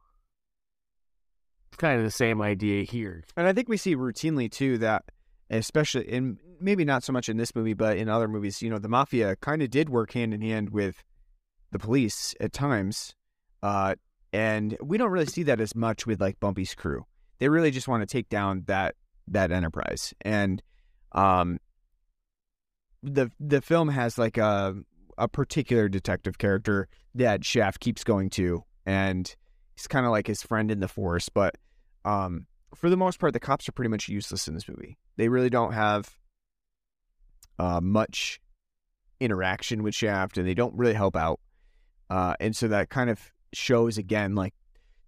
it's 1.69 1.77
kind 1.77 1.99
of 1.99 2.05
the 2.05 2.11
same 2.11 2.41
idea 2.41 2.85
here. 2.85 3.23
And 3.37 3.47
I 3.47 3.53
think 3.53 3.69
we 3.69 3.77
see 3.77 3.95
routinely 3.95 4.51
too 4.51 4.79
that, 4.79 5.05
especially 5.51 6.11
in 6.11 6.39
maybe 6.59 6.87
not 6.87 7.03
so 7.05 7.13
much 7.13 7.29
in 7.29 7.37
this 7.37 7.55
movie, 7.55 7.75
but 7.75 7.99
in 7.99 8.09
other 8.09 8.29
movies, 8.29 8.63
you 8.63 8.71
know, 8.71 8.79
the 8.79 8.89
mafia 8.89 9.37
kind 9.37 9.61
of 9.61 9.69
did 9.71 9.91
work 9.91 10.13
hand 10.13 10.33
in 10.33 10.41
hand 10.41 10.71
with 10.71 11.05
the 11.71 11.79
police 11.79 12.35
at 12.41 12.53
times. 12.55 13.15
Uh, 13.63 13.97
and 14.33 14.77
we 14.83 14.97
don't 14.97 15.11
really 15.11 15.27
see 15.27 15.43
that 15.43 15.61
as 15.61 15.75
much 15.75 16.07
with 16.07 16.21
like 16.21 16.41
Bumpy's 16.41 16.75
crew. 16.75 17.05
They 17.41 17.49
really 17.51 17.71
just 17.71 17.89
want 17.89 18.01
to 18.01 18.07
take 18.07 18.29
down 18.31 18.63
that 18.67 18.95
that 19.29 19.51
enterprise. 19.51 20.15
And 20.23 20.63
um, 21.15 21.59
the 23.03 23.31
the 23.39 23.61
film 23.61 23.89
has 23.89 24.19
like 24.19 24.37
a 24.37 24.75
a 25.17 25.29
particular 25.29 25.89
detective 25.89 26.39
character 26.39 26.89
that 27.15 27.45
Shaft 27.45 27.81
keeps 27.81 28.03
going 28.03 28.31
to, 28.31 28.65
and 28.85 29.35
he's 29.77 29.87
kind 29.87 30.07
of 30.07 30.13
like 30.13 30.27
his 30.27 30.43
friend 30.43 30.71
in 30.71 30.81
the 30.81 30.89
force. 30.89 31.29
But 31.29 31.57
um, 32.05 32.47
for 32.75 32.91
the 32.91 32.97
most 32.97 33.21
part, 33.21 33.33
the 33.33 33.41
cops 33.41 33.69
are 33.69 33.73
pretty 33.73 33.91
much 33.91 34.09
useless 34.09 34.49
in 34.49 34.55
this 34.55 34.69
movie. 34.69 34.99
They 35.17 35.29
really 35.29 35.51
don't 35.51 35.73
have 35.73 36.17
uh, 37.59 37.81
much 37.81 38.41
interaction 39.21 39.83
with 39.83 39.95
Shaft, 39.95 40.39
and 40.39 40.47
they 40.47 40.55
don't 40.55 40.75
really 40.75 40.95
help 40.95 41.17
out. 41.17 41.41
Uh, 42.11 42.35
and 42.41 42.55
so 42.57 42.69
that 42.69 42.91
kind 42.91 43.11
of 43.11 43.33
shows 43.53 43.99
again, 43.99 44.35
like 44.35 44.55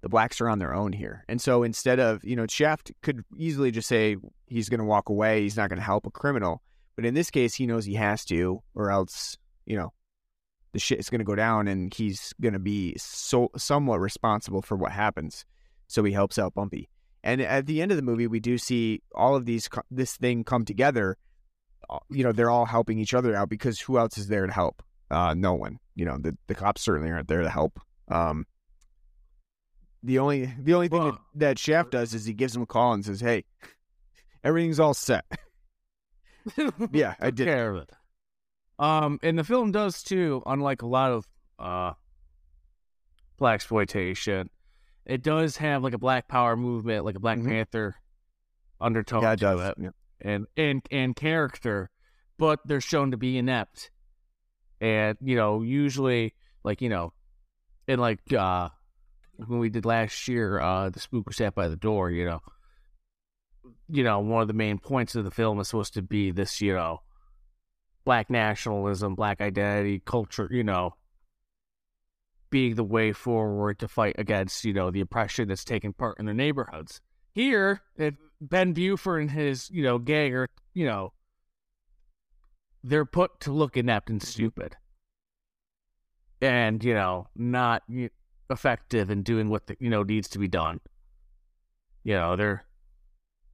the 0.03 0.09
blacks 0.09 0.41
are 0.41 0.49
on 0.49 0.59
their 0.59 0.75
own 0.75 0.93
here. 0.93 1.25
And 1.29 1.41
so 1.41 1.63
instead 1.63 1.99
of, 1.99 2.25
you 2.25 2.37
know, 2.37 2.47
Shaft 2.49 2.93
could 3.03 3.25
easily 3.37 3.71
just 3.71 3.89
say 3.89 4.17
he's 4.47 4.69
going 4.69 4.81
to 4.81 4.85
walk 4.85 5.09
away, 5.09 5.43
he's 5.43 5.57
not 5.57 5.69
going 5.69 5.79
to 5.79 5.85
help 5.85 6.07
a 6.07 6.11
criminal. 6.11 6.63
But 6.95 7.05
in 7.05 7.15
this 7.15 7.31
case, 7.31 7.55
he 7.55 7.67
knows 7.67 7.85
he 7.85 7.95
has 7.95 8.25
to, 8.27 8.63
or 8.75 8.91
else, 8.91 9.37
you 9.67 9.77
know, 9.77 9.93
the 10.73 10.79
shit 10.79 10.99
is 10.99 11.11
going 11.11 11.21
to 11.21 11.25
go 11.25 11.35
down 11.35 11.69
and 11.69 11.93
he's 11.93 12.35
going 12.41 12.53
to 12.53 12.59
be 12.59 12.95
so 12.99 13.51
somewhat 13.57 14.01
responsible 14.01 14.63
for 14.63 14.77
what 14.77 14.93
happens. 14.93 15.45
So 15.89 16.05
he 16.05 16.13
helps 16.13 16.39
out 16.39 16.55
Bumpy. 16.55 16.89
And 17.25 17.41
at 17.41 17.67
the 17.67 17.83
end 17.83 17.91
of 17.91 17.97
the 17.97 18.03
movie, 18.03 18.27
we 18.27 18.41
do 18.41 18.59
see 18.59 19.03
all 19.15 19.35
of 19.35 19.47
these 19.47 19.69
this 19.91 20.17
thing 20.17 20.45
come 20.45 20.65
together. 20.65 21.17
Uh, 21.91 21.99
You 22.11 22.23
know, 22.25 22.33
they're 22.33 22.51
all 22.51 22.67
helping 22.67 22.99
each 22.99 23.15
other 23.15 23.35
out 23.35 23.49
because 23.49 23.81
who 23.81 23.99
else 23.99 24.17
is 24.17 24.29
there 24.29 24.47
to 24.47 24.53
help? 24.53 24.83
Uh, 25.11 25.35
no 25.35 25.55
one. 25.55 25.79
You 25.95 26.05
know, 26.05 26.19
the 26.19 26.37
the 26.47 26.55
cops 26.55 26.83
certainly 26.83 27.11
aren't 27.11 27.29
there 27.29 27.43
to 27.43 27.51
help. 27.51 27.81
Um, 28.09 28.47
the 30.07 30.19
only 30.19 30.47
the 30.59 30.73
only 30.75 30.89
thing 30.89 31.01
that, 31.01 31.05
Well- 31.05 31.25
that 31.35 31.59
Shaft 31.59 31.91
does 31.91 32.15
is 32.15 32.25
he 32.25 32.33
gives 32.33 32.55
him 32.57 32.63
a 32.63 32.67
call 32.67 32.93
and 32.95 33.05
says, 33.05 33.21
"Hey, 33.21 33.45
everything's 34.45 34.81
all 34.81 34.95
set." 34.95 35.25
yeah, 36.93 37.15
I 37.21 37.31
did. 37.31 37.47
care 37.47 37.71
of 37.75 37.83
it. 37.83 37.91
Um, 38.79 39.19
and 39.23 39.39
the 39.39 39.45
film 39.45 39.73
does 39.73 40.03
too. 40.03 40.43
Unlike 40.47 40.83
a 40.83 40.87
lot 40.87 41.11
of 41.13 41.27
uh, 41.59 41.93
blaxploitation, 43.41 44.49
it 45.05 45.23
does 45.23 45.57
have 45.59 45.83
like 45.83 45.95
a 45.95 45.99
Black 45.99 46.29
Power 46.29 46.57
movement, 46.57 47.05
like 47.05 47.17
a 47.17 47.21
Black 47.21 47.39
Mhm. 47.39 47.47
Panther 47.49 47.97
undertone 48.81 49.23
Yeah, 49.23 49.33
it 49.33 49.37
to 49.39 49.41
does. 49.45 49.61
it, 49.71 49.75
Yeah. 49.81 49.91
and 50.21 50.47
and 50.57 50.83
and 50.91 51.17
character, 51.17 51.91
but 52.39 52.61
they're 52.65 52.81
shown 52.81 53.11
to 53.11 53.17
be 53.17 53.39
inept. 53.39 53.91
And 54.81 55.17
you 55.21 55.37
know, 55.37 55.63
usually, 55.63 56.35
like 56.65 56.81
you 56.83 56.89
know, 56.89 57.13
in 57.89 57.99
like 57.99 58.21
uh, 58.33 58.69
when 59.47 59.59
we 59.59 59.69
did 59.69 59.85
last 59.85 60.29
year, 60.29 60.61
uh, 60.61 60.91
the 60.91 61.01
spook 61.01 61.25
who 61.27 61.33
sat 61.33 61.55
by 61.55 61.69
the 61.69 61.77
door. 61.77 62.11
You 62.11 62.27
know, 62.27 62.41
you 63.89 64.03
know, 64.03 64.21
one 64.21 64.43
of 64.43 64.49
the 64.49 64.55
main 64.55 64.79
points 64.79 65.15
of 65.15 65.25
the 65.25 65.31
film 65.31 65.61
is 65.61 65.69
supposed 65.69 65.95
to 65.95 66.03
be 66.03 66.31
this, 66.31 66.61
you 66.61 66.75
know, 66.75 67.01
black 68.05 68.31
nationalism, 68.31 69.15
black 69.15 69.41
identity, 69.41 70.01
culture, 70.05 70.49
you 70.51 70.65
know, 70.65 70.95
being 72.51 72.75
the 72.75 72.85
way 72.85 73.13
forward 73.13 73.79
to 73.81 73.89
fight 73.89 74.15
against, 74.19 74.65
you 74.65 74.73
know, 74.73 74.91
the 74.91 75.01
oppression 75.01 75.49
that's 75.49 75.65
taking 75.65 75.93
part 75.93 76.19
in 76.19 76.27
the 76.27 76.35
neighborhoods. 76.35 77.01
Here, 77.33 77.83
it, 77.97 78.15
Ben 78.41 78.73
Buford 78.73 79.23
and 79.23 79.31
his, 79.31 79.69
you 79.71 79.83
know, 79.83 79.99
gang 79.99 80.35
are, 80.35 80.49
you 80.73 80.87
know, 80.87 81.13
they're 82.83 83.05
put 83.05 83.41
to 83.41 83.53
look 83.53 83.77
inept 83.77 84.11
and 84.11 84.23
stupid. 84.23 84.77
And, 86.41 86.83
you 86.85 86.95
know, 86.95 87.27
not 87.35 87.83
y- 87.89 88.11
effective 88.51 89.11
in 89.11 89.23
doing 89.23 89.49
what, 89.49 89.67
the, 89.67 89.77
you 89.81 89.91
know, 89.91 90.03
needs 90.03 90.29
to 90.29 90.39
be 90.39 90.49
done. 90.49 90.81
You 92.05 92.15
know, 92.15 92.37
they're 92.37 92.65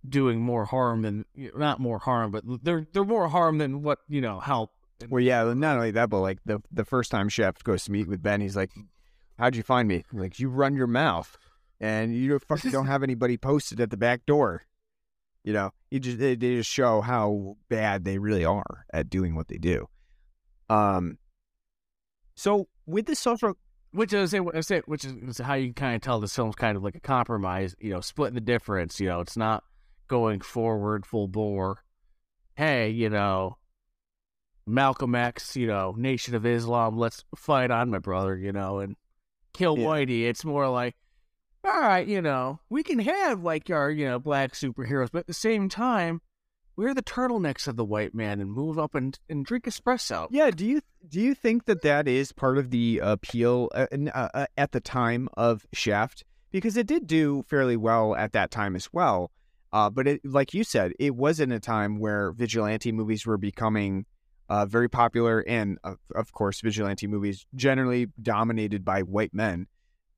doing 0.08 0.40
more 0.40 0.64
harm 0.64 1.02
than 1.02 1.24
not 1.56 1.80
more 1.80 1.98
harm, 1.98 2.30
but 2.30 2.44
they're 2.62 2.86
they're 2.92 3.04
more 3.04 3.28
harm 3.28 3.58
than 3.58 3.82
what 3.82 4.00
you 4.08 4.20
know 4.20 4.40
help. 4.40 4.72
Well, 5.08 5.22
yeah, 5.22 5.52
not 5.54 5.76
only 5.76 5.90
that, 5.92 6.10
but 6.10 6.20
like 6.20 6.38
the 6.44 6.60
the 6.70 6.84
first 6.84 7.10
time 7.10 7.28
Shaft 7.28 7.64
goes 7.64 7.84
to 7.84 7.92
meet 7.92 8.08
with 8.08 8.22
Ben, 8.22 8.40
he's 8.40 8.56
like, 8.56 8.70
"How'd 9.38 9.56
you 9.56 9.62
find 9.62 9.88
me?" 9.88 10.04
Like, 10.12 10.38
you 10.38 10.48
run 10.48 10.74
your 10.74 10.86
mouth, 10.86 11.36
and 11.80 12.14
you 12.14 12.38
fucking 12.38 12.70
don't 12.70 12.86
have 12.86 13.02
anybody 13.02 13.36
posted 13.36 13.80
at 13.80 13.90
the 13.90 13.96
back 13.96 14.26
door. 14.26 14.62
You 15.44 15.52
know, 15.52 15.70
you 15.90 15.98
just 15.98 16.18
they, 16.18 16.36
they 16.36 16.56
just 16.56 16.70
show 16.70 17.00
how 17.00 17.56
bad 17.68 18.04
they 18.04 18.18
really 18.18 18.44
are 18.44 18.84
at 18.92 19.10
doing 19.10 19.34
what 19.34 19.48
they 19.48 19.58
do. 19.58 19.88
Um. 20.68 21.18
So 22.34 22.68
with 22.86 23.06
the 23.06 23.14
social, 23.14 23.56
Which 23.92 24.12
is 24.12 24.34
I 24.34 24.60
say, 24.60 24.82
which 24.86 25.04
is, 25.04 25.38
how 25.38 25.54
you 25.54 25.66
can 25.66 25.74
kind 25.74 25.96
of 25.96 26.00
tell 26.00 26.18
this 26.18 26.34
film's 26.34 26.54
kind 26.54 26.76
of 26.76 26.82
like 26.82 26.94
a 26.94 27.00
compromise. 27.00 27.74
You 27.78 27.90
know, 27.90 28.00
splitting 28.00 28.34
the 28.34 28.40
difference. 28.40 28.98
You 29.00 29.08
know, 29.08 29.20
it's 29.20 29.36
not 29.36 29.64
going 30.08 30.40
forward 30.40 31.04
full 31.04 31.28
bore. 31.28 31.84
Hey, 32.54 32.88
you 32.90 33.10
know, 33.10 33.58
Malcolm 34.66 35.14
X. 35.14 35.56
You 35.56 35.66
know, 35.66 35.94
Nation 35.96 36.34
of 36.34 36.46
Islam. 36.46 36.96
Let's 36.96 37.24
fight 37.36 37.70
on, 37.70 37.90
my 37.90 37.98
brother. 37.98 38.36
You 38.36 38.52
know, 38.52 38.78
and 38.78 38.96
kill 39.52 39.78
Yeah. 39.78 39.84
Whitey. 39.86 40.22
It's 40.22 40.44
more 40.44 40.68
like, 40.68 40.96
all 41.62 41.80
right, 41.80 42.06
you 42.06 42.22
know, 42.22 42.60
we 42.70 42.82
can 42.82 42.98
have 42.98 43.42
like 43.42 43.68
our 43.70 43.90
you 43.90 44.06
know 44.06 44.18
black 44.18 44.52
superheroes, 44.52 45.10
but 45.12 45.20
at 45.20 45.26
the 45.26 45.34
same 45.34 45.68
time, 45.68 46.22
wear 46.76 46.94
the 46.94 47.02
turtlenecks 47.02 47.68
of 47.68 47.76
the 47.76 47.84
white 47.84 48.14
man 48.14 48.40
and 48.40 48.50
move 48.50 48.78
up 48.78 48.94
and 48.94 49.18
and 49.28 49.44
drink 49.44 49.64
espresso. 49.64 50.28
yeah. 50.30 50.50
Do 50.50 50.66
you 50.66 50.80
do 51.08 51.20
you 51.20 51.34
think 51.34 51.64
that 51.66 51.82
that 51.82 52.08
is 52.08 52.32
part 52.32 52.58
of 52.58 52.70
the 52.70 53.00
appeal 53.02 53.68
uh, 53.74 53.86
uh, 53.92 54.28
uh, 54.34 54.46
at 54.56 54.72
the 54.72 54.80
time 54.80 55.28
of 55.34 55.66
Shaft? 55.72 56.24
Because 56.50 56.76
it 56.76 56.86
did 56.86 57.06
do 57.06 57.44
fairly 57.48 57.76
well 57.76 58.14
at 58.14 58.32
that 58.32 58.50
time 58.50 58.76
as 58.76 58.92
well. 58.92 59.30
Uh, 59.72 59.88
but 59.88 60.06
it, 60.06 60.20
like 60.24 60.52
you 60.52 60.64
said, 60.64 60.92
it 60.98 61.16
was 61.16 61.40
in 61.40 61.50
a 61.50 61.58
time 61.58 61.98
where 61.98 62.32
vigilante 62.32 62.92
movies 62.92 63.24
were 63.24 63.38
becoming 63.38 64.04
uh, 64.50 64.66
very 64.66 64.88
popular, 64.88 65.42
and 65.48 65.78
of, 65.82 65.96
of 66.14 66.32
course, 66.32 66.60
vigilante 66.60 67.06
movies 67.06 67.46
generally 67.54 68.08
dominated 68.20 68.84
by 68.84 69.00
white 69.00 69.32
men. 69.32 69.66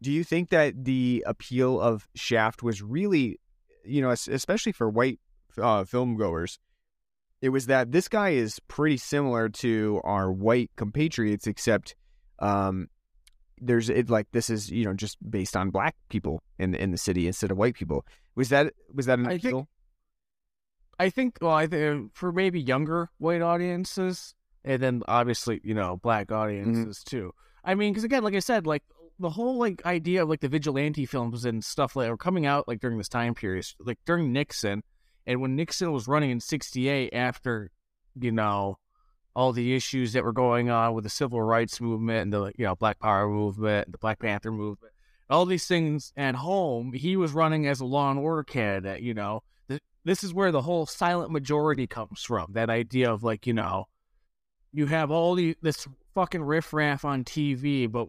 Do 0.02 0.10
you 0.10 0.24
think 0.24 0.50
that 0.50 0.84
the 0.84 1.22
appeal 1.24 1.80
of 1.80 2.08
Shaft 2.16 2.64
was 2.64 2.82
really, 2.82 3.38
you 3.84 4.02
know, 4.02 4.10
especially 4.10 4.72
for 4.72 4.90
white 4.90 5.20
uh, 5.58 5.84
film 5.84 6.16
goers, 6.16 6.58
it 7.40 7.50
was 7.50 7.66
that 7.66 7.92
this 7.92 8.08
guy 8.08 8.30
is 8.30 8.58
pretty 8.68 8.96
similar 8.96 9.48
to 9.48 10.00
our 10.04 10.32
white 10.32 10.70
compatriots, 10.76 11.46
except 11.46 11.94
um, 12.38 12.88
there's 13.60 13.88
it 13.90 14.10
like 14.10 14.26
this 14.32 14.50
is 14.50 14.70
you 14.70 14.84
know 14.84 14.94
just 14.94 15.18
based 15.30 15.56
on 15.56 15.70
black 15.70 15.94
people 16.08 16.42
in 16.58 16.74
in 16.74 16.90
the 16.90 16.98
city 16.98 17.26
instead 17.26 17.50
of 17.50 17.56
white 17.56 17.74
people. 17.74 18.04
Was 18.34 18.48
that 18.48 18.72
was 18.92 19.06
that 19.06 19.18
an 19.18 19.26
I 19.26 19.30
think- 19.30 19.44
appeal? 19.44 19.68
I 20.98 21.10
think, 21.10 21.38
well, 21.40 21.50
I 21.54 21.66
think 21.66 22.14
for 22.14 22.30
maybe 22.30 22.60
younger 22.60 23.10
white 23.18 23.42
audiences, 23.42 24.32
and 24.64 24.80
then 24.80 25.02
obviously, 25.08 25.60
you 25.64 25.74
know, 25.74 25.96
black 25.96 26.30
audiences 26.30 27.02
too. 27.02 27.32
I 27.64 27.74
mean, 27.74 27.92
because 27.92 28.04
again, 28.04 28.22
like 28.22 28.34
I 28.34 28.38
said, 28.38 28.64
like 28.64 28.84
the 29.18 29.30
whole 29.30 29.58
like 29.58 29.84
idea 29.84 30.22
of 30.22 30.28
like 30.28 30.40
the 30.40 30.48
vigilante 30.48 31.04
films 31.04 31.44
and 31.44 31.64
stuff 31.64 31.96
like 31.96 32.08
were 32.10 32.16
coming 32.16 32.46
out 32.46 32.68
like 32.68 32.78
during 32.80 32.96
this 32.98 33.08
time 33.08 33.34
period, 33.34 33.66
like 33.80 33.98
during 34.06 34.32
Nixon, 34.32 34.84
and 35.26 35.40
when 35.40 35.56
Nixon 35.56 35.92
was 35.92 36.08
running 36.08 36.30
in 36.30 36.40
'68 36.40 37.12
after, 37.12 37.70
you 38.18 38.32
know, 38.32 38.78
all 39.36 39.52
the 39.52 39.74
issues 39.74 40.12
that 40.12 40.24
were 40.24 40.32
going 40.32 40.70
on 40.70 40.94
with 40.94 41.04
the 41.04 41.10
civil 41.10 41.42
rights 41.42 41.80
movement 41.80 42.22
and 42.22 42.32
the 42.32 42.52
you 42.56 42.64
know 42.64 42.74
Black 42.74 42.98
Power 42.98 43.28
movement, 43.28 43.90
the 43.90 43.98
Black 43.98 44.20
Panther 44.20 44.52
movement, 44.52 44.92
all 45.28 45.46
these 45.46 45.66
things 45.66 46.12
at 46.16 46.36
home, 46.36 46.92
he 46.92 47.16
was 47.16 47.32
running 47.32 47.66
as 47.66 47.80
a 47.80 47.84
law 47.84 48.10
and 48.10 48.20
order 48.20 48.44
candidate. 48.44 49.02
You 49.02 49.14
know, 49.14 49.42
this 50.04 50.22
is 50.22 50.34
where 50.34 50.52
the 50.52 50.62
whole 50.62 50.86
silent 50.86 51.30
majority 51.30 51.86
comes 51.86 52.22
from. 52.22 52.52
That 52.52 52.70
idea 52.70 53.12
of 53.12 53.22
like 53.22 53.46
you 53.46 53.54
know, 53.54 53.86
you 54.72 54.86
have 54.86 55.10
all 55.10 55.34
the 55.34 55.56
this 55.62 55.86
fucking 56.14 56.42
riffraff 56.42 57.04
on 57.04 57.24
TV, 57.24 57.90
but 57.90 58.08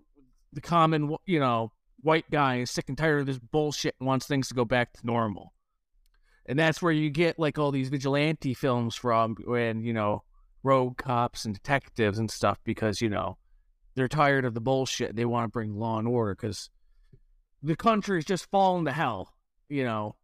the 0.53 0.61
common 0.61 1.15
you 1.25 1.39
know 1.39 1.71
white 2.01 2.29
guy 2.29 2.57
is 2.57 2.69
sick 2.69 2.87
and 2.87 2.97
tired 2.97 3.21
of 3.21 3.25
this 3.25 3.39
bullshit 3.39 3.95
and 3.99 4.07
wants 4.07 4.27
things 4.27 4.47
to 4.49 4.53
go 4.53 4.65
back 4.65 4.93
to 4.93 5.05
normal. 5.05 5.53
And 6.47 6.59
that's 6.59 6.81
where 6.81 6.91
you 6.91 7.09
get 7.09 7.39
like 7.39 7.57
all 7.57 7.71
these 7.71 7.89
vigilante 7.89 8.53
films 8.53 8.95
from 8.95 9.35
when, 9.45 9.83
you 9.83 9.93
know, 9.93 10.23
rogue 10.65 10.97
cops 10.97 11.45
and 11.45 11.53
detectives 11.53 12.17
and 12.17 12.29
stuff 12.29 12.59
because 12.63 12.99
you 12.99 13.07
know 13.09 13.37
they're 13.93 14.07
tired 14.07 14.45
of 14.45 14.53
the 14.53 14.61
bullshit. 14.61 15.15
They 15.15 15.25
want 15.25 15.45
to 15.45 15.51
bring 15.51 15.75
law 15.75 15.99
and 15.99 16.07
order 16.07 16.35
because 16.35 16.69
the 17.63 17.75
country's 17.75 18.25
just 18.25 18.49
falling 18.51 18.85
to 18.85 18.91
hell. 18.91 19.33
You 19.69 19.85
know, 19.85 20.15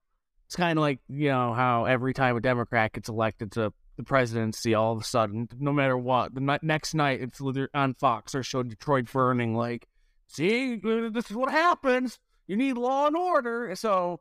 it's 0.48 0.56
kind 0.56 0.78
of 0.78 0.82
like 0.82 1.00
you 1.08 1.30
know 1.30 1.54
how 1.54 1.86
every 1.86 2.14
time 2.14 2.36
a 2.36 2.42
Democrat 2.42 2.94
gets 2.94 3.08
elected 3.08 3.54
to 3.54 3.72
the 3.98 4.04
presidency, 4.04 4.74
all 4.74 4.94
of 4.94 5.02
a 5.02 5.04
sudden, 5.04 5.48
no 5.60 5.72
matter 5.72 5.98
what, 5.98 6.34
the 6.34 6.60
next 6.62 6.94
night 6.94 7.22
it's 7.22 7.42
on 7.74 7.94
Fox 7.94 8.36
or 8.36 8.44
show 8.44 8.64
Detroit 8.64 9.12
burning. 9.12 9.56
Like, 9.56 9.88
see, 10.28 10.76
this 10.76 11.30
is 11.30 11.38
what 11.38 11.52
happens. 11.52 12.18
You 12.48 12.58
need 12.58 12.74
law 12.74 13.08
and 13.08 13.16
order. 13.16 13.74
So, 13.76 14.20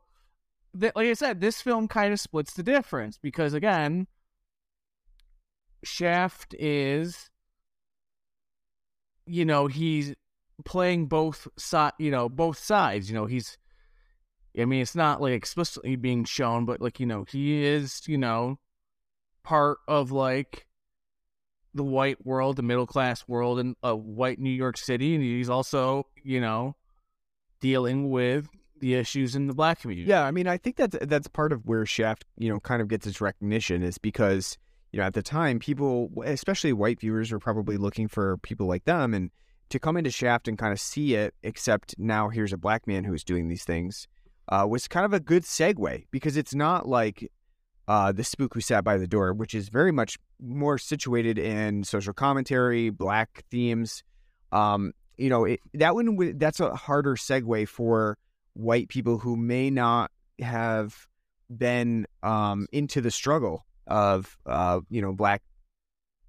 like 0.73 0.95
I 0.97 1.13
said, 1.13 1.41
this 1.41 1.61
film 1.61 1.87
kind 1.87 2.13
of 2.13 2.19
splits 2.19 2.53
the 2.53 2.63
difference 2.63 3.17
because 3.17 3.53
again 3.53 4.07
Shaft 5.83 6.53
is, 6.59 7.29
you 9.25 9.45
know, 9.45 9.67
he's 9.67 10.13
playing 10.63 11.07
both 11.07 11.47
side, 11.57 11.93
you 11.97 12.11
know, 12.11 12.29
both 12.29 12.59
sides. 12.59 13.09
You 13.09 13.15
know, 13.15 13.25
he's, 13.25 13.57
I 14.59 14.65
mean, 14.65 14.81
it's 14.81 14.95
not 14.95 15.21
like 15.21 15.33
explicitly 15.33 15.95
being 15.95 16.23
shown, 16.23 16.65
but 16.65 16.81
like, 16.81 16.99
you 16.99 17.05
know, 17.05 17.25
he 17.27 17.63
is, 17.63 18.07
you 18.07 18.17
know, 18.17 18.59
part 19.43 19.79
of 19.87 20.11
like 20.11 20.67
the 21.73 21.83
white 21.83 22.25
world, 22.25 22.57
the 22.57 22.63
middle 22.63 22.87
class 22.87 23.27
world 23.27 23.59
in 23.59 23.75
a 23.81 23.95
white 23.95 24.39
New 24.39 24.51
York 24.51 24.77
City, 24.77 25.15
and 25.15 25.23
he's 25.23 25.49
also, 25.49 26.05
you 26.23 26.41
know, 26.41 26.75
dealing 27.59 28.09
with 28.09 28.49
the 28.81 28.95
issues 28.95 29.35
in 29.35 29.47
the 29.47 29.53
black 29.53 29.81
community. 29.81 30.09
Yeah, 30.09 30.25
I 30.25 30.31
mean, 30.31 30.47
I 30.47 30.57
think 30.57 30.75
that's 30.75 30.97
that's 31.01 31.27
part 31.27 31.53
of 31.53 31.65
where 31.65 31.85
Shaft, 31.85 32.25
you 32.37 32.49
know, 32.49 32.59
kind 32.59 32.81
of 32.81 32.87
gets 32.87 33.07
its 33.07 33.21
recognition 33.21 33.81
is 33.81 33.97
because 33.97 34.57
you 34.91 34.99
know 34.99 35.05
at 35.05 35.13
the 35.13 35.23
time 35.23 35.59
people, 35.59 36.11
especially 36.25 36.73
white 36.73 36.99
viewers, 36.99 37.31
were 37.31 37.39
probably 37.39 37.77
looking 37.77 38.07
for 38.07 38.37
people 38.37 38.67
like 38.67 38.83
them, 38.83 39.13
and 39.13 39.31
to 39.69 39.79
come 39.79 39.95
into 39.95 40.11
Shaft 40.11 40.47
and 40.47 40.57
kind 40.57 40.73
of 40.73 40.79
see 40.79 41.15
it. 41.15 41.33
Except 41.43 41.95
now 41.97 42.29
here's 42.29 42.51
a 42.51 42.57
black 42.57 42.85
man 42.87 43.05
who's 43.05 43.23
doing 43.23 43.47
these 43.47 43.63
things, 43.63 44.07
uh, 44.49 44.67
was 44.69 44.87
kind 44.87 45.05
of 45.05 45.13
a 45.13 45.19
good 45.19 45.43
segue 45.43 46.05
because 46.11 46.35
it's 46.35 46.53
not 46.53 46.87
like 46.87 47.31
uh, 47.87 48.11
the 48.11 48.23
spook 48.23 48.53
who 48.53 48.61
sat 48.61 48.83
by 48.83 48.97
the 48.97 49.07
door, 49.07 49.33
which 49.33 49.53
is 49.55 49.69
very 49.69 49.91
much 49.91 50.17
more 50.39 50.77
situated 50.77 51.37
in 51.37 51.83
social 51.83 52.13
commentary, 52.13 52.89
black 52.89 53.43
themes. 53.51 54.03
Um, 54.51 54.93
you 55.17 55.29
know, 55.29 55.45
it, 55.45 55.59
that 55.73 55.93
one 55.93 56.37
that's 56.37 56.59
a 56.59 56.75
harder 56.75 57.15
segue 57.15 57.67
for 57.67 58.17
white 58.53 58.89
people 58.89 59.17
who 59.19 59.35
may 59.35 59.69
not 59.69 60.11
have 60.39 61.07
been 61.55 62.05
um, 62.23 62.67
into 62.71 63.01
the 63.01 63.11
struggle 63.11 63.65
of 63.87 64.37
uh, 64.45 64.79
you 64.89 65.01
know 65.01 65.13
black 65.13 65.41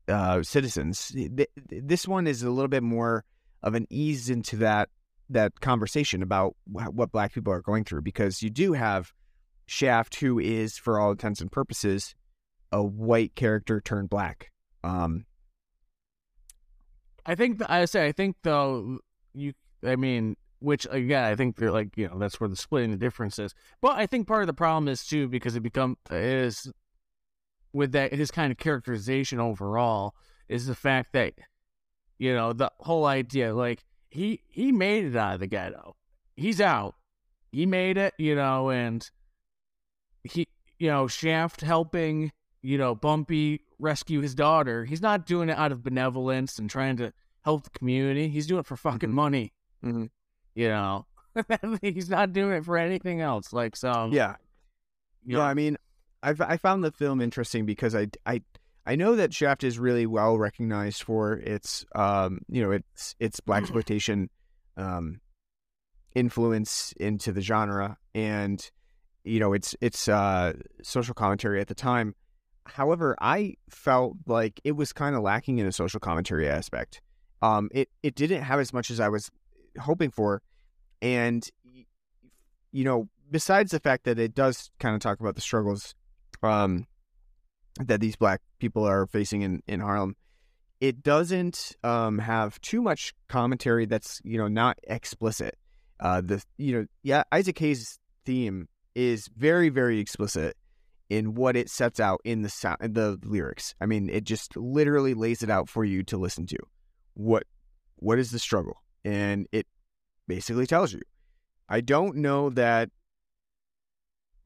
uh, 0.08 0.42
citizens. 0.42 1.08
Th- 1.08 1.30
th- 1.36 1.50
This 1.68 2.08
one 2.08 2.26
is 2.26 2.42
a 2.42 2.50
little 2.50 2.68
bit 2.68 2.82
more 2.82 3.24
of 3.62 3.74
an 3.74 3.86
ease 3.90 4.28
into 4.30 4.56
that 4.56 4.88
that 5.30 5.60
conversation 5.60 6.22
about 6.22 6.56
what 6.66 7.10
black 7.10 7.32
people 7.32 7.52
are 7.52 7.62
going 7.62 7.84
through 7.84 8.02
because 8.02 8.42
you 8.42 8.50
do 8.50 8.72
have 8.74 9.12
Shaft, 9.66 10.16
who 10.16 10.38
is 10.38 10.76
for 10.76 11.00
all 11.00 11.12
intents 11.12 11.40
and 11.40 11.50
purposes 11.50 12.14
a 12.72 12.82
white 12.82 13.34
character 13.34 13.80
turned 13.80 14.10
black. 14.10 14.50
Um, 14.82 15.24
I 17.24 17.34
think 17.34 17.58
th- 17.58 17.70
I 17.70 17.84
say 17.84 18.06
I 18.06 18.12
think 18.12 18.36
though 18.42 18.98
you 19.32 19.52
I 19.86 19.96
mean 19.96 20.36
which 20.62 20.86
again 20.90 21.24
I 21.24 21.34
think 21.34 21.56
they're 21.56 21.70
like 21.70 21.96
you 21.96 22.08
know 22.08 22.18
that's 22.18 22.40
where 22.40 22.48
the 22.48 22.56
splitting 22.56 22.90
the 22.90 22.96
difference 22.96 23.38
is. 23.38 23.54
But 23.80 23.96
I 23.96 24.06
think 24.06 24.26
part 24.26 24.42
of 24.42 24.46
the 24.46 24.52
problem 24.54 24.88
is 24.88 25.04
too 25.06 25.28
because 25.28 25.56
it 25.56 25.60
become 25.60 25.96
is 26.10 26.70
with 27.72 27.92
that 27.92 28.12
his 28.12 28.30
kind 28.30 28.52
of 28.52 28.58
characterization 28.58 29.40
overall 29.40 30.14
is 30.48 30.66
the 30.66 30.74
fact 30.74 31.12
that 31.12 31.34
you 32.18 32.34
know 32.34 32.52
the 32.52 32.70
whole 32.80 33.06
idea 33.06 33.54
like 33.54 33.84
he 34.10 34.42
he 34.48 34.72
made 34.72 35.04
it 35.04 35.16
out 35.16 35.34
of 35.34 35.40
the 35.40 35.46
ghetto. 35.46 35.96
He's 36.36 36.60
out. 36.60 36.94
He 37.50 37.66
made 37.66 37.98
it, 37.98 38.14
you 38.18 38.34
know, 38.34 38.70
and 38.70 39.08
he 40.24 40.46
you 40.78 40.88
know 40.88 41.06
Shaft 41.06 41.60
helping 41.62 42.32
you 42.62 42.78
know 42.78 42.94
Bumpy 42.94 43.62
rescue 43.78 44.20
his 44.20 44.34
daughter. 44.34 44.84
He's 44.84 45.02
not 45.02 45.26
doing 45.26 45.48
it 45.48 45.58
out 45.58 45.72
of 45.72 45.82
benevolence 45.82 46.58
and 46.58 46.68
trying 46.70 46.96
to 46.98 47.12
help 47.44 47.64
the 47.64 47.70
community. 47.70 48.28
He's 48.28 48.46
doing 48.46 48.60
it 48.60 48.66
for 48.66 48.76
fucking 48.76 49.10
Mhm. 49.10 49.14
money. 49.14 49.52
Mhm. 49.84 50.10
You 50.54 50.68
know, 50.68 51.06
he's 51.82 52.10
not 52.10 52.32
doing 52.32 52.52
it 52.52 52.64
for 52.64 52.76
anything 52.76 53.20
else. 53.20 53.52
Like 53.52 53.76
so, 53.76 54.10
yeah, 54.12 54.36
you 55.24 55.36
No, 55.36 55.42
I 55.42 55.54
mean, 55.54 55.76
I've 56.22 56.40
I 56.40 56.56
found 56.56 56.84
the 56.84 56.92
film 56.92 57.20
interesting 57.20 57.66
because 57.66 57.94
I 57.94 58.08
I 58.26 58.42
I 58.86 58.96
know 58.96 59.16
that 59.16 59.32
Shaft 59.32 59.64
is 59.64 59.78
really 59.78 60.06
well 60.06 60.38
recognized 60.38 61.02
for 61.02 61.34
its 61.34 61.84
um 61.94 62.40
you 62.48 62.62
know 62.62 62.72
its 62.72 63.14
its 63.18 63.40
blaxploitation 63.46 64.28
um 64.76 65.20
influence 66.14 66.92
into 66.98 67.32
the 67.32 67.40
genre 67.40 67.96
and 68.14 68.70
you 69.24 69.40
know 69.40 69.52
its 69.52 69.74
its 69.80 70.08
uh 70.08 70.52
social 70.82 71.14
commentary 71.14 71.60
at 71.60 71.68
the 71.68 71.74
time. 71.74 72.14
However, 72.64 73.16
I 73.20 73.54
felt 73.70 74.16
like 74.26 74.60
it 74.62 74.72
was 74.72 74.92
kind 74.92 75.16
of 75.16 75.22
lacking 75.22 75.58
in 75.58 75.66
a 75.66 75.72
social 75.72 75.98
commentary 75.98 76.48
aspect. 76.48 77.00
Um, 77.40 77.70
it 77.72 77.88
it 78.04 78.14
didn't 78.14 78.42
have 78.42 78.60
as 78.60 78.72
much 78.72 78.90
as 78.90 79.00
I 79.00 79.08
was 79.08 79.30
hoping 79.78 80.10
for, 80.10 80.42
and 81.00 81.48
you 82.72 82.84
know, 82.84 83.08
besides 83.30 83.70
the 83.72 83.80
fact 83.80 84.04
that 84.04 84.18
it 84.18 84.34
does 84.34 84.70
kind 84.78 84.94
of 84.94 85.00
talk 85.00 85.20
about 85.20 85.34
the 85.34 85.40
struggles 85.40 85.94
um, 86.42 86.86
that 87.80 88.00
these 88.00 88.16
black 88.16 88.40
people 88.58 88.84
are 88.84 89.06
facing 89.06 89.42
in, 89.42 89.62
in 89.66 89.80
Harlem, 89.80 90.16
it 90.80 91.02
doesn't 91.02 91.76
um, 91.84 92.18
have 92.18 92.60
too 92.60 92.82
much 92.82 93.14
commentary 93.28 93.86
that's 93.86 94.20
you 94.24 94.38
know 94.38 94.48
not 94.48 94.78
explicit. 94.84 95.56
Uh, 96.00 96.20
the 96.20 96.42
you 96.58 96.76
know 96.76 96.86
yeah 97.02 97.22
Isaac 97.30 97.58
Hayes' 97.58 97.98
theme 98.26 98.68
is 98.94 99.28
very 99.36 99.68
very 99.68 100.00
explicit 100.00 100.56
in 101.08 101.34
what 101.34 101.56
it 101.56 101.68
sets 101.68 102.00
out 102.00 102.20
in 102.24 102.42
the 102.42 102.48
sound 102.48 102.78
the 102.80 103.18
lyrics. 103.22 103.74
I 103.80 103.86
mean, 103.86 104.08
it 104.08 104.24
just 104.24 104.56
literally 104.56 105.14
lays 105.14 105.42
it 105.42 105.50
out 105.50 105.68
for 105.68 105.84
you 105.84 106.02
to 106.04 106.16
listen 106.16 106.46
to. 106.46 106.58
What 107.14 107.44
what 107.96 108.18
is 108.18 108.30
the 108.30 108.38
struggle? 108.38 108.82
And 109.04 109.46
it 109.52 109.66
basically 110.28 110.66
tells 110.66 110.92
you. 110.92 111.00
I 111.68 111.80
don't 111.80 112.16
know 112.16 112.50
that 112.50 112.90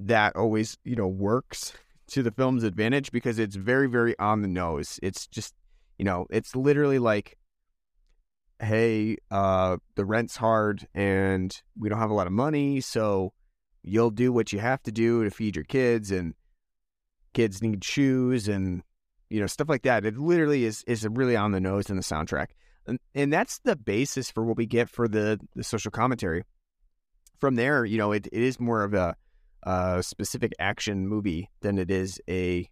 that 0.01 0.37
always, 0.37 0.79
you 0.85 0.97
know, 0.97 1.09
works 1.09 1.73
to 2.09 2.23
the 2.23 2.31
film's 2.31 2.63
advantage 2.63 3.11
because 3.11 3.39
it's 3.39 3.57
very, 3.57 3.89
very 3.89 4.19
on 4.19 4.43
the 4.43 4.49
nose. 4.49 5.01
It's 5.03 5.27
just, 5.27 5.55
you 5.99 6.05
know, 6.05 6.27
it's 6.31 6.55
literally 6.55 6.99
like, 6.99 7.37
hey, 8.61 9.17
uh, 9.31 9.79
the 9.97 10.05
rent's 10.05 10.37
hard 10.37 10.87
and 10.95 11.55
we 11.79 11.89
don't 11.89 11.99
have 11.99 12.11
a 12.11 12.15
lot 12.15 12.27
of 12.27 12.33
money, 12.33 12.81
so 12.81 13.33
you'll 13.83 14.11
do 14.11 14.33
what 14.33 14.53
you 14.53 14.59
have 14.59 14.83
to 14.83 14.93
do 14.93 15.25
to 15.25 15.31
feed 15.31 15.57
your 15.57 15.65
kids 15.65 16.11
and 16.11 16.35
kids 17.33 17.63
need 17.63 17.85
shoes 17.85 18.49
and 18.49 18.83
you 19.31 19.41
know 19.41 19.47
stuff 19.47 19.69
like 19.69 19.83
that. 19.83 20.05
It 20.05 20.17
literally 20.17 20.65
is 20.65 20.83
is 20.87 21.07
really 21.09 21.37
on 21.37 21.53
the 21.53 21.61
nose 21.61 21.91
in 21.91 21.97
the 21.97 22.03
soundtrack. 22.03 22.49
And, 22.87 22.99
and 23.15 23.33
that's 23.33 23.59
the 23.61 23.77
basis 23.77 24.31
for 24.31 24.45
what 24.45 24.57
we 24.57 24.67
get 24.67 24.89
for 24.89 25.09
the, 25.09 25.41
the 25.55 25.65
social 25.65 25.91
commentary. 25.91 26.45
From 27.39 27.57
there, 27.57 27.85
you 27.85 27.99
know, 27.99 28.13
it, 28.13 28.27
it 28.27 28.43
is 28.43 28.59
more 28.59 28.83
of 28.83 28.95
a, 28.95 29.17
a 29.63 30.03
specific 30.03 30.53
action 30.59 31.07
movie 31.07 31.51
than 31.61 31.79
it 31.79 31.91
is 31.91 32.21
a 32.29 32.69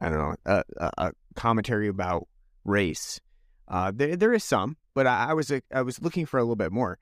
I 0.00 0.10
don't 0.10 0.18
know 0.18 0.34
a, 0.44 0.64
a, 0.98 1.12
commentary 1.34 1.88
about 1.88 2.28
race. 2.64 3.20
Uh, 3.68 3.92
there 3.94 4.16
there 4.16 4.34
is 4.34 4.44
some, 4.44 4.76
but 4.94 5.06
I, 5.06 5.30
I 5.30 5.34
was 5.34 5.52
I 5.72 5.82
was 5.82 6.02
looking 6.02 6.26
for 6.26 6.38
a 6.38 6.42
little 6.42 6.56
bit 6.56 6.72
more, 6.72 6.98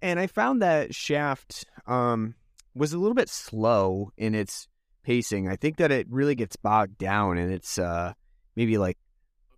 and 0.00 0.18
I 0.18 0.26
found 0.26 0.62
that 0.62 0.94
Shaft 0.94 1.66
um, 1.86 2.34
was 2.74 2.92
a 2.92 2.98
little 2.98 3.14
bit 3.14 3.28
slow 3.28 4.12
in 4.16 4.34
its 4.34 4.68
pacing. 5.02 5.48
I 5.48 5.56
think 5.56 5.76
that 5.76 5.92
it 5.92 6.06
really 6.10 6.34
gets 6.34 6.56
bogged 6.56 6.98
down, 6.98 7.38
and 7.38 7.52
it's 7.52 7.78
uh, 7.78 8.14
maybe 8.56 8.78
like 8.78 8.98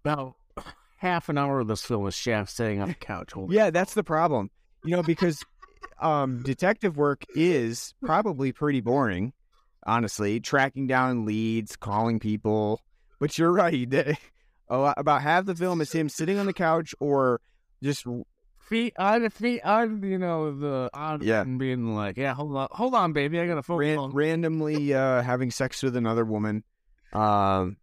about 0.05 0.35
half 0.99 1.29
an 1.29 1.39
hour 1.39 1.61
of 1.61 1.67
this 1.69 1.83
film 1.83 2.07
is 2.07 2.15
Shaft 2.15 2.51
sitting 2.51 2.81
on 2.81 2.89
the 2.89 2.95
couch. 2.95 3.33
holding- 3.33 3.57
Yeah, 3.57 3.71
that's 3.71 3.95
the 3.95 4.05
problem. 4.05 4.51
You 4.85 4.97
know, 4.97 5.03
because 5.03 5.43
um, 6.01 6.43
detective 6.45 6.97
work 6.97 7.25
is 7.35 7.95
probably 8.05 8.53
pretty 8.53 8.81
boring, 8.81 9.33
honestly. 9.87 10.39
Tracking 10.41 10.87
down 10.87 11.25
leads, 11.25 11.75
calling 11.77 12.21
people. 12.21 12.81
But 13.19 13.37
you're 13.39 13.51
right. 13.53 13.93
lot, 14.71 14.95
about 14.99 15.23
half 15.23 15.47
the 15.47 15.55
film 15.57 15.81
is 15.81 15.91
him 15.93 16.09
sitting 16.09 16.39
on 16.39 16.47
the 16.47 16.53
couch 16.53 16.95
or 17.01 17.41
just 17.83 18.05
feet 18.61 18.93
on 18.99 19.23
the 19.23 19.31
feet 19.31 19.63
on 19.65 20.03
you 20.03 20.19
know 20.19 20.55
the 20.59 20.91
on 20.93 21.23
Yeah. 21.23 21.41
and 21.41 21.59
being 21.59 21.95
like 21.95 22.19
yeah 22.19 22.35
hold 22.35 22.55
on 22.55 22.69
hold 22.71 22.95
on 22.95 23.15
baby 23.15 23.41
I 23.41 23.47
got 23.47 23.57
a 23.57 23.63
phone 23.63 23.79
ran, 23.79 23.97
call 23.97 24.11
randomly 24.11 24.93
uh, 24.93 25.23
having 25.23 25.51
sex 25.51 25.83
with 25.83 25.97
another 25.97 26.25
woman. 26.25 26.65
Um, 27.15 27.79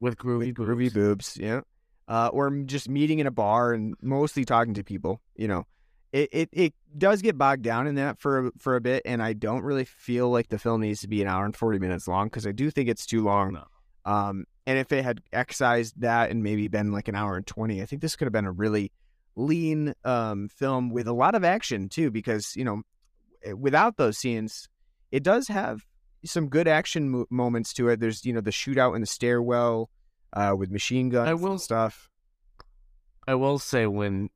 with 0.00 0.16
groovy 0.16 0.56
with 0.58 0.68
groovy 0.68 0.92
boobs, 0.94 1.36
yeah. 1.38 1.60
Uh, 2.10 2.28
or 2.32 2.50
just 2.66 2.88
meeting 2.88 3.20
in 3.20 3.28
a 3.28 3.30
bar 3.30 3.72
and 3.72 3.94
mostly 4.02 4.44
talking 4.44 4.74
to 4.74 4.82
people. 4.82 5.20
You 5.36 5.46
know, 5.46 5.66
it, 6.12 6.28
it 6.32 6.48
it 6.52 6.74
does 6.98 7.22
get 7.22 7.38
bogged 7.38 7.62
down 7.62 7.86
in 7.86 7.94
that 7.94 8.18
for 8.18 8.48
a- 8.48 8.52
for 8.58 8.74
a 8.74 8.80
bit, 8.80 9.02
and 9.04 9.22
I 9.22 9.32
don't 9.32 9.62
really 9.62 9.84
feel 9.84 10.28
like 10.28 10.48
the 10.48 10.58
film 10.58 10.80
needs 10.80 11.02
to 11.02 11.08
be 11.08 11.22
an 11.22 11.28
hour 11.28 11.44
and 11.44 11.54
forty 11.54 11.78
minutes 11.78 12.08
long 12.08 12.26
because 12.26 12.48
I 12.48 12.52
do 12.52 12.68
think 12.68 12.88
it's 12.88 13.06
too 13.06 13.22
long. 13.22 13.52
No. 13.52 13.64
Um, 14.04 14.44
and 14.66 14.76
if 14.76 14.90
it 14.90 15.04
had 15.04 15.20
excised 15.32 16.00
that 16.00 16.30
and 16.30 16.42
maybe 16.42 16.66
been 16.66 16.90
like 16.90 17.06
an 17.06 17.14
hour 17.14 17.36
and 17.36 17.46
twenty, 17.46 17.80
I 17.80 17.86
think 17.86 18.02
this 18.02 18.16
could 18.16 18.26
have 18.26 18.32
been 18.32 18.44
a 18.44 18.50
really 18.52 18.90
lean 19.36 19.94
um 20.04 20.48
film 20.48 20.90
with 20.90 21.06
a 21.06 21.12
lot 21.12 21.36
of 21.36 21.44
action 21.44 21.88
too, 21.88 22.10
because 22.10 22.56
you 22.56 22.64
know, 22.64 22.82
eh, 23.44 23.52
without 23.52 23.98
those 23.98 24.18
scenes, 24.18 24.68
it 25.12 25.22
does 25.22 25.46
have 25.46 25.86
some 26.24 26.48
good 26.48 26.66
action 26.66 27.08
mo- 27.08 27.26
moments 27.30 27.72
to 27.74 27.88
it. 27.88 28.00
There's 28.00 28.24
you 28.24 28.32
know 28.32 28.40
the 28.40 28.50
shootout 28.50 28.96
in 28.96 29.00
the 29.00 29.06
stairwell 29.06 29.90
uh, 30.32 30.54
with 30.56 30.70
machine 30.70 31.08
guns 31.08 31.28
I 31.28 31.32
and 31.32 31.40
will- 31.42 31.58
stuff. 31.58 32.08
I 33.28 33.34
will 33.34 33.58
say 33.58 33.86
when 33.86 34.30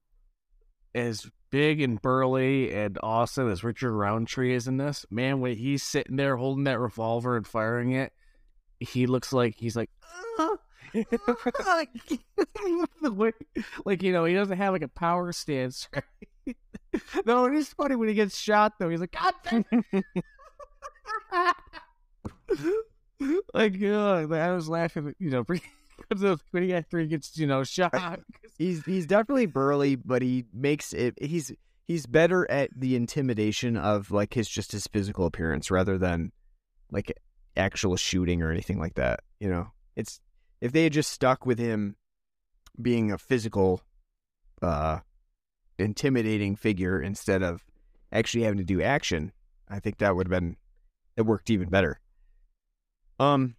as 0.95 1.29
big 1.51 1.81
and 1.81 2.01
burly 2.01 2.73
and 2.73 2.99
awesome 3.03 3.51
as 3.51 3.65
Richard 3.65 3.93
Roundtree 3.93 4.55
is 4.55 4.69
in 4.69 4.77
this, 4.77 5.07
man, 5.11 5.41
when 5.41 5.57
he's 5.57 5.83
sitting 5.83 6.17
there 6.17 6.37
holding 6.37 6.65
that 6.65 6.79
revolver 6.79 7.37
and 7.37 7.47
firing 7.47 7.93
it, 7.93 8.13
he 8.79 9.07
looks 9.07 9.33
like 9.33 9.57
he's 9.57 9.77
like, 9.77 9.91
"Ah." 10.39 10.57
like, 11.67 11.89
like 13.85 14.03
you 14.03 14.13
know, 14.13 14.25
he 14.25 14.35
doesn't 14.35 14.59
have 14.59 14.73
like 14.73 14.83
a 14.83 14.89
power 14.89 15.33
stance. 15.33 15.89
Right? 15.93 16.57
no, 17.27 17.47
it 17.47 17.55
is 17.55 17.69
funny 17.73 17.97
when 17.97 18.09
he 18.09 18.15
gets 18.15 18.39
shot 18.39 18.75
though. 18.79 18.89
He's 18.89 19.01
like, 19.01 19.13
God 19.13 19.35
damn 19.49 19.65
it." 19.93 20.05
like, 23.55 23.83
uh, 23.83 24.27
I 24.33 24.53
was 24.53 24.69
laughing, 24.69 25.15
you 25.19 25.31
know, 25.31 25.45
when 26.51 26.63
he 26.63 26.75
after 26.75 27.05
gets, 27.05 27.37
you 27.37 27.47
know, 27.47 27.65
shot. 27.65 28.21
He's 28.59 28.85
he's 28.85 29.07
definitely 29.07 29.47
burly, 29.47 29.97
but 29.97 30.23
he 30.23 30.45
makes 30.53 30.93
it. 30.93 31.15
He's 31.21 31.51
he's 31.89 32.07
better 32.07 32.49
at 32.49 32.71
the 32.77 32.95
intimidation 32.95 33.77
of 33.77 34.13
like 34.13 34.33
his 34.33 34.49
just 34.49 34.71
his 34.71 34.87
physical 34.87 35.27
appearance 35.27 35.73
rather 35.73 35.99
than 35.99 36.31
like 36.93 37.19
actual 37.57 37.97
shooting 37.97 38.43
or 38.43 38.53
anything 38.53 38.79
like 38.79 38.95
that. 38.95 39.21
You 39.41 39.49
know, 39.49 39.73
it's 39.97 40.21
if 40.61 40.71
they 40.71 40.85
had 40.85 40.93
just 40.93 41.11
stuck 41.11 41.45
with 41.45 41.59
him 41.59 41.97
being 42.81 43.11
a 43.11 43.19
physical, 43.19 43.83
uh, 44.63 45.01
intimidating 45.77 46.55
figure 46.55 47.01
instead 47.01 47.43
of 47.43 47.65
actually 48.13 48.45
having 48.45 48.59
to 48.59 48.65
do 48.65 48.81
action, 48.81 49.33
I 49.69 49.81
think 49.81 49.99
that 49.99 50.15
would 50.15 50.29
have 50.29 50.41
been 50.41 50.57
it 51.17 51.23
worked 51.23 51.51
even 51.51 51.69
better. 51.69 52.01
Um. 53.19 53.57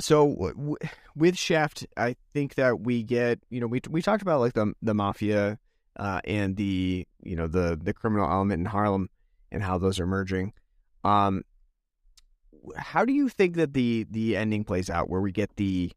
So 0.00 0.34
w- 0.34 0.76
with 1.14 1.36
Shaft, 1.36 1.86
I 1.96 2.16
think 2.32 2.54
that 2.54 2.80
we 2.80 3.02
get 3.02 3.40
you 3.50 3.60
know 3.60 3.66
we 3.66 3.80
we 3.88 4.02
talked 4.02 4.22
about 4.22 4.40
like 4.40 4.54
the 4.54 4.72
the 4.82 4.94
mafia 4.94 5.58
uh, 5.96 6.20
and 6.24 6.56
the 6.56 7.06
you 7.22 7.36
know 7.36 7.46
the 7.46 7.78
the 7.80 7.92
criminal 7.92 8.30
element 8.30 8.60
in 8.60 8.66
Harlem 8.66 9.08
and 9.52 9.62
how 9.62 9.78
those 9.78 10.00
are 10.00 10.06
merging. 10.06 10.52
Um, 11.04 11.42
how 12.76 13.04
do 13.04 13.12
you 13.12 13.28
think 13.28 13.56
that 13.56 13.74
the 13.74 14.06
the 14.10 14.36
ending 14.36 14.64
plays 14.64 14.90
out, 14.90 15.08
where 15.08 15.20
we 15.20 15.32
get 15.32 15.56
the 15.56 15.92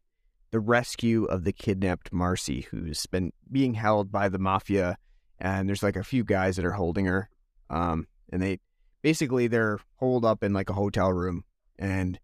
the 0.52 0.60
rescue 0.60 1.26
of 1.26 1.44
the 1.44 1.54
kidnapped 1.54 2.14
Marcy, 2.14 2.62
who's 2.62 3.06
been 3.08 3.32
being 3.52 3.74
held 3.74 4.12
by 4.12 4.30
the 4.30 4.40
mafia, 4.40 4.98
and 5.40 5.68
there's 5.68 5.84
like 5.84 5.96
a 5.96 6.04
few 6.04 6.24
guys 6.24 6.58
that 6.58 6.66
are 6.66 6.74
holding 6.74 7.06
her, 7.06 7.30
um, 7.70 8.08
and 8.32 8.42
they 8.42 8.60
basically 9.02 9.48
they're 9.48 9.80
holed 9.98 10.26
up 10.26 10.44
in 10.44 10.54
like 10.54 10.70
a 10.70 10.74
hotel 10.74 11.12
room, 11.12 11.44
and 11.80 12.20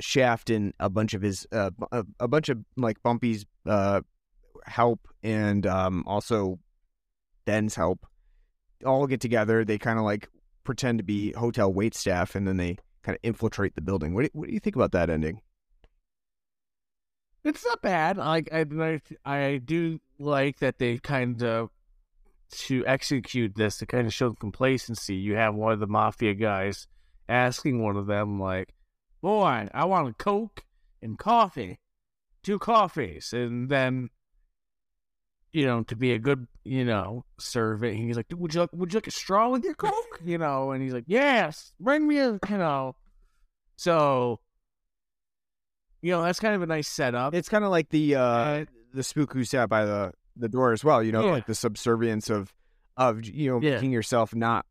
Shaft 0.00 0.50
and 0.50 0.72
a 0.78 0.90
bunch 0.90 1.14
of 1.14 1.22
his 1.22 1.46
uh, 1.52 1.70
a, 1.90 2.04
a 2.20 2.28
bunch 2.28 2.48
of 2.48 2.58
like 2.76 3.02
Bumpy's 3.02 3.46
uh, 3.66 4.02
help 4.64 5.08
and 5.22 5.66
um, 5.66 6.04
also 6.06 6.58
Ben's 7.44 7.74
help 7.74 8.06
all 8.84 9.06
get 9.06 9.20
together. 9.20 9.64
They 9.64 9.78
kind 9.78 9.98
of 9.98 10.04
like 10.04 10.28
pretend 10.64 10.98
to 10.98 11.04
be 11.04 11.32
hotel 11.32 11.72
wait 11.72 11.94
staff, 11.94 12.34
and 12.34 12.46
then 12.46 12.56
they 12.56 12.76
kind 13.02 13.16
of 13.16 13.20
infiltrate 13.22 13.74
the 13.74 13.80
building. 13.80 14.14
What 14.14 14.24
do, 14.24 14.30
what 14.32 14.48
do 14.48 14.54
you 14.54 14.60
think 14.60 14.76
about 14.76 14.92
that 14.92 15.08
ending? 15.08 15.40
It's 17.42 17.64
not 17.64 17.80
bad. 17.80 18.18
Like 18.18 18.52
I, 18.52 18.66
I, 18.78 19.00
I 19.24 19.56
do 19.56 19.98
like 20.18 20.58
that 20.58 20.78
they 20.78 20.98
kind 20.98 21.42
of 21.42 21.70
to 22.50 22.84
execute 22.86 23.54
this 23.54 23.78
to 23.78 23.86
kind 23.86 24.06
of 24.06 24.12
show 24.12 24.32
complacency. 24.32 25.14
You 25.14 25.36
have 25.36 25.54
one 25.54 25.72
of 25.72 25.80
the 25.80 25.86
mafia 25.86 26.34
guys 26.34 26.86
asking 27.28 27.82
one 27.82 27.96
of 27.96 28.06
them, 28.06 28.40
like, 28.40 28.74
"Boy, 29.20 29.68
I 29.72 29.84
want 29.84 30.08
a 30.08 30.12
coke 30.14 30.64
and 31.02 31.18
coffee, 31.18 31.78
two 32.42 32.58
coffees," 32.58 33.32
and 33.32 33.68
then. 33.68 34.10
You 35.52 35.66
know, 35.66 35.82
to 35.82 35.96
be 35.96 36.12
a 36.12 36.18
good, 36.20 36.46
you 36.62 36.84
know, 36.84 37.24
servant, 37.40 37.96
he's 37.96 38.16
like, 38.16 38.26
"Would 38.32 38.54
you 38.54 38.60
like, 38.60 38.72
would 38.72 38.92
you 38.92 38.98
like 38.98 39.08
a 39.08 39.10
straw 39.10 39.48
with 39.48 39.64
your 39.64 39.74
coke?" 39.74 40.20
You 40.24 40.38
know, 40.38 40.70
and 40.70 40.80
he's 40.80 40.92
like, 40.92 41.06
"Yes, 41.08 41.72
bring 41.80 42.06
me 42.06 42.18
a," 42.18 42.38
you 42.48 42.56
know. 42.56 42.94
So, 43.74 44.38
you 46.02 46.12
know, 46.12 46.22
that's 46.22 46.38
kind 46.38 46.54
of 46.54 46.62
a 46.62 46.66
nice 46.66 46.86
setup. 46.86 47.34
It's 47.34 47.48
kind 47.48 47.64
of 47.64 47.70
like 47.70 47.88
the 47.88 48.14
uh, 48.14 48.20
Uh, 48.22 48.64
the 48.94 49.02
spook 49.02 49.32
who 49.32 49.42
sat 49.42 49.68
by 49.68 49.84
the 49.84 50.12
the 50.36 50.48
door 50.48 50.72
as 50.72 50.84
well. 50.84 51.02
You 51.02 51.10
know, 51.10 51.24
Yeah. 51.24 51.32
like 51.32 51.46
the 51.46 51.54
subservience 51.56 52.30
of 52.30 52.54
of 52.96 53.24
you 53.24 53.50
know 53.50 53.60
Yeah. 53.60 53.74
making 53.74 53.90
yourself 53.90 54.32
not 54.34 54.66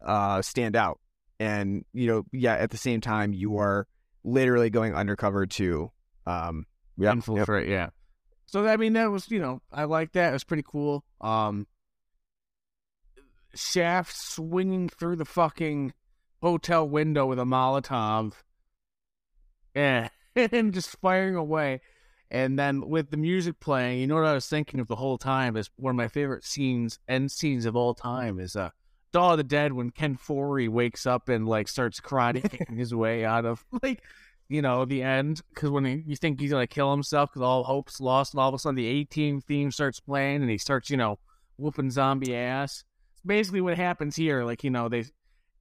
uh 0.00 0.42
stand 0.42 0.74
out, 0.74 0.98
and 1.42 1.84
you 1.92 2.06
know, 2.06 2.24
yeah, 2.32 2.54
at 2.54 2.70
the 2.70 2.76
same 2.76 3.00
time 3.00 3.32
you 3.32 3.58
are 3.58 3.88
literally 4.22 4.70
going 4.70 4.94
undercover 4.94 5.44
to 5.46 5.90
um 6.26 6.66
yeah, 6.96 7.08
yep. 7.08 7.14
infiltrate. 7.14 7.68
Yeah. 7.68 7.90
So 8.46 8.66
I 8.66 8.76
mean, 8.76 8.92
that 8.92 9.10
was 9.10 9.30
you 9.30 9.40
know, 9.40 9.60
I 9.72 9.84
like 9.84 10.12
that. 10.12 10.30
It 10.30 10.32
was 10.32 10.44
pretty 10.44 10.64
cool. 10.64 11.04
Um, 11.20 11.66
Shaft 13.54 14.14
swinging 14.16 14.88
through 14.88 15.16
the 15.16 15.24
fucking 15.24 15.92
hotel 16.40 16.88
window 16.88 17.26
with 17.26 17.38
a 17.38 17.44
Molotov, 17.44 18.34
yeah, 19.74 20.08
and 20.36 20.72
just 20.72 20.96
firing 21.00 21.34
away. 21.34 21.80
And 22.30 22.58
then 22.58 22.88
with 22.88 23.10
the 23.10 23.18
music 23.18 23.60
playing, 23.60 24.00
you 24.00 24.06
know 24.06 24.14
what 24.14 24.24
I 24.24 24.32
was 24.32 24.46
thinking 24.46 24.80
of 24.80 24.88
the 24.88 24.96
whole 24.96 25.18
time 25.18 25.54
is 25.54 25.68
one 25.76 25.90
of 25.90 25.96
my 25.96 26.08
favorite 26.08 26.44
scenes, 26.44 26.98
end 27.06 27.30
scenes 27.30 27.66
of 27.66 27.76
all 27.76 27.92
time 27.92 28.38
is 28.38 28.56
uh, 28.56 28.70
Dawn 29.12 29.32
of 29.32 29.38
the 29.38 29.44
Dead 29.44 29.72
when 29.72 29.90
Ken 29.90 30.16
Foree 30.16 30.68
wakes 30.68 31.06
up 31.06 31.28
and 31.28 31.46
like 31.46 31.68
starts 31.68 32.00
karate 32.00 32.42
kicking 32.50 32.76
his 32.76 32.94
way 32.94 33.24
out 33.24 33.44
of 33.44 33.64
like 33.82 34.02
you 34.52 34.60
know, 34.60 34.84
the 34.84 35.02
end, 35.02 35.40
because 35.48 35.70
when 35.70 35.86
he, 35.86 36.02
you 36.06 36.14
think 36.14 36.38
he's 36.38 36.50
gonna 36.50 36.66
kill 36.66 36.90
himself 36.90 37.30
because 37.30 37.40
all 37.40 37.64
hope's 37.64 38.00
lost, 38.00 38.34
and 38.34 38.40
all 38.40 38.50
of 38.50 38.54
a 38.54 38.58
sudden 38.58 38.76
the 38.76 38.86
A 38.86 39.04
Team 39.04 39.40
theme 39.40 39.70
starts 39.70 39.98
playing, 39.98 40.42
and 40.42 40.50
he 40.50 40.58
starts, 40.58 40.90
you 40.90 40.98
know, 40.98 41.18
whooping 41.56 41.90
zombie 41.90 42.36
ass. 42.36 42.84
It's 43.14 43.22
basically 43.24 43.62
what 43.62 43.78
happens 43.78 44.14
here. 44.14 44.44
Like, 44.44 44.62
you 44.62 44.68
know, 44.68 44.90
they 44.90 45.04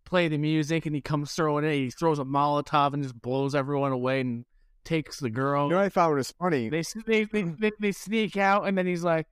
play 0.03 0.27
the 0.27 0.37
music, 0.37 0.85
and 0.85 0.93
he 0.93 0.99
comes 0.99 1.31
throwing 1.31 1.63
it. 1.63 1.73
He 1.73 1.89
throws 1.89 2.19
a 2.19 2.25
Molotov 2.25 2.93
and 2.93 3.01
just 3.01 3.19
blows 3.21 3.55
everyone 3.55 3.93
away 3.93 4.19
and 4.19 4.43
takes 4.83 5.21
the 5.21 5.29
girl. 5.29 5.67
You 5.67 5.69
know 5.71 5.77
what 5.77 5.85
I 5.85 5.89
found 5.89 6.15
was 6.15 6.31
funny? 6.31 6.67
they, 6.67 6.83
they, 7.05 7.23
they, 7.23 7.43
they 7.43 7.71
they 7.79 7.91
sneak 7.93 8.35
out, 8.35 8.67
and 8.67 8.77
then 8.77 8.87
he's 8.87 9.05
like, 9.05 9.27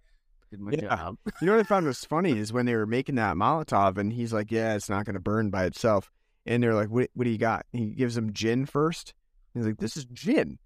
"Did 0.51 0.59
my 0.59 0.71
Yeah. 0.71 0.81
job." 0.95 1.17
You 1.41 1.47
know 1.47 1.53
what 1.53 1.61
I 1.61 1.63
found 1.63 1.85
was 1.85 2.03
funny 2.05 2.37
is 2.37 2.51
when 2.53 2.65
they 2.65 2.75
were 2.75 2.85
making 2.85 3.15
that 3.15 3.35
Molotov, 3.35 3.97
and 3.97 4.13
he's 4.13 4.33
like, 4.33 4.51
"Yeah, 4.51 4.75
it's 4.75 4.89
not 4.89 5.05
going 5.05 5.13
to 5.15 5.19
burn 5.19 5.49
by 5.49 5.65
itself." 5.65 6.11
And 6.45 6.63
they're 6.63 6.73
like, 6.75 6.89
"What? 6.89 7.09
What 7.13 7.25
do 7.25 7.29
you 7.29 7.37
got?" 7.37 7.65
He 7.71 7.87
gives 7.87 8.15
them 8.15 8.33
gin 8.33 8.65
first. 8.65 9.13
He's 9.53 9.65
like, 9.65 9.77
"This 9.77 9.97
is 9.97 10.05
gin," 10.05 10.59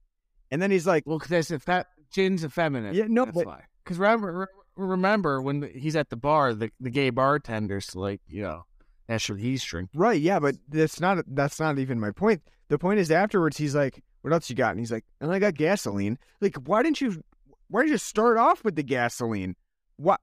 and 0.51 0.61
then 0.61 0.71
he's 0.71 0.85
like, 0.87 1.03
Well, 1.05 1.19
because 1.19 1.51
if 1.51 1.65
that 1.65 1.87
gin's 2.11 2.43
effeminate, 2.45 2.95
Yeah, 2.95 3.05
no, 3.07 3.25
Because 3.25 3.97
remember, 3.97 4.33
re- 4.39 4.47
remember 4.75 5.41
when 5.41 5.63
he's 5.73 5.95
at 5.95 6.09
the 6.09 6.15
bar, 6.17 6.53
the 6.53 6.69
the 6.79 6.89
gay 6.89 7.09
bartender's 7.11 7.95
like, 7.95 8.21
you 8.27 8.43
know, 8.43 8.65
that's 9.07 9.29
what 9.29 9.39
he's 9.39 9.63
drinking. 9.63 9.99
"Right, 9.99 10.19
yeah, 10.21 10.39
but 10.39 10.55
that's 10.69 10.99
not 10.99 11.23
that's 11.27 11.59
not 11.59 11.79
even 11.79 11.99
my 11.99 12.11
point. 12.11 12.41
The 12.69 12.77
point 12.79 12.99
is 12.99 13.11
afterwards, 13.11 13.57
he's 13.57 13.75
like, 13.75 14.01
"What 14.21 14.31
else 14.33 14.49
you 14.49 14.55
got?" 14.55 14.71
And 14.71 14.79
he's 14.79 14.91
like, 14.91 15.05
"And 15.19 15.31
I 15.31 15.39
got 15.39 15.55
gasoline." 15.55 16.17
Like, 16.39 16.55
why 16.57 16.83
didn't 16.83 17.01
you? 17.01 17.21
Why 17.69 17.81
didn't 17.81 17.91
you 17.93 17.97
start 17.97 18.37
off 18.37 18.63
with 18.63 18.75
the 18.75 18.83
gasoline? 18.83 19.55
What? 20.03 20.19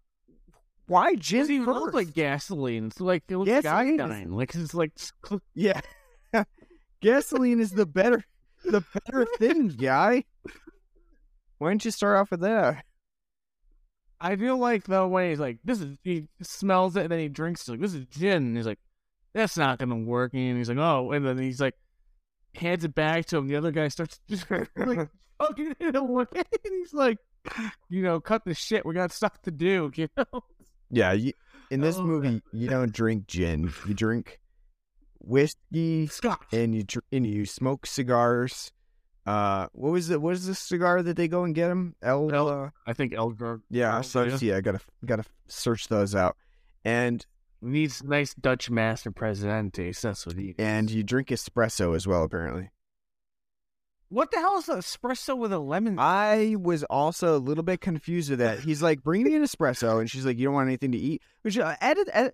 Why 0.86 1.14
gin 1.14 1.64
first? 1.64 1.66
look 1.66 1.94
like 1.94 2.12
gasoline. 2.12 2.86
It's 2.86 3.00
like 3.00 3.24
it 3.28 3.36
looks 3.36 3.48
Gasoline 3.48 4.00
iodine. 4.00 4.32
Like 4.32 4.54
it's 4.54 4.74
like 4.74 4.92
yeah, 5.54 5.80
gasoline 7.00 7.60
is 7.60 7.70
the 7.70 7.86
better 7.86 8.24
the 8.64 8.84
better 8.94 9.26
thing, 9.38 9.68
guy. 9.68 10.24
Why 11.58 11.70
don't 11.70 11.84
you 11.84 11.90
start 11.90 12.18
off 12.18 12.30
with 12.30 12.40
that? 12.40 12.84
I 14.20 14.36
feel 14.36 14.58
like 14.58 14.84
though 14.84 15.08
when 15.08 15.30
he's 15.30 15.40
like, 15.40 15.58
"This 15.64 15.80
is," 15.80 15.96
he 16.04 16.28
smells 16.42 16.96
it 16.96 17.02
and 17.02 17.10
then 17.10 17.20
he 17.20 17.28
drinks. 17.28 17.62
He's 17.62 17.70
like, 17.70 17.80
"This 17.80 17.94
is 17.94 18.06
gin." 18.06 18.48
And 18.48 18.56
he's 18.56 18.66
like, 18.66 18.80
"That's 19.32 19.56
not 19.56 19.78
gonna 19.78 19.96
work." 19.96 20.34
And 20.34 20.58
he's 20.58 20.68
like, 20.68 20.78
"Oh," 20.78 21.12
and 21.12 21.24
then 21.26 21.38
he's 21.38 21.60
like, 21.60 21.74
hands 22.54 22.84
it 22.84 22.94
back 22.94 23.26
to 23.26 23.36
him. 23.38 23.48
The 23.48 23.56
other 23.56 23.70
guy 23.70 23.88
starts 23.88 24.20
like 24.76 25.08
fucking 25.38 25.76
it 25.80 25.96
away. 25.96 26.26
And 26.34 26.46
he's 26.62 26.92
like, 26.94 27.18
"You 27.88 28.02
know, 28.02 28.20
cut 28.20 28.44
the 28.44 28.54
shit. 28.54 28.84
We 28.86 28.94
got 28.94 29.12
stuff 29.12 29.40
to 29.42 29.50
do." 29.50 29.90
You 29.96 30.08
know. 30.16 30.44
Yeah, 30.90 31.12
you, 31.12 31.32
in 31.70 31.80
this 31.80 31.96
Oh, 31.98 32.02
movie, 32.04 32.42
you 32.52 32.68
don't 32.68 32.92
drink 32.92 33.26
gin. 33.28 33.72
You 33.86 33.94
drink 33.94 34.40
whiskey 35.20 36.06
Scotch. 36.08 36.42
and 36.52 36.74
you 36.74 36.84
and 37.12 37.26
you 37.26 37.46
smoke 37.46 37.86
cigars. 37.86 38.72
Uh, 39.26 39.66
what 39.72 39.92
was 39.92 40.10
it? 40.10 40.20
What 40.20 40.34
is 40.34 40.46
the 40.46 40.54
cigar 40.54 41.02
that 41.02 41.16
they 41.16 41.28
go 41.28 41.44
and 41.44 41.54
get 41.54 41.70
him? 41.70 41.94
El. 42.02 42.34
El- 42.34 42.48
uh, 42.48 42.70
I 42.86 42.92
think 42.94 43.12
Elgar 43.14 43.60
yeah, 43.70 43.96
El- 43.96 44.02
so 44.02 44.24
yeah. 44.24 44.38
yeah, 44.40 44.56
I 44.56 44.60
gotta 44.60 44.80
gotta 45.04 45.24
search 45.46 45.88
those 45.88 46.14
out. 46.14 46.36
And 46.84 47.24
needs 47.60 48.02
nice 48.02 48.34
Dutch 48.34 48.70
Master 48.70 49.12
Presidente. 49.12 49.92
That's 49.92 50.26
what 50.26 50.36
he. 50.36 50.46
Needs. 50.46 50.58
and 50.58 50.90
you 50.90 51.02
drink 51.04 51.28
espresso 51.28 51.94
as 51.94 52.06
well, 52.06 52.24
apparently. 52.24 52.70
What 54.10 54.30
the 54.30 54.36
hell 54.38 54.58
is 54.58 54.68
an 54.68 54.76
espresso 54.78 55.36
with 55.36 55.52
a 55.52 55.58
lemon? 55.58 55.98
I 55.98 56.56
was 56.60 56.84
also 56.84 57.36
a 57.36 57.38
little 57.38 57.64
bit 57.64 57.80
confused 57.80 58.28
with 58.30 58.38
that. 58.40 58.60
He's 58.60 58.82
like, 58.82 59.02
bring 59.02 59.22
me 59.22 59.34
an 59.34 59.42
espresso, 59.42 59.98
and 60.00 60.10
she's 60.10 60.26
like, 60.26 60.38
you 60.38 60.44
don't 60.44 60.54
want 60.54 60.68
anything 60.68 60.92
to 60.92 60.98
eat. 60.98 61.22
Which 61.42 61.56
uh, 61.58 61.74
added, 61.80 62.08
added, 62.12 62.32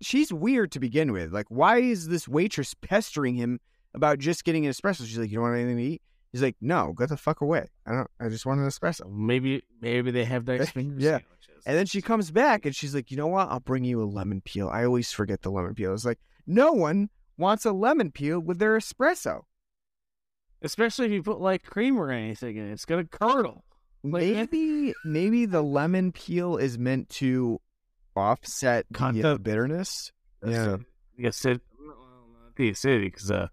she's 0.00 0.32
weird 0.32 0.72
to 0.72 0.80
begin 0.80 1.12
with. 1.12 1.32
Like, 1.32 1.46
why 1.48 1.78
is 1.78 2.08
this 2.08 2.26
waitress 2.26 2.74
pestering 2.74 3.34
him 3.34 3.60
about 3.94 4.18
just 4.18 4.44
getting 4.44 4.64
an 4.66 4.72
espresso? 4.72 5.06
She's 5.06 5.18
like, 5.18 5.30
you 5.30 5.36
don't 5.36 5.44
want 5.44 5.58
anything 5.58 5.76
to 5.76 5.82
eat. 5.82 6.02
He's 6.32 6.42
like, 6.42 6.56
no, 6.62 6.94
get 6.96 7.10
the 7.10 7.16
fuck 7.18 7.42
away. 7.42 7.66
I 7.86 7.92
don't. 7.92 8.10
I 8.18 8.28
just 8.30 8.46
want 8.46 8.60
an 8.60 8.66
espresso. 8.66 9.10
maybe 9.12 9.62
maybe 9.82 10.10
they 10.10 10.24
have 10.24 10.46
nice 10.46 10.70
finger 10.70 10.94
Yeah. 10.98 11.10
sandwiches. 11.18 11.62
And 11.66 11.76
then 11.76 11.84
she 11.86 12.00
comes 12.00 12.30
back 12.30 12.64
and 12.64 12.74
she's 12.74 12.94
like, 12.94 13.10
you 13.10 13.16
know 13.18 13.26
what? 13.26 13.48
I'll 13.50 13.60
bring 13.60 13.84
you 13.84 14.02
a 14.02 14.04
lemon 14.06 14.40
peel. 14.40 14.68
I 14.68 14.84
always 14.84 15.12
forget 15.12 15.42
the 15.42 15.50
lemon 15.50 15.74
peel. 15.74 15.92
It's 15.92 16.04
like, 16.06 16.18
no 16.46 16.72
one 16.72 17.10
wants 17.36 17.64
a 17.66 17.72
lemon 17.72 18.10
peel 18.12 18.40
with 18.40 18.58
their 18.58 18.78
espresso. 18.78 19.42
Especially 20.62 21.06
if 21.06 21.12
you 21.12 21.22
put 21.22 21.40
like 21.40 21.64
cream 21.64 21.98
or 21.98 22.10
anything 22.10 22.56
in 22.56 22.68
it, 22.68 22.72
it's 22.72 22.84
gonna 22.84 23.04
curdle. 23.04 23.64
Like, 24.04 24.22
Maybe, 24.22 24.94
maybe 25.04 25.46
the 25.46 25.62
lemon 25.62 26.10
peel 26.12 26.56
is 26.56 26.76
meant 26.78 27.08
to 27.10 27.60
offset 28.16 28.86
the 28.90 29.22
uh, 29.22 29.38
bitterness. 29.38 30.10
Yeah. 30.44 30.78
the 31.16 31.28
acid, 31.28 31.60
well, 31.78 31.96
not 32.44 32.56
the 32.56 32.70
acidity 32.70 33.06
because 33.06 33.30
uh, 33.30 33.46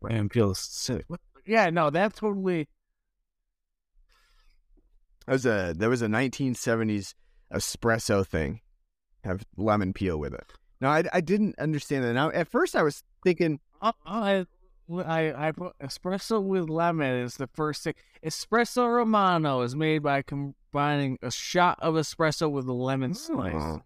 lemon 0.00 0.28
peel 0.28 0.50
is 0.50 0.58
acidic. 0.58 1.04
What? 1.06 1.20
Yeah, 1.46 1.70
no, 1.70 1.90
that 1.90 2.14
totally. 2.16 2.68
That 5.26 5.32
was 5.32 5.46
a 5.46 5.74
there 5.76 5.88
was 5.88 6.02
a 6.02 6.06
1970s 6.06 7.14
espresso 7.52 8.26
thing, 8.26 8.60
have 9.22 9.44
lemon 9.56 9.92
peel 9.92 10.18
with 10.18 10.34
it. 10.34 10.52
No, 10.80 10.88
I, 10.88 11.04
I 11.12 11.20
didn't 11.20 11.58
understand 11.58 12.04
that. 12.04 12.12
Now 12.14 12.30
at 12.30 12.48
first 12.48 12.74
I 12.76 12.82
was 12.82 13.02
thinking, 13.22 13.60
Uh, 13.80 13.92
I, 14.04 14.46
I, 14.90 15.48
I 15.48 15.52
put 15.52 15.78
espresso 15.78 16.42
with 16.42 16.68
lemon 16.68 17.16
is 17.22 17.36
the 17.36 17.46
first 17.54 17.84
thing. 17.84 17.94
Espresso 18.24 18.86
Romano 18.94 19.62
is 19.62 19.74
made 19.74 20.02
by 20.02 20.22
combining 20.22 21.18
a 21.22 21.30
shot 21.30 21.78
of 21.80 21.94
espresso 21.94 22.50
with 22.50 22.66
a 22.68 22.72
lemon 22.72 23.14
slice 23.14 23.54
Oh. 23.56 23.82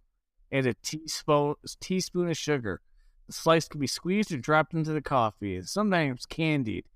and 0.51 0.67
a 0.67 0.75
teaspoon 0.75 1.55
teaspoon 1.81 2.29
of 2.31 2.37
sugar. 2.37 2.81
The 3.29 3.33
slice 3.33 3.69
can 3.69 3.81
be 3.81 3.87
squeezed 3.87 4.33
or 4.33 4.39
dropped 4.39 4.75
into 4.75 4.93
the 4.93 5.03
coffee, 5.03 5.57
and 5.57 5.69
sometimes 5.69 6.27
candied. 6.27 6.87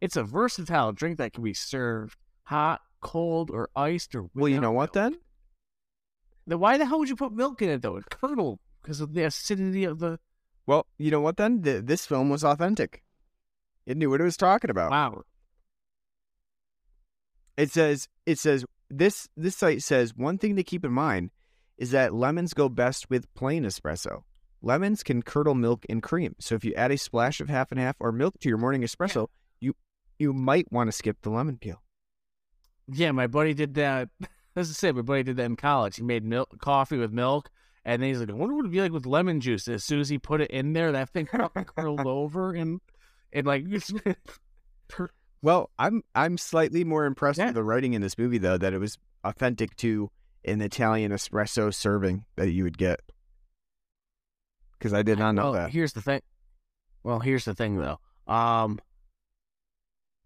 It's 0.00 0.16
a 0.16 0.24
versatile 0.24 0.92
drink 0.92 1.18
that 1.18 1.32
can 1.32 1.44
be 1.44 1.54
served 1.54 2.16
hot, 2.44 2.80
cold, 3.00 3.50
or 3.50 3.70
iced. 3.76 4.14
Or 4.16 4.28
well, 4.34 4.48
you 4.48 4.60
know 4.60 4.72
what 4.72 4.94
milk. 4.94 5.12
then? 5.12 5.20
Then 6.46 6.58
why 6.58 6.76
the 6.76 6.86
hell 6.86 6.98
would 6.98 7.08
you 7.08 7.16
put 7.16 7.32
milk 7.32 7.62
in 7.62 7.68
it 7.70 7.82
though? 7.82 7.96
It 7.96 8.10
curdled 8.10 8.58
because 8.82 9.00
of 9.00 9.14
the 9.14 9.22
acidity 9.24 9.84
of 9.84 10.00
the. 10.00 10.18
Well, 10.66 10.86
you 10.98 11.10
know 11.12 11.20
what 11.20 11.36
then? 11.36 11.62
Th 11.62 11.84
this 11.84 12.04
film 12.06 12.30
was 12.30 12.42
authentic. 12.42 13.03
It 13.86 13.96
knew 13.96 14.10
what 14.10 14.20
it 14.20 14.24
was 14.24 14.36
talking 14.36 14.70
about. 14.70 14.90
Wow. 14.90 15.22
It 17.56 17.70
says 17.70 18.08
it 18.26 18.38
says 18.38 18.64
this 18.90 19.28
this 19.36 19.56
site 19.56 19.82
says 19.82 20.14
one 20.16 20.38
thing 20.38 20.56
to 20.56 20.64
keep 20.64 20.84
in 20.84 20.92
mind 20.92 21.30
is 21.76 21.90
that 21.90 22.14
lemons 22.14 22.54
go 22.54 22.68
best 22.68 23.10
with 23.10 23.32
plain 23.34 23.64
espresso. 23.64 24.22
Lemons 24.62 25.02
can 25.02 25.22
curdle 25.22 25.54
milk 25.54 25.84
and 25.88 26.02
cream. 26.02 26.34
So 26.40 26.54
if 26.54 26.64
you 26.64 26.72
add 26.74 26.90
a 26.90 26.96
splash 26.96 27.40
of 27.40 27.48
half 27.48 27.70
and 27.70 27.78
half 27.78 27.96
or 28.00 28.12
milk 28.12 28.38
to 28.40 28.48
your 28.48 28.58
morning 28.58 28.82
espresso, 28.82 29.28
you 29.60 29.74
you 30.18 30.32
might 30.32 30.70
want 30.72 30.88
to 30.88 30.92
skip 30.92 31.18
the 31.22 31.30
lemon 31.30 31.58
peel. 31.58 31.82
Yeah, 32.88 33.12
my 33.12 33.26
buddy 33.26 33.54
did 33.54 33.74
that. 33.74 34.08
As 34.56 34.70
I 34.70 34.72
said, 34.72 34.94
my 34.94 35.02
buddy 35.02 35.24
did 35.24 35.36
that 35.36 35.46
in 35.46 35.56
college. 35.56 35.96
He 35.96 36.02
made 36.02 36.24
milk, 36.24 36.60
coffee 36.60 36.96
with 36.96 37.12
milk, 37.12 37.50
and 37.84 38.00
then 38.00 38.08
he's 38.08 38.20
like, 38.20 38.30
"I 38.30 38.34
wonder 38.34 38.54
what 38.54 38.60
it'd 38.60 38.72
be 38.72 38.80
like 38.80 38.92
with 38.92 39.04
lemon 39.04 39.40
juice." 39.40 39.66
As 39.68 39.84
soon 39.84 40.00
as 40.00 40.08
he 40.08 40.18
put 40.18 40.40
it 40.40 40.50
in 40.50 40.72
there, 40.72 40.92
that 40.92 41.10
thing 41.10 41.26
curled 41.76 42.06
over 42.06 42.52
and 42.54 42.80
and 43.34 43.46
like 43.46 43.64
Well, 45.42 45.68
I'm 45.78 46.02
I'm 46.14 46.38
slightly 46.38 46.84
more 46.84 47.04
impressed 47.04 47.38
Yeah. 47.38 47.46
with 47.46 47.54
the 47.56 47.62
writing 47.64 47.92
in 47.92 48.00
this 48.00 48.16
movie 48.16 48.38
though 48.38 48.56
that 48.56 48.72
it 48.72 48.78
was 48.78 48.96
authentic 49.24 49.76
to 49.76 50.10
an 50.46 50.62
Italian 50.62 51.12
espresso 51.12 51.72
serving 51.72 52.24
that 52.36 52.50
you 52.52 52.64
would 52.64 52.78
get. 52.78 53.00
Because 54.78 54.94
I 54.94 55.02
did 55.02 55.18
not 55.18 55.34
know 55.34 55.44
well, 55.44 55.52
that. 55.52 55.70
Here's 55.70 55.92
the 55.92 56.00
thing. 56.02 56.20
Well, 57.02 57.20
here's 57.20 57.44
the 57.44 57.54
thing 57.54 57.76
though. 57.76 57.98
Um, 58.26 58.78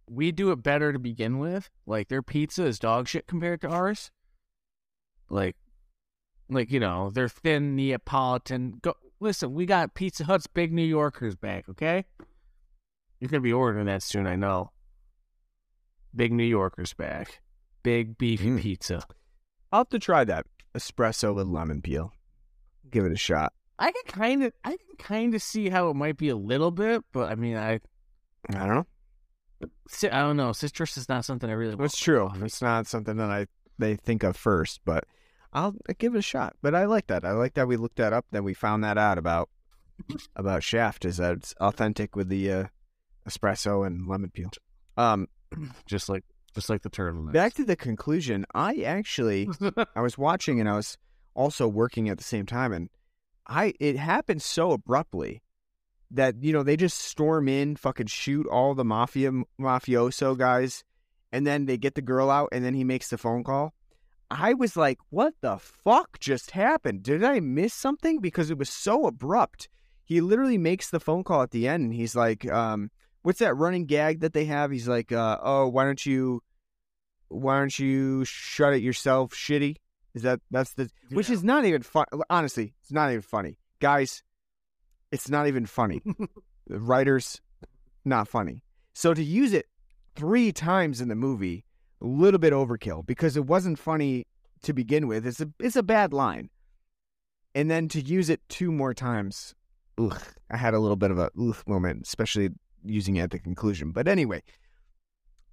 we 0.09 0.31
do 0.33 0.53
it 0.53 0.63
better 0.63 0.93
to 0.93 0.99
begin 0.99 1.39
with. 1.39 1.69
Like 1.87 2.09
their 2.09 2.23
pizza 2.23 2.65
is 2.65 2.79
dog 2.79 3.09
shit 3.09 3.27
compared 3.27 3.61
to 3.63 3.69
ours. 3.69 4.11
Like, 5.31 5.57
like 6.49 6.71
you 6.71 6.81
know, 6.81 7.11
they're 7.11 7.29
thin 7.29 7.75
Neapolitan. 7.77 8.79
Go 8.83 8.95
listen. 9.21 9.53
We 9.53 9.67
got 9.67 9.95
Pizza 9.95 10.25
Hut's 10.25 10.47
big 10.47 10.73
New 10.73 10.85
Yorkers 10.85 11.35
back. 11.35 11.69
Okay, 11.69 12.05
you're 13.21 13.29
gonna 13.29 13.41
be 13.41 13.53
ordering 13.53 13.87
that 13.87 14.03
soon. 14.03 14.27
I 14.27 14.37
know. 14.37 14.73
Big 16.15 16.33
New 16.33 16.45
Yorkers 16.45 16.95
back. 16.95 17.41
Big 17.83 18.19
beefy 18.19 18.49
Mm. 18.51 18.61
pizza. 18.61 19.03
I'll 19.73 19.81
have 19.81 19.89
to 19.91 19.99
try 19.99 20.25
that 20.25 20.47
espresso 20.75 21.35
with 21.35 21.47
lemon 21.47 21.83
peel. 21.83 22.13
Give 22.91 23.05
it 23.05 23.13
a 23.13 23.17
shot. 23.17 23.53
I 23.79 23.93
can 23.93 24.03
kind 24.09 24.43
of, 24.43 24.53
I 24.65 24.71
can 24.71 24.97
kind 24.99 25.35
of 25.35 25.43
see 25.43 25.69
how 25.69 25.89
it 25.91 25.95
might 25.95 26.17
be 26.17 26.29
a 26.31 26.37
little 26.37 26.71
bit, 26.71 27.05
but 27.13 27.31
I 27.31 27.35
mean, 27.37 27.57
I, 27.57 27.81
I 28.49 28.67
don't 28.67 28.69
know. 28.69 28.87
I 30.05 30.09
don't 30.23 30.37
know. 30.37 30.53
Citrus 30.53 30.97
is 30.97 31.09
not 31.09 31.25
something 31.25 31.49
I 31.51 31.53
really. 31.53 31.75
want 31.75 31.93
It's 31.93 31.99
true. 32.01 32.31
It's 32.43 32.63
not 32.63 32.87
something 32.87 33.17
that 33.17 33.31
I 33.31 33.47
they 33.79 33.95
think 33.97 34.23
of 34.25 34.37
first, 34.37 34.81
but 34.85 35.05
I'll 35.53 35.75
give 35.99 36.15
it 36.15 36.19
a 36.19 36.23
shot. 36.23 36.57
But 36.63 36.75
I 36.75 36.85
like 36.87 37.07
that. 37.09 37.25
I 37.25 37.33
like 37.33 37.55
that 37.55 37.69
we 37.69 37.77
looked 37.77 37.97
that 37.97 38.13
up. 38.13 38.27
Then 38.31 38.45
we 38.45 38.55
found 38.55 38.83
that 38.85 38.99
out 38.99 39.19
about 39.19 39.49
about 40.37 40.63
Shaft 40.63 41.05
is 41.05 41.17
that 41.19 41.33
it's 41.35 41.55
authentic 41.61 42.17
with 42.17 42.29
the 42.29 42.51
uh, 42.53 42.65
espresso 43.29 43.87
and 43.87 44.07
lemon 44.07 44.31
peel. 44.31 44.51
Um, 44.97 45.29
just 45.87 46.09
like 46.09 46.25
just 46.55 46.71
like 46.71 46.83
the 46.83 46.91
turtlenecks. 46.91 47.33
back 47.33 47.55
to 47.55 47.65
the 47.65 47.77
conclusion. 47.77 48.45
I 48.55 48.77
actually 48.77 49.49
I 49.97 50.01
was 50.01 50.19
watching 50.19 50.61
and 50.61 50.69
I 50.69 50.77
was 50.77 50.97
also 51.35 51.69
working 51.69 52.09
at 52.09 52.19
the 52.19 52.25
same 52.25 52.47
time, 52.47 52.73
and 52.73 52.91
I 53.47 53.75
it 53.81 53.97
happened 53.97 54.43
so 54.43 54.73
abruptly 54.73 55.43
that 56.11 56.43
you 56.43 56.53
know 56.53 56.63
they 56.63 56.77
just 56.77 56.99
storm 56.99 57.49
in, 57.49 57.77
fucking 57.77 58.07
shoot 58.07 58.47
all 58.47 58.75
the 58.75 58.85
mafia 58.85 59.31
mafioso 59.61 60.37
guys, 60.37 60.85
and 61.33 61.47
then 61.47 61.67
they 61.67 61.77
get 61.77 61.95
the 61.95 62.03
girl 62.03 62.31
out, 62.31 62.49
and 62.53 62.65
then 62.65 62.75
he 62.75 62.85
makes 62.85 63.09
the 63.09 63.19
phone 63.19 63.45
call. 63.45 63.75
I 64.31 64.55
was 64.55 64.77
like, 64.77 64.99
"What 65.11 65.35
the 65.41 65.59
fuck 65.59 66.19
just 66.19 66.51
happened? 66.51 67.03
Did 67.03 67.25
I 67.25 67.41
miss 67.41 67.73
something?" 67.73 68.21
Because 68.21 68.51
it 68.51 68.59
was 68.59 68.69
so 68.69 69.07
abrupt. 69.07 69.69
He 70.05 70.21
literally 70.21 70.59
makes 70.59 70.91
the 70.91 71.01
phone 71.01 71.23
call 71.23 71.43
at 71.43 71.51
the 71.51 71.69
end, 71.69 71.85
and 71.85 71.95
he's 71.95 72.17
like, 72.17 72.51
um, 72.51 72.91
"What's 73.29 73.41
that 73.41 73.59
running 73.59 73.85
gag 73.85 74.21
that 74.21 74.33
they 74.33 74.47
have?" 74.47 74.71
He's 74.71 74.89
like, 74.89 75.13
uh, 75.13 75.37
"Oh, 75.43 75.69
why 75.69 75.85
don't 75.85 76.07
you, 76.07 76.43
why 77.29 77.59
don't 77.59 77.79
you 77.79 78.25
shut 78.25 78.73
it 78.73 78.81
yourself, 78.81 79.33
shitty?" 79.33 79.77
Is 80.15 80.23
that 80.23 80.41
that's 80.51 80.73
the 80.73 80.89
which 81.11 81.29
is 81.29 81.45
not 81.45 81.67
even 81.67 81.83
fun. 81.83 82.07
Honestly, 82.31 82.73
it's 82.81 82.91
not 82.91 83.11
even 83.11 83.21
funny, 83.21 83.59
guys. 83.81 84.23
It's 85.13 85.29
not 85.29 85.47
even 85.47 85.67
funny. 85.67 86.01
the 86.67 86.81
writers, 86.81 87.43
not 88.03 88.29
funny. 88.29 88.63
So 88.95 89.13
to 89.13 89.23
use 89.23 89.53
it 89.53 89.67
three 90.17 90.51
times 90.51 91.03
in 91.03 91.09
the 91.09 91.15
movie, 91.15 91.67
a 92.01 92.07
little 92.07 92.41
bit 92.41 92.55
overkill 92.55 93.05
because 93.05 93.37
it 93.37 93.45
wasn't 93.45 93.79
funny 93.79 94.27
to 94.63 94.73
begin 94.73 95.07
with. 95.07 95.27
It's 95.27 95.43
a 95.43 95.51
it's 95.61 95.77
a 95.77 95.83
bad 95.83 96.15
line, 96.15 96.49
and 97.55 97.71
then 97.71 97.89
to 97.89 98.01
use 98.01 98.31
it 98.31 98.41
two 98.49 98.73
more 98.73 98.95
times, 98.95 99.55
ugh, 99.99 100.23
I 100.51 100.57
had 100.57 100.73
a 100.73 100.79
little 100.79 100.97
bit 100.97 101.11
of 101.11 101.19
a 101.19 101.31
ugh 101.39 101.63
moment, 101.67 102.07
especially 102.07 102.53
using 102.85 103.17
it 103.17 103.23
at 103.23 103.31
the 103.31 103.39
conclusion. 103.39 103.93
But 103.93 104.09
anyway, 104.09 104.43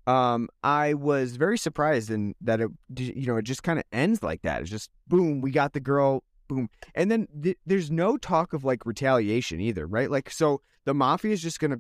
um, 0.08 0.50
I 0.64 0.94
was 0.94 1.36
very 1.36 1.58
surprised 1.58 2.12
in 2.12 2.36
that 2.42 2.62
it, 2.62 2.70
you 2.98 3.28
know, 3.28 3.38
it 3.38 3.44
just 3.44 3.64
kind 3.64 3.80
of 3.80 3.86
ends 3.92 4.22
like 4.22 4.42
that. 4.44 4.62
It's 4.62 4.70
just 4.70 4.90
boom, 5.08 5.42
we 5.42 5.52
got 5.52 5.74
the 5.74 5.80
girl, 5.80 6.24
boom, 6.48 6.70
and 6.94 7.10
then 7.10 7.28
th- 7.42 7.58
there's 7.66 7.90
no 7.90 8.18
talk 8.18 8.54
of 8.54 8.64
like 8.64 8.86
retaliation 8.86 9.60
either, 9.60 9.88
right? 9.88 10.12
Like, 10.12 10.30
so 10.30 10.62
the 10.86 10.94
mafia 10.94 11.32
is 11.32 11.42
just 11.42 11.60
gonna 11.60 11.80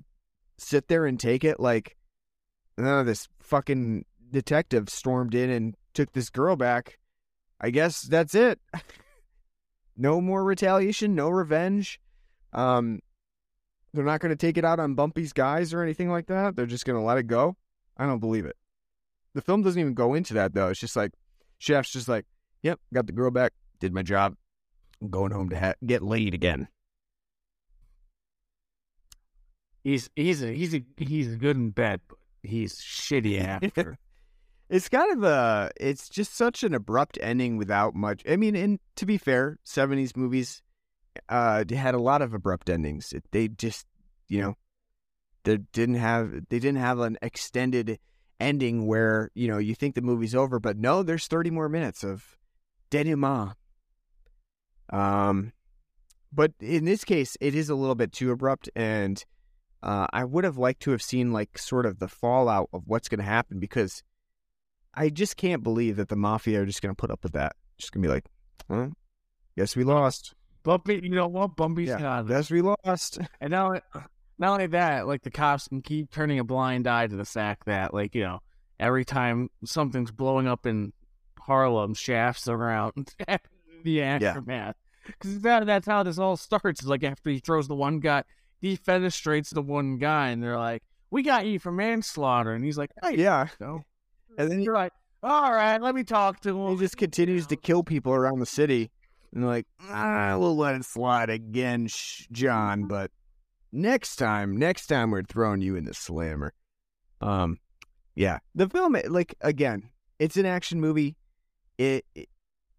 sit 0.58 0.88
there 0.88 1.06
and 1.06 1.20
take 1.20 1.43
it, 1.43 1.60
like 1.60 1.96
of 2.78 3.06
this 3.06 3.28
fucking 3.41 4.06
detective 4.32 4.89
stormed 4.89 5.34
in 5.34 5.50
and 5.50 5.76
took 5.93 6.12
this 6.12 6.30
girl 6.30 6.56
back, 6.56 7.00
I 7.60 7.70
guess 7.70 8.02
that's 8.02 8.36
it. 8.36 8.60
no 9.98 10.20
more 10.20 10.43
retaliation, 10.43 11.16
no 11.16 11.30
revenge. 11.30 12.00
Um, 12.54 13.00
they're 13.96 14.06
not 14.06 14.20
going 14.20 14.32
to 14.32 14.36
take 14.36 14.58
it 14.58 14.66
out 14.66 14.80
on 14.80 14.96
Bumpy's 14.96 15.34
guys 15.34 15.74
or 15.74 15.82
anything 15.82 16.10
like 16.10 16.28
that. 16.28 16.56
They're 16.56 16.66
just 16.66 16.86
going 16.86 17.00
to 17.00 17.06
let 17.06 17.18
it 17.18 17.28
go. 17.28 17.56
I 17.98 18.06
don't 18.06 18.20
believe 18.20 18.46
it. 18.46 18.56
The 19.34 19.41
film 19.41 19.64
doesn't 19.64 19.80
even 19.80 19.93
go 19.93 20.14
into 20.14 20.34
that 20.36 20.54
though. 20.54 20.70
It's 20.70 20.80
just 20.80 20.96
like 20.96 21.12
Shaft's 21.58 21.91
just 21.91 22.08
like, 22.08 22.26
"Yep, 22.64 22.80
got 22.93 23.06
the 23.06 23.12
girl 23.14 23.32
back, 23.32 23.54
did 23.80 23.93
my 23.93 24.02
job. 24.02 24.36
I'm 25.02 25.10
going 25.10 25.32
home 25.32 25.50
to 25.50 25.60
ha- 25.60 25.74
get 25.86 26.02
laid 26.02 26.34
again." 26.34 26.68
He's 29.84 30.10
he's 30.16 30.41
a 30.41 30.54
he's 30.54 30.74
a 30.74 30.84
he's 30.98 31.36
good 31.36 31.58
in 31.58 31.70
bed, 31.72 32.02
but 32.08 32.18
he's 32.43 32.76
shitty 32.76 33.41
after. 33.43 33.98
It's 34.68 34.89
kind 34.89 35.12
of 35.12 35.24
a, 35.24 35.70
it's 35.80 36.10
just 36.10 36.36
such 36.36 36.64
an 36.64 36.74
abrupt 36.74 37.20
ending 37.22 37.58
without 37.58 37.93
much. 37.93 38.24
I 38.28 38.36
mean, 38.36 38.56
and 38.56 38.80
to 38.96 39.06
be 39.06 39.20
fair, 39.20 39.60
70s 39.64 40.18
movies 40.18 40.64
uh 41.30 41.63
had 41.70 41.95
a 41.95 41.99
lot 41.99 42.22
of 42.22 42.34
abrupt 42.34 42.70
endings. 42.70 43.13
They 43.32 43.47
just, 43.47 43.86
you 44.28 44.41
know, 44.41 44.55
they 45.43 45.57
didn't 45.57 45.95
have 45.95 46.32
they 46.49 46.59
didn't 46.59 46.78
have 46.78 46.99
an 46.99 47.18
extended 47.22 47.99
ending 48.39 48.86
where, 48.86 49.32
you 49.34 49.47
know, 49.47 49.57
you 49.57 49.76
think 49.76 49.95
the 49.95 50.01
movie's 50.01 50.36
over, 50.36 50.59
but 50.59 50.78
no, 50.78 51.03
there's 51.03 51.28
30 51.28 51.51
more 51.51 51.70
minutes 51.70 52.03
of 52.03 52.38
denouement. 52.89 53.53
Um 54.89 55.53
but 56.34 56.51
in 56.59 56.84
this 56.86 57.05
case, 57.05 57.38
it 57.39 57.55
is 57.55 57.70
a 57.70 57.76
little 57.76 57.95
bit 57.95 58.11
too 58.11 58.32
abrupt 58.32 58.70
and 58.76 59.24
uh, 59.86 60.07
I 60.11 60.26
would 60.26 60.43
have 60.43 60.57
liked 60.57 60.82
to 60.82 60.91
have 60.91 61.01
seen 61.01 61.32
like 61.32 61.59
sort 61.59 61.86
of 61.86 61.99
the 61.99 62.07
fallout 62.07 62.70
of 62.74 62.88
what's 62.88 63.07
going 63.07 63.20
to 63.20 63.24
happen 63.24 63.59
because 63.59 64.03
I 64.95 65.09
just 65.09 65.38
can't 65.38 65.61
believe 65.61 65.97
that 65.97 66.09
the 66.09 66.16
mafia 66.16 66.61
are 66.61 66.66
just 66.66 66.82
going 66.82 66.93
to 66.93 66.99
put 66.99 67.11
up 67.11 67.22
with 67.22 67.34
that. 67.34 67.55
Just 67.78 67.91
going 67.91 68.01
to 68.01 68.07
be 68.07 68.13
like, 68.13 68.26
huh? 68.68 68.88
Guess 69.55 69.76
we 69.76 69.84
lost. 69.84 70.34
Bumpy, 70.66 70.99
you 71.01 71.09
know 71.09 71.28
what? 71.28 71.55
Bumpy's 71.55 71.88
Yeah, 71.89 71.99
got 71.99 72.26
it. 72.26 72.28
Guess 72.28 72.51
we 72.51 72.61
lost. 72.61 73.20
And 73.39 73.51
not, 73.51 73.84
not 74.38 74.51
only 74.53 74.68
that, 74.68 75.07
like 75.07 75.22
the 75.24 75.32
cops 75.32 75.68
can 75.70 75.82
keep 75.82 76.11
turning 76.11 76.39
a 76.39 76.43
blind 76.43 76.88
eye 76.88 77.07
to 77.07 77.16
the 77.16 77.24
fact 77.26 77.66
that, 77.68 77.93
like, 77.93 78.13
you 78.16 78.24
know, 78.24 78.39
every 78.80 79.05
time 79.05 79.49
something's 79.63 80.11
blowing 80.11 80.47
up 80.47 80.66
in 80.66 80.91
Harlem, 81.39 81.93
Shaft's 81.93 82.47
around 82.49 83.13
the 83.84 84.01
aftermath. 84.01 84.76
Because 85.05 85.39
that, 85.41 85.66
that's 85.68 85.86
how 85.88 86.01
this 86.03 86.18
all 86.18 86.36
starts. 86.36 86.84
Like 86.84 87.03
after 87.03 87.30
he 87.30 87.38
throws 87.39 87.68
the 87.68 87.76
one 87.76 87.99
guy, 87.99 88.24
defenestrates 88.63 89.53
the 89.53 89.61
one 89.61 89.97
guy, 89.97 90.30
and 90.30 90.41
they're 90.41 90.57
like, 90.57 90.82
"We 91.11 91.22
got 91.22 91.45
you 91.45 91.59
for 91.59 91.72
manslaughter," 91.72 92.51
and 92.53 92.66
he's 92.66 92.78
like, 92.78 92.89
"Hey, 93.03 93.16
Yeah. 93.18 93.47
no." 93.59 93.82
And 94.38 94.49
then 94.51 94.61
You're 94.61 94.74
like, 94.74 94.91
"All 95.22 95.53
right, 95.53 95.80
let 95.80 95.93
me 95.93 96.03
talk 96.03 96.39
to 96.41 96.59
him." 96.59 96.72
he 96.72 96.78
just 96.78 96.97
continues 96.97 97.45
to 97.47 97.55
kill 97.55 97.84
people 97.84 98.13
around 98.13 98.39
the 98.39 98.45
city. 98.47 98.89
And 99.36 99.46
like, 99.46 99.68
ah, 99.90 100.38
we'll 100.40 100.56
let 100.56 100.76
it 100.76 100.86
slide 100.86 101.30
again, 101.30 101.88
Sh- 101.88 102.28
John, 102.32 102.88
but 102.88 103.12
next 103.74 104.16
time, 104.16 104.56
next 104.56 104.88
time 104.88 105.12
we're 105.12 105.24
throwing 105.24 105.60
you 105.62 105.76
in 105.76 105.84
the 105.84 105.94
slammer. 105.94 106.54
Um, 107.20 107.60
yeah, 108.16 108.40
the 108.56 108.70
film, 108.70 108.96
like 109.10 109.36
again, 109.42 109.90
it's 110.20 110.38
an 110.38 110.46
action 110.46 110.80
movie. 110.80 111.18
It, 111.78 112.06
it 112.16 112.30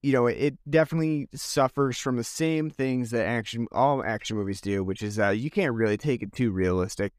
you 0.03 0.13
know, 0.13 0.27
it 0.27 0.57
definitely 0.71 1.29
suffers 1.35 1.99
from 1.99 2.17
the 2.17 2.25
same 2.25 2.71
things 2.71 3.11
that 3.11 3.27
action, 3.27 3.67
all 3.73 4.03
action 4.03 4.37
movies 4.37 4.61
do, 4.61 4.83
which 4.83 5.03
is 5.03 5.19
uh, 5.19 5.31
you 5.31 5.51
can't 5.51 5.75
really 5.75 5.99
take 5.99 6.23
it 6.23 6.33
too 6.33 6.53
realistic. 6.53 7.13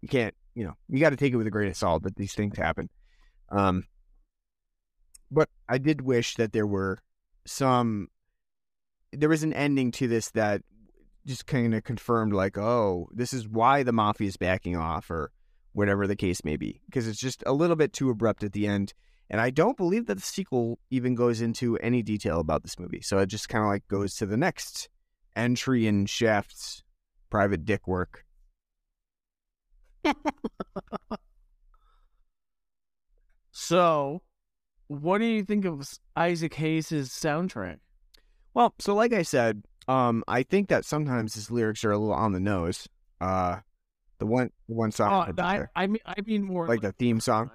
You 0.00 0.08
can't, 0.08 0.34
you 0.54 0.64
know, 0.64 0.74
you 0.88 1.00
got 1.00 1.10
to 1.10 1.16
take 1.16 1.32
it 1.32 1.36
with 1.36 1.46
a 1.46 1.50
grain 1.50 1.70
of 1.70 1.76
salt 1.76 2.04
that 2.04 2.14
these 2.14 2.34
things 2.34 2.56
happen. 2.56 2.88
Um, 3.48 3.84
but 5.30 5.48
I 5.68 5.78
did 5.78 6.02
wish 6.02 6.34
that 6.36 6.52
there 6.52 6.66
were 6.66 6.98
some 7.46 8.08
there 9.16 9.28
was 9.28 9.42
an 9.42 9.52
ending 9.52 9.90
to 9.90 10.08
this 10.08 10.30
that 10.30 10.62
just 11.26 11.46
kind 11.46 11.74
of 11.74 11.82
confirmed 11.84 12.32
like 12.32 12.56
oh 12.56 13.08
this 13.12 13.32
is 13.32 13.48
why 13.48 13.82
the 13.82 13.92
mafia 13.92 14.28
is 14.28 14.36
backing 14.36 14.76
off 14.76 15.10
or 15.10 15.32
whatever 15.72 16.06
the 16.06 16.16
case 16.16 16.44
may 16.44 16.56
be 16.56 16.80
because 16.86 17.08
it's 17.08 17.18
just 17.18 17.42
a 17.46 17.52
little 17.52 17.76
bit 17.76 17.92
too 17.92 18.10
abrupt 18.10 18.44
at 18.44 18.52
the 18.52 18.66
end 18.66 18.94
and 19.28 19.40
i 19.40 19.50
don't 19.50 19.76
believe 19.76 20.06
that 20.06 20.14
the 20.14 20.22
sequel 20.22 20.78
even 20.90 21.14
goes 21.14 21.40
into 21.40 21.76
any 21.78 22.02
detail 22.02 22.40
about 22.40 22.62
this 22.62 22.78
movie 22.78 23.02
so 23.02 23.18
it 23.18 23.26
just 23.26 23.48
kind 23.48 23.64
of 23.64 23.68
like 23.68 23.86
goes 23.88 24.14
to 24.14 24.26
the 24.26 24.36
next 24.36 24.88
entry 25.34 25.86
in 25.86 26.06
shaft's 26.06 26.82
private 27.28 27.64
dick 27.64 27.86
work 27.88 28.24
So, 33.58 34.20
what 34.86 35.16
do 35.16 35.24
you 35.24 35.42
think 35.42 35.64
of 35.64 35.98
Isaac 36.14 36.52
Hayes' 36.54 37.08
soundtrack? 37.08 37.78
Well 38.56 38.74
so 38.78 38.94
like 38.94 39.12
i 39.12 39.22
said 39.22 39.62
um 39.86 40.24
i 40.26 40.42
think 40.42 40.68
that 40.68 40.84
sometimes 40.84 41.34
his 41.34 41.50
lyrics 41.50 41.84
are 41.84 41.92
a 41.92 41.98
little 41.98 42.14
on 42.14 42.32
the 42.32 42.40
nose 42.40 42.88
uh 43.20 43.58
the 44.18 44.26
one 44.26 44.50
the 44.68 44.74
one 44.74 44.90
song 44.90 45.28
Oh, 45.28 45.42
I. 45.42 45.66
I 45.76 45.86
mean, 45.86 46.00
I 46.06 46.14
mean 46.24 46.42
more 46.42 46.66
like 46.66 46.80
the 46.80 46.92
theme 46.92 47.20
song 47.20 47.50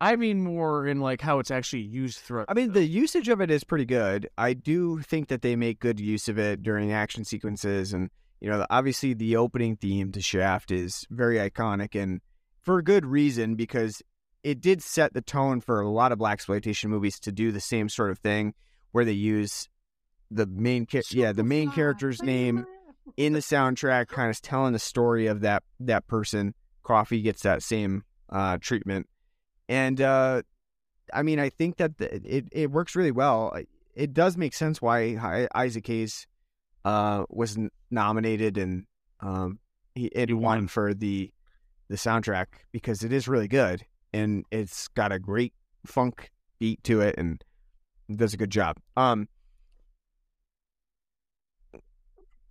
I 0.00 0.16
mean 0.16 0.42
more 0.42 0.86
in 0.86 1.00
like 1.00 1.20
how 1.20 1.38
it's 1.38 1.50
actually 1.50 1.82
used 1.82 2.18
throughout. 2.18 2.46
I 2.48 2.54
mean, 2.54 2.72
the 2.72 2.84
usage 2.84 3.28
of 3.28 3.40
it 3.40 3.50
is 3.50 3.64
pretty 3.64 3.84
good. 3.86 4.28
I 4.36 4.52
do 4.52 5.00
think 5.00 5.28
that 5.28 5.40
they 5.40 5.56
make 5.56 5.78
good 5.80 6.00
use 6.00 6.28
of 6.28 6.38
it 6.38 6.62
during 6.62 6.92
action 6.92 7.24
sequences, 7.24 7.94
and 7.94 8.10
you 8.40 8.50
know, 8.50 8.66
obviously 8.68 9.14
the 9.14 9.36
opening 9.36 9.76
theme 9.76 10.12
to 10.12 10.20
Shaft 10.20 10.70
is 10.70 11.06
very 11.10 11.36
iconic, 11.36 11.98
and 11.98 12.20
for 12.60 12.78
a 12.78 12.84
good 12.84 13.06
reason 13.06 13.54
because 13.54 14.02
it 14.42 14.60
did 14.60 14.82
set 14.82 15.14
the 15.14 15.22
tone 15.22 15.60
for 15.60 15.80
a 15.80 15.88
lot 15.88 16.12
of 16.12 16.18
blaxploitation 16.18 16.90
movies 16.90 17.18
to 17.20 17.32
do 17.32 17.50
the 17.50 17.60
same 17.60 17.88
sort 17.88 18.10
of 18.10 18.18
thing, 18.18 18.52
where 18.94 19.04
they 19.04 19.10
use 19.12 19.68
the 20.30 20.46
main 20.46 20.86
yeah 21.10 21.32
the 21.32 21.42
main 21.42 21.68
character's 21.72 22.22
name 22.22 22.64
in 23.16 23.32
the 23.32 23.40
soundtrack, 23.40 24.06
kind 24.06 24.30
of 24.30 24.40
telling 24.40 24.72
the 24.72 24.78
story 24.78 25.26
of 25.26 25.40
that 25.40 25.64
that 25.80 26.06
person. 26.06 26.54
Coffy 26.84 27.20
gets 27.20 27.42
that 27.42 27.62
same 27.62 28.04
uh, 28.30 28.58
treatment, 28.60 29.08
and 29.68 30.00
uh, 30.00 30.42
I 31.12 31.22
mean, 31.22 31.40
I 31.40 31.48
think 31.48 31.78
that 31.78 31.98
the, 31.98 32.36
it 32.36 32.46
it 32.52 32.70
works 32.70 32.94
really 32.94 33.10
well. 33.10 33.56
It 33.94 34.14
does 34.14 34.36
make 34.36 34.54
sense 34.54 34.80
why 34.80 35.48
Isaac 35.54 35.86
Hayes 35.88 36.26
uh, 36.84 37.24
was 37.28 37.56
n- 37.56 37.70
nominated 37.90 38.58
and 38.58 38.84
um, 39.20 39.58
he 39.94 40.06
it 40.06 40.28
He 40.28 40.34
won 40.34 40.58
won. 40.58 40.68
for 40.68 40.94
the 40.94 41.32
the 41.88 41.96
soundtrack 41.96 42.46
because 42.70 43.02
it 43.02 43.12
is 43.12 43.28
really 43.28 43.48
good 43.48 43.84
and 44.12 44.44
it's 44.50 44.88
got 44.88 45.12
a 45.12 45.18
great 45.18 45.52
funk 45.84 46.30
beat 46.58 46.82
to 46.84 47.00
it 47.00 47.14
and 47.18 47.42
does 48.12 48.34
a 48.34 48.36
good 48.36 48.50
job. 48.50 48.78
Um, 48.96 49.28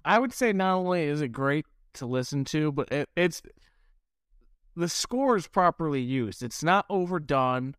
I 0.06 0.20
would 0.20 0.34
say 0.34 0.54
not 0.54 0.76
only 0.76 1.04
is 1.04 1.22
it 1.22 1.30
great 1.30 1.66
to 1.96 2.06
listen 2.06 2.44
to, 2.46 2.72
but 2.72 2.92
it, 2.92 3.10
it's 3.16 3.42
the 4.76 4.90
score 4.90 5.38
is 5.38 5.48
properly 5.48 6.02
used. 6.02 6.44
It's 6.44 6.64
not 6.64 6.86
overdone. 6.90 7.76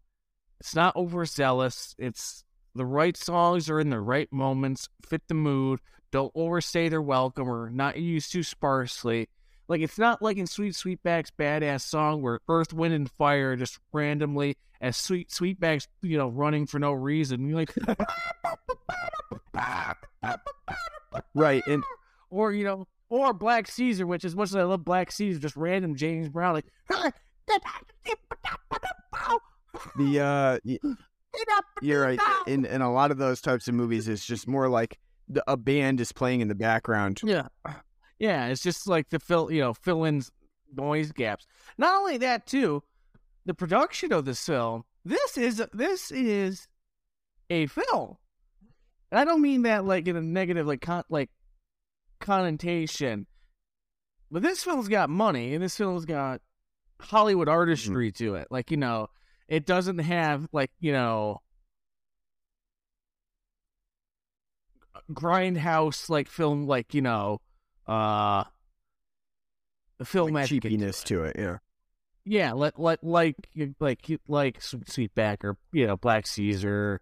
It's 0.61 0.75
not 0.75 0.97
overzealous. 0.97 1.95
It's 1.99 2.45
the 2.75 2.87
right 2.87 3.17
songs 3.17 3.69
are 3.69 3.81
in 3.81 3.91
the 3.91 4.01
right 4.01 4.33
moments, 4.33 4.89
fit 5.07 5.23
the 5.29 5.35
mood. 5.35 5.81
Don't 6.11 6.33
overstay 6.35 6.89
their 6.89 7.03
welcome 7.03 7.49
or 7.49 7.71
not 7.71 7.97
used 7.97 8.33
too 8.33 8.43
sparsely. 8.43 9.29
Like 9.69 9.81
it's 9.81 9.99
not 9.99 10.21
like 10.21 10.37
in 10.37 10.47
Sweet 10.47 10.75
Sweetback's 10.75 11.31
Baadasssss 11.39 11.83
Song 11.83 12.23
where 12.23 12.41
Earth, 12.49 12.73
Wind, 12.73 12.95
and 12.95 13.11
Fire 13.11 13.57
just 13.57 13.79
randomly 13.93 14.57
as 14.81 14.97
Sweet 14.97 15.31
Sweetback's 15.31 15.89
you 16.03 16.19
know 16.19 16.29
running 16.29 16.67
for 16.67 16.79
no 16.79 16.93
reason. 16.93 17.49
You're 17.49 17.59
like, 17.59 17.75
right, 21.35 21.63
and 21.67 21.83
or 22.31 22.53
you 22.53 22.65
know, 22.65 22.87
or 23.09 23.33
Black 23.33 23.67
Caesar, 23.69 24.07
which 24.07 24.25
as 24.25 24.37
much 24.37 24.51
as 24.51 24.57
I 24.57 24.65
love 24.65 24.85
Black 24.85 25.11
Caesar, 25.13 25.41
just 25.41 25.57
random 25.57 25.97
James 25.97 26.29
Brown 26.29 26.55
like. 26.55 26.67
the 29.97 30.21
uh, 30.21 30.59
y- 30.65 30.79
you're 31.83 32.03
right. 32.03 32.21
In 32.47 32.65
in 32.65 32.81
a 32.83 32.93
lot 32.93 33.11
of 33.11 33.19
those 33.19 33.41
types 33.41 33.69
of 33.69 33.75
movies, 33.75 34.09
it's 34.09 34.25
just 34.25 34.47
more 34.47 34.69
like 34.69 34.99
the, 35.29 35.43
a 35.51 35.57
band 35.57 36.01
is 36.01 36.13
playing 36.13 36.41
in 36.41 36.49
the 36.49 36.55
background. 36.55 37.21
Yeah, 37.25 37.49
yeah, 38.25 38.47
it's 38.47 38.63
just 38.63 38.87
like 38.87 39.11
the 39.11 39.19
fill 39.19 39.53
you 39.53 39.61
know 39.61 39.75
fill 39.75 40.05
in 40.05 40.23
noise 40.75 41.13
gaps. 41.13 41.47
Not 41.77 41.95
only 41.95 42.17
that, 42.19 42.47
too, 42.47 42.83
the 43.45 43.53
production 43.53 44.15
of 44.15 44.25
this 44.25 44.45
film. 44.47 44.85
This 45.05 45.37
is 45.37 45.63
this 45.75 46.11
is 46.11 46.67
a 47.51 47.67
film, 47.67 48.17
and 49.11 49.21
I 49.21 49.27
don't 49.27 49.43
mean 49.43 49.63
that 49.63 49.85
like 49.85 50.09
in 50.09 50.17
a 50.17 50.23
negative 50.23 50.67
like 50.67 50.81
con- 50.81 51.05
like 51.11 51.29
connotation. 52.19 53.27
But 54.31 54.43
this 54.43 54.65
film's 54.65 54.89
got 54.89 55.11
money, 55.11 55.53
and 55.53 55.63
this 55.63 55.77
film's 55.77 56.07
got 56.07 56.41
Hollywood 57.01 57.49
mm-hmm. 57.49 57.59
artistry 57.59 58.11
to 58.13 58.37
it. 58.37 58.49
Like 58.51 58.71
you 58.71 58.79
know, 58.79 59.09
it 59.49 59.67
doesn't 59.67 59.99
have 59.99 60.49
like 60.51 60.71
you 60.81 60.93
know 60.93 61.43
grindhouse 65.13 66.09
like 66.09 66.29
film 66.29 66.67
like 66.67 66.95
you 66.95 67.03
know 67.03 67.43
uh 67.87 68.45
the 69.99 70.05
film 70.05 70.33
Like 70.33 70.49
cheapiness 70.49 71.03
to 71.05 71.25
it. 71.25 71.37
Yeah. 71.39 71.59
yeah, 72.25 72.53
let 72.53 72.79
let 72.81 73.05
like 73.05 73.37
like 73.79 74.11
like 74.29 74.61
Sweetback 74.61 75.45
or 75.45 75.57
you 75.73 75.87
know 75.87 75.97
Black 75.97 76.27
Caesar, 76.27 77.01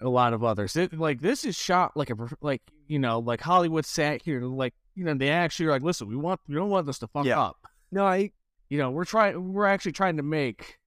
a 0.00 0.08
lot 0.08 0.32
of 0.32 0.44
others. 0.44 0.76
It, 0.76 0.92
like 0.98 1.20
this 1.20 1.44
is 1.44 1.56
shot 1.56 1.96
like 1.96 2.10
a 2.10 2.16
like 2.40 2.62
you 2.86 2.98
know 2.98 3.18
like 3.18 3.40
Hollywood 3.40 3.86
sat 3.86 4.22
here 4.22 4.42
like 4.42 4.74
you 4.94 5.04
know 5.04 5.14
they 5.14 5.30
actually 5.30 5.66
are 5.66 5.70
like 5.70 5.82
listen 5.82 6.08
we 6.08 6.16
want 6.16 6.40
we 6.48 6.54
don't 6.54 6.68
want 6.70 6.86
this 6.86 6.98
to 7.00 7.06
fuck 7.08 7.24
Yeah. 7.24 7.40
up. 7.40 7.56
No, 7.90 8.04
I 8.04 8.30
You 8.68 8.78
know 8.78 8.90
we're 8.90 9.04
trying 9.04 9.52
we're 9.52 9.66
actually 9.66 9.92
trying 9.92 10.16
to 10.18 10.22
make 10.22 10.78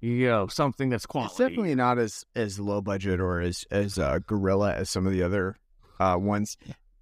you 0.00 0.26
know 0.26 0.46
something 0.48 0.88
that's 0.90 1.06
quality. 1.06 1.30
It's 1.30 1.38
definitely 1.38 1.74
not 1.74 1.98
as 1.98 2.24
as 2.34 2.58
low 2.58 2.80
budget 2.80 3.20
or 3.20 3.40
as 3.40 3.64
as 3.70 3.98
uh, 3.98 4.18
guerrilla 4.26 4.74
as 4.74 4.90
some 4.90 5.06
of 5.06 5.12
the 5.12 5.22
other 5.22 5.56
uh, 6.00 6.16
ones. 6.18 6.56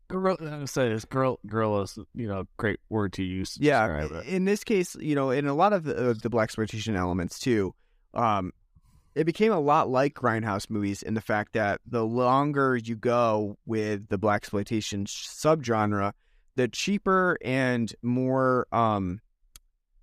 Gorilla. 0.09 0.39
I 0.43 0.59
would 0.59 0.69
say 0.69 0.89
this 0.89 1.05
girl 1.05 1.39
gorillas 1.47 1.99
you 2.15 2.29
know 2.29 2.45
great 2.57 2.81
word 2.89 3.13
to 3.15 3.23
use. 3.23 3.57
Yeah, 3.61 4.23
in 4.27 4.45
this 4.45 4.65
case, 4.65 4.97
you 4.97 5.15
know, 5.15 5.31
in 5.31 5.47
a 5.47 5.55
lot 5.55 5.73
of 5.73 5.85
the, 5.85 5.95
of 5.95 6.23
the 6.23 6.31
blaxploitation 6.31 6.97
elements 6.97 7.39
too, 7.39 7.75
um, 8.15 8.53
it 9.15 9.25
became 9.25 9.53
a 9.53 9.61
lot 9.61 9.89
like 9.89 10.15
grindhouse 10.15 10.69
movies 10.69 11.03
in 11.03 11.15
the 11.15 11.21
fact 11.21 11.55
that 11.55 11.81
the 11.87 12.05
longer 12.05 12.77
you 12.77 12.97
go 12.97 13.57
with 13.65 14.09
the 14.09 14.19
blaxploitation 14.19 15.07
subgenre, 15.07 16.13
the 16.55 16.69
cheaper 16.69 17.39
and 17.43 17.95
more 18.03 18.67
um, 18.73 19.21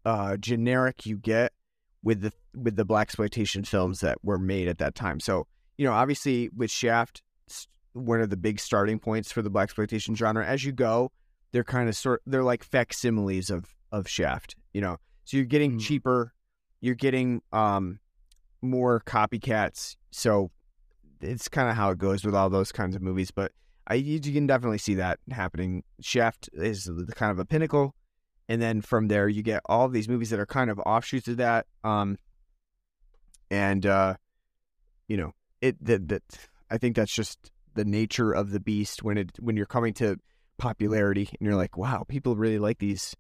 uh, 0.06 0.38
generic 0.38 1.06
you 1.06 1.18
get 1.18 1.54
with 2.04 2.22
the 2.22 2.34
with 2.56 2.76
the 2.76 2.86
blaxploitation 2.86 3.66
films 3.66 4.02
that 4.02 4.18
were 4.24 4.38
made 4.38 4.68
at 4.68 4.80
that 4.80 4.96
time. 4.96 5.20
So 5.20 5.48
you 5.78 5.86
know, 5.86 5.94
obviously 5.94 6.50
with 6.50 6.72
Shaft, 6.72 7.22
one 7.94 8.22
of 8.22 8.30
the 8.30 8.38
big 8.38 8.60
starting 8.60 9.00
points 9.00 9.32
for 9.32 9.42
the 9.42 9.50
blaxploitation 9.52 10.16
genre. 10.16 10.46
As 10.46 10.64
you 10.64 10.72
go, 10.72 11.12
they're 11.52 11.64
kind 11.64 11.88
of 11.88 11.96
sort 11.96 12.22
they're 12.26 12.44
like 12.44 12.64
facsimiles 12.64 13.50
of 13.50 13.76
of 13.92 14.08
Shaft, 14.10 14.56
you 14.74 14.82
know. 14.82 14.98
So 15.26 15.38
you're 15.38 15.46
getting 15.46 15.78
Mhm. 15.78 15.82
cheaper, 15.82 16.34
you're 16.82 16.96
getting 16.96 17.42
um 17.52 18.00
more 18.62 19.02
copycats. 19.06 19.96
So 20.12 20.52
it's 21.22 21.48
kind 21.48 21.70
of 21.70 21.76
how 21.76 21.92
it 21.92 21.98
goes 21.98 22.26
with 22.26 22.36
all 22.36 22.50
those 22.50 22.72
kinds 22.72 22.96
of 22.96 23.02
movies, 23.02 23.32
but 23.32 23.52
I 23.88 23.96
you 23.96 24.20
you 24.24 24.34
can 24.34 24.48
definitely 24.48 24.78
see 24.80 24.96
that 24.96 25.20
happening. 25.32 25.84
Shaft 26.02 26.50
is 26.54 26.86
the 26.86 27.14
kind 27.16 27.32
of 27.32 27.40
a 27.40 27.46
pinnacle 27.46 27.96
and 28.50 28.62
then 28.62 28.82
from 28.82 29.08
there 29.08 29.30
you 29.30 29.42
get 29.42 29.62
all 29.68 29.88
these 29.88 30.10
movies 30.10 30.30
that 30.32 30.40
are 30.40 30.46
kind 30.46 30.70
of 30.70 30.80
offshoots 30.80 31.28
of 31.30 31.38
that 31.38 31.66
um 31.84 32.18
and 33.52 33.86
uh 33.86 34.16
you 35.08 35.18
know, 35.18 35.34
it 35.62 35.84
that 35.86 36.08
that 36.08 36.24
I 36.72 36.78
think 36.78 36.96
that's 36.96 37.14
just 37.14 37.52
the 37.76 37.86
nature 37.86 38.32
of 38.32 38.52
the 38.52 38.60
beast 38.60 39.04
when 39.04 39.18
it 39.18 39.32
when 39.40 39.58
you're 39.58 39.66
coming 39.66 39.94
to 39.96 40.18
popularity 40.58 41.28
and 41.32 41.40
you're 41.42 41.56
like, 41.56 41.78
wow, 41.78 42.06
people 42.08 42.36
really 42.36 42.60
like 42.60 42.80
these 42.80 43.16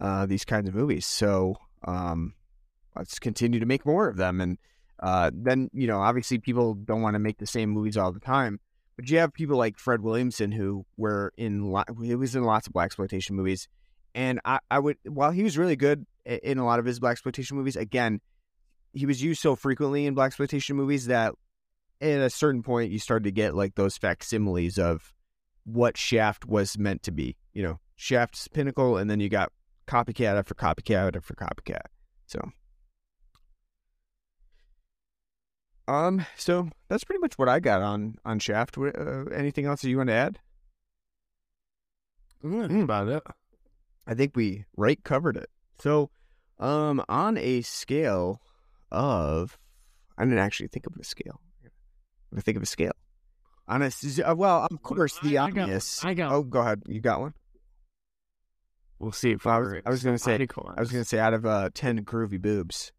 uh 0.00 0.26
these 0.26 0.44
kinds 0.44 0.68
of 0.68 0.74
movies. 0.74 1.06
So 1.06 1.56
um 1.84 2.34
let's 2.96 3.18
continue 3.18 3.60
to 3.60 3.66
make 3.66 3.86
more 3.86 4.08
of 4.08 4.16
them 4.16 4.40
and 4.40 4.58
uh 5.00 5.30
then, 5.34 5.70
you 5.72 5.86
know, 5.86 6.00
obviously 6.00 6.38
people 6.38 6.74
don't 6.74 7.02
want 7.02 7.14
to 7.14 7.20
make 7.20 7.38
the 7.38 7.46
same 7.46 7.70
movies 7.70 7.96
all 7.96 8.12
the 8.12 8.20
time. 8.20 8.60
But 8.96 9.08
you 9.08 9.18
have 9.18 9.32
people 9.32 9.56
like 9.56 9.78
Fred 9.78 10.00
Williamson 10.00 10.50
who 10.50 10.84
were 10.96 11.32
in 11.36 11.70
lo- 11.70 11.84
he 12.02 12.14
was 12.16 12.34
in 12.34 12.42
lots 12.42 12.66
of 12.66 12.72
blaxploitation 12.72 13.30
movies. 13.30 13.68
And 14.14 14.40
I, 14.44 14.58
I 14.70 14.80
would 14.80 14.96
while 15.04 15.30
he 15.30 15.44
was 15.44 15.56
really 15.56 15.76
good 15.76 16.04
in 16.24 16.58
a 16.58 16.66
lot 16.66 16.80
of 16.80 16.84
his 16.84 16.98
blaxploitation 16.98 17.52
movies, 17.52 17.76
again, 17.76 18.20
he 18.92 19.06
was 19.06 19.22
used 19.22 19.40
so 19.40 19.54
frequently 19.54 20.06
in 20.06 20.16
blaxploitation 20.16 20.74
movies 20.74 21.06
that 21.06 21.34
at 22.00 22.20
a 22.20 22.30
certain 22.30 22.62
point 22.62 22.92
you 22.92 22.98
started 22.98 23.24
to 23.24 23.32
get 23.32 23.54
like 23.54 23.74
those 23.74 23.96
facsimiles 23.96 24.78
of 24.78 25.12
what 25.64 25.96
Shaft 25.96 26.46
was 26.46 26.78
meant 26.78 27.02
to 27.04 27.12
be. 27.12 27.36
You 27.52 27.62
know, 27.62 27.80
Shaft's 27.96 28.48
pinnacle, 28.48 28.96
and 28.96 29.10
then 29.10 29.20
you 29.20 29.28
got 29.28 29.52
copycat 29.86 30.36
after 30.36 30.54
copycat 30.54 31.16
after 31.16 31.34
copycat. 31.34 31.86
So, 32.26 32.40
um, 35.88 36.24
so 36.36 36.68
that's 36.88 37.04
pretty 37.04 37.20
much 37.20 37.38
what 37.38 37.48
I 37.48 37.60
got 37.60 37.82
on 37.82 38.16
on 38.24 38.38
Shaft. 38.38 38.78
Uh, 38.78 39.24
anything 39.32 39.66
else 39.66 39.82
that 39.82 39.90
you 39.90 39.96
want 39.96 40.08
to 40.08 40.14
add? 40.14 40.38
Mm, 42.44 42.84
about 42.84 43.08
it. 43.08 43.22
I 44.06 44.14
think 44.14 44.36
we 44.36 44.64
right 44.76 45.02
covered 45.02 45.36
it. 45.36 45.50
So, 45.80 46.10
um, 46.58 47.04
on 47.08 47.36
a 47.36 47.62
scale 47.62 48.40
of, 48.90 49.58
I 50.16 50.24
didn't 50.24 50.38
actually 50.38 50.68
think 50.68 50.86
of 50.86 50.94
a 50.98 51.04
scale. 51.04 51.40
I'm 52.32 52.40
think 52.40 52.56
of 52.56 52.62
a 52.62 52.66
scale. 52.66 52.92
On 53.66 53.82
a, 53.82 53.86
s- 53.86 54.18
uh, 54.26 54.34
well, 54.36 54.66
of 54.70 54.82
course, 54.82 55.18
the 55.22 55.38
I- 55.38 55.46
I 55.46 55.50
got 55.50 55.54
one. 55.56 55.62
obvious. 55.64 56.04
I 56.04 56.14
got 56.14 56.32
Oh, 56.32 56.42
go 56.42 56.60
ahead. 56.60 56.82
You 56.86 57.00
got 57.00 57.20
one. 57.20 57.34
We'll 58.98 59.12
see 59.12 59.32
if 59.32 59.44
Well, 59.44 59.54
I 59.54 59.58
was- 59.58 59.82
I 59.86 59.90
was 59.90 60.02
gonna 60.04 60.18
say- 60.18 60.34
icons. 60.34 60.74
I 60.76 60.80
was 60.80 60.90
gonna 60.90 61.04
say 61.04 61.18
out 61.18 61.34
of 61.34 61.46
uh 61.46 61.70
ten 61.74 62.04
groovy 62.04 62.40
boobs. 62.40 62.92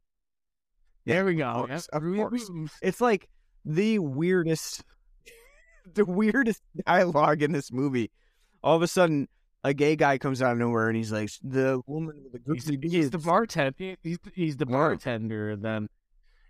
There 1.05 1.25
we 1.25 1.33
of 1.33 1.37
go. 1.39 1.53
course, 1.67 1.87
Yep. 1.91 2.01
of 2.03 2.15
course. 2.15 2.51
It's 2.81 3.01
like 3.01 3.29
the 3.65 3.99
weirdest, 3.99 4.83
the 5.93 6.05
weirdest 6.05 6.61
dialogue 6.85 7.41
in 7.41 7.51
this 7.51 7.71
movie. 7.71 8.11
All 8.63 8.75
of 8.75 8.81
a 8.81 8.87
sudden, 8.87 9.27
a 9.63 9.73
gay 9.73 9.95
guy 9.95 10.17
comes 10.17 10.41
out 10.41 10.53
of 10.53 10.57
nowhere 10.59 10.87
and 10.87 10.95
he's 10.95 11.11
like, 11.11 11.29
"The 11.43 11.81
woman 11.87 12.23
with 12.31 12.45
the 12.45 12.53
He's, 12.53 12.65
groovy 12.65 12.89
he's 12.91 13.09
the 13.09 13.17
bartender. 13.17 13.95
He's 14.03 14.17
he's 14.33 14.57
the 14.57 14.65
bartender. 14.65 15.49
And 15.49 15.63
then, 15.63 15.89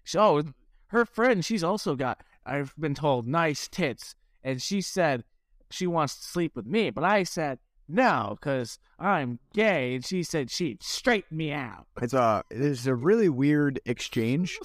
so 0.03 0.43
her 0.87 1.05
friend, 1.05 1.43
she's 1.43 1.63
also 1.63 1.95
got. 1.95 2.21
I've 2.49 2.73
been 2.77 2.95
told 2.95 3.27
nice 3.27 3.67
tits, 3.67 4.15
and 4.43 4.61
she 4.61 4.81
said 4.81 5.23
she 5.69 5.87
wants 5.87 6.19
to 6.19 6.25
sleep 6.25 6.55
with 6.55 6.65
me, 6.65 6.89
but 6.89 7.03
I 7.03 7.23
said 7.23 7.59
no 7.87 8.37
because 8.39 8.79
I'm 8.97 9.39
gay, 9.53 9.95
and 9.95 10.05
she 10.05 10.23
said 10.23 10.49
she'd 10.49 10.83
straighten 10.83 11.37
me 11.37 11.51
out. 11.51 11.87
It's 12.01 12.13
a 12.13 12.43
it's 12.49 12.85
a 12.85 12.95
really 12.95 13.29
weird 13.29 13.79
exchange. 13.85 14.59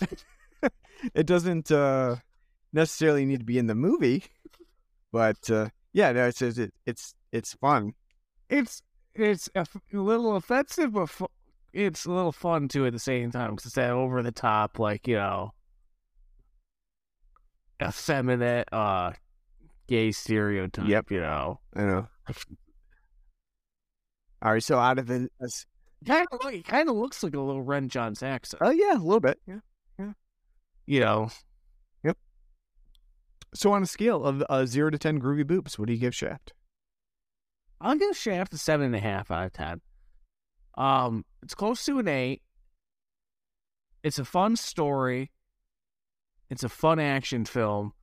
it 1.14 1.26
doesn't 1.26 1.70
uh, 1.70 2.16
necessarily 2.72 3.24
need 3.24 3.40
to 3.40 3.44
be 3.44 3.58
in 3.58 3.66
the 3.66 3.74
movie, 3.74 4.24
but 5.12 5.50
uh, 5.50 5.68
yeah, 5.92 6.12
no, 6.12 6.26
it's 6.28 6.42
it's 6.42 6.58
it's 6.86 7.14
it's 7.32 7.54
fun. 7.54 7.94
It's 8.48 8.82
it's 9.14 9.48
a, 9.54 9.60
f- 9.60 9.76
a 9.92 9.96
little 9.96 10.36
offensive, 10.36 10.92
but 10.92 11.10
it's 11.72 12.04
a 12.04 12.10
little 12.10 12.32
fun 12.32 12.68
too 12.68 12.86
at 12.86 12.92
the 12.92 12.98
same 12.98 13.30
time 13.30 13.50
because 13.50 13.66
it's 13.66 13.74
that 13.74 13.90
over 13.90 14.22
the 14.22 14.32
top, 14.32 14.78
like 14.78 15.06
you 15.06 15.16
know, 15.16 15.52
effeminate, 17.82 18.72
uh, 18.72 19.12
gay 19.86 20.12
stereotype. 20.12 20.88
Yep. 20.88 21.10
you 21.10 21.20
know. 21.20 21.60
I 21.74 21.82
know. 21.82 22.08
All 24.42 24.52
right, 24.52 24.62
so 24.62 24.78
out 24.78 24.98
of 24.98 25.06
the, 25.06 25.28
kind 26.06 26.26
of 26.30 26.44
like, 26.44 26.66
kind 26.66 26.88
of 26.88 26.96
looks 26.96 27.22
like 27.22 27.34
a 27.34 27.40
little 27.40 27.62
Ren 27.62 27.88
John 27.88 28.14
Saxon. 28.14 28.58
oh 28.62 28.70
yeah, 28.70 28.94
a 28.94 28.98
little 28.98 29.20
bit. 29.20 29.38
Yeah. 29.46 29.60
Yeah. 29.98 30.12
You 30.86 31.00
know, 31.00 31.28
Yep. 32.04 32.18
So 33.54 33.72
on 33.72 33.82
a 33.82 33.86
scale 33.86 34.24
of 34.24 34.44
uh, 34.50 34.66
zero 34.66 34.90
to 34.90 34.98
ten 34.98 35.20
groovy 35.20 35.46
boobs, 35.46 35.78
what 35.78 35.86
do 35.86 35.94
you 35.94 35.98
give 35.98 36.14
Shaft? 36.14 36.52
I'll 37.80 37.96
give 37.96 38.16
Shaft 38.16 38.52
a 38.52 38.58
seven 38.58 38.86
and 38.86 38.96
a 38.96 39.00
half 39.00 39.30
out 39.30 39.46
of 39.46 39.52
ten. 39.52 39.80
Um, 40.76 41.24
it's 41.42 41.54
close 41.54 41.84
to 41.86 41.98
an 41.98 42.08
eight. 42.08 42.42
It's 44.02 44.18
a 44.18 44.24
fun 44.24 44.56
story. 44.56 45.30
It's 46.54 46.62
a 46.62 46.68
fun 46.68 47.00
action 47.00 47.44
film. 47.46 47.94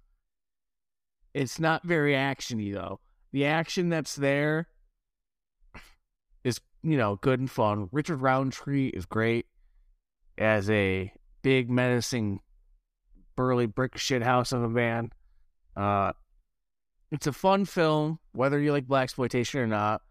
It's 1.34 1.58
not 1.58 1.86
very 1.86 2.16
actiony 2.16 2.74
though. 2.74 3.00
The 3.32 3.46
action 3.46 3.88
that's 3.88 4.14
there 4.14 4.68
is, 6.44 6.60
you 6.84 6.98
know, 6.98 7.16
good 7.16 7.40
and 7.40 7.50
fun. 7.50 7.88
Richard 7.94 8.18
Roundtree 8.18 8.90
is 8.90 9.06
great 9.06 9.46
as 10.38 10.70
a 10.70 11.14
big 11.42 11.70
menacing 11.70 12.42
burly 13.38 13.68
brick 13.68 13.98
shit 13.98 14.22
house 14.22 14.52
of 14.52 14.64
a 14.64 14.70
man. 14.70 15.14
Uh 15.78 16.12
it's 17.10 17.28
a 17.28 17.32
fun 17.32 17.64
film, 17.64 18.20
whether 18.34 18.60
you 18.60 18.74
like 18.74 18.86
blaxploitation 18.86 19.62
or 19.62 19.68
not, 19.68 20.02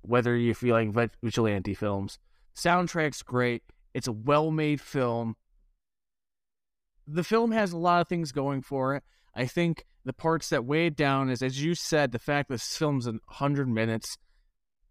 whether 0.00 0.36
you 0.36 0.52
feel 0.52 0.74
like 0.74 1.12
vigilante 1.22 1.74
films. 1.74 2.18
Soundtrack's 2.56 3.22
great. 3.22 3.62
It's 3.94 4.08
a 4.08 4.12
well-made 4.12 4.80
film. 4.80 5.36
The 7.12 7.24
film 7.24 7.52
has 7.52 7.72
a 7.72 7.78
lot 7.78 8.00
of 8.00 8.08
things 8.08 8.32
going 8.32 8.62
for 8.62 8.94
it. 8.94 9.02
I 9.34 9.46
think 9.46 9.84
the 10.04 10.12
parts 10.12 10.48
that 10.48 10.64
weigh 10.64 10.86
it 10.86 10.96
down 10.96 11.28
is, 11.28 11.42
as 11.42 11.62
you 11.62 11.74
said, 11.74 12.10
the 12.10 12.18
fact 12.18 12.48
that 12.48 12.54
this 12.54 12.76
film's 12.76 13.06
in 13.06 13.20
100 13.26 13.68
minutes. 13.68 14.16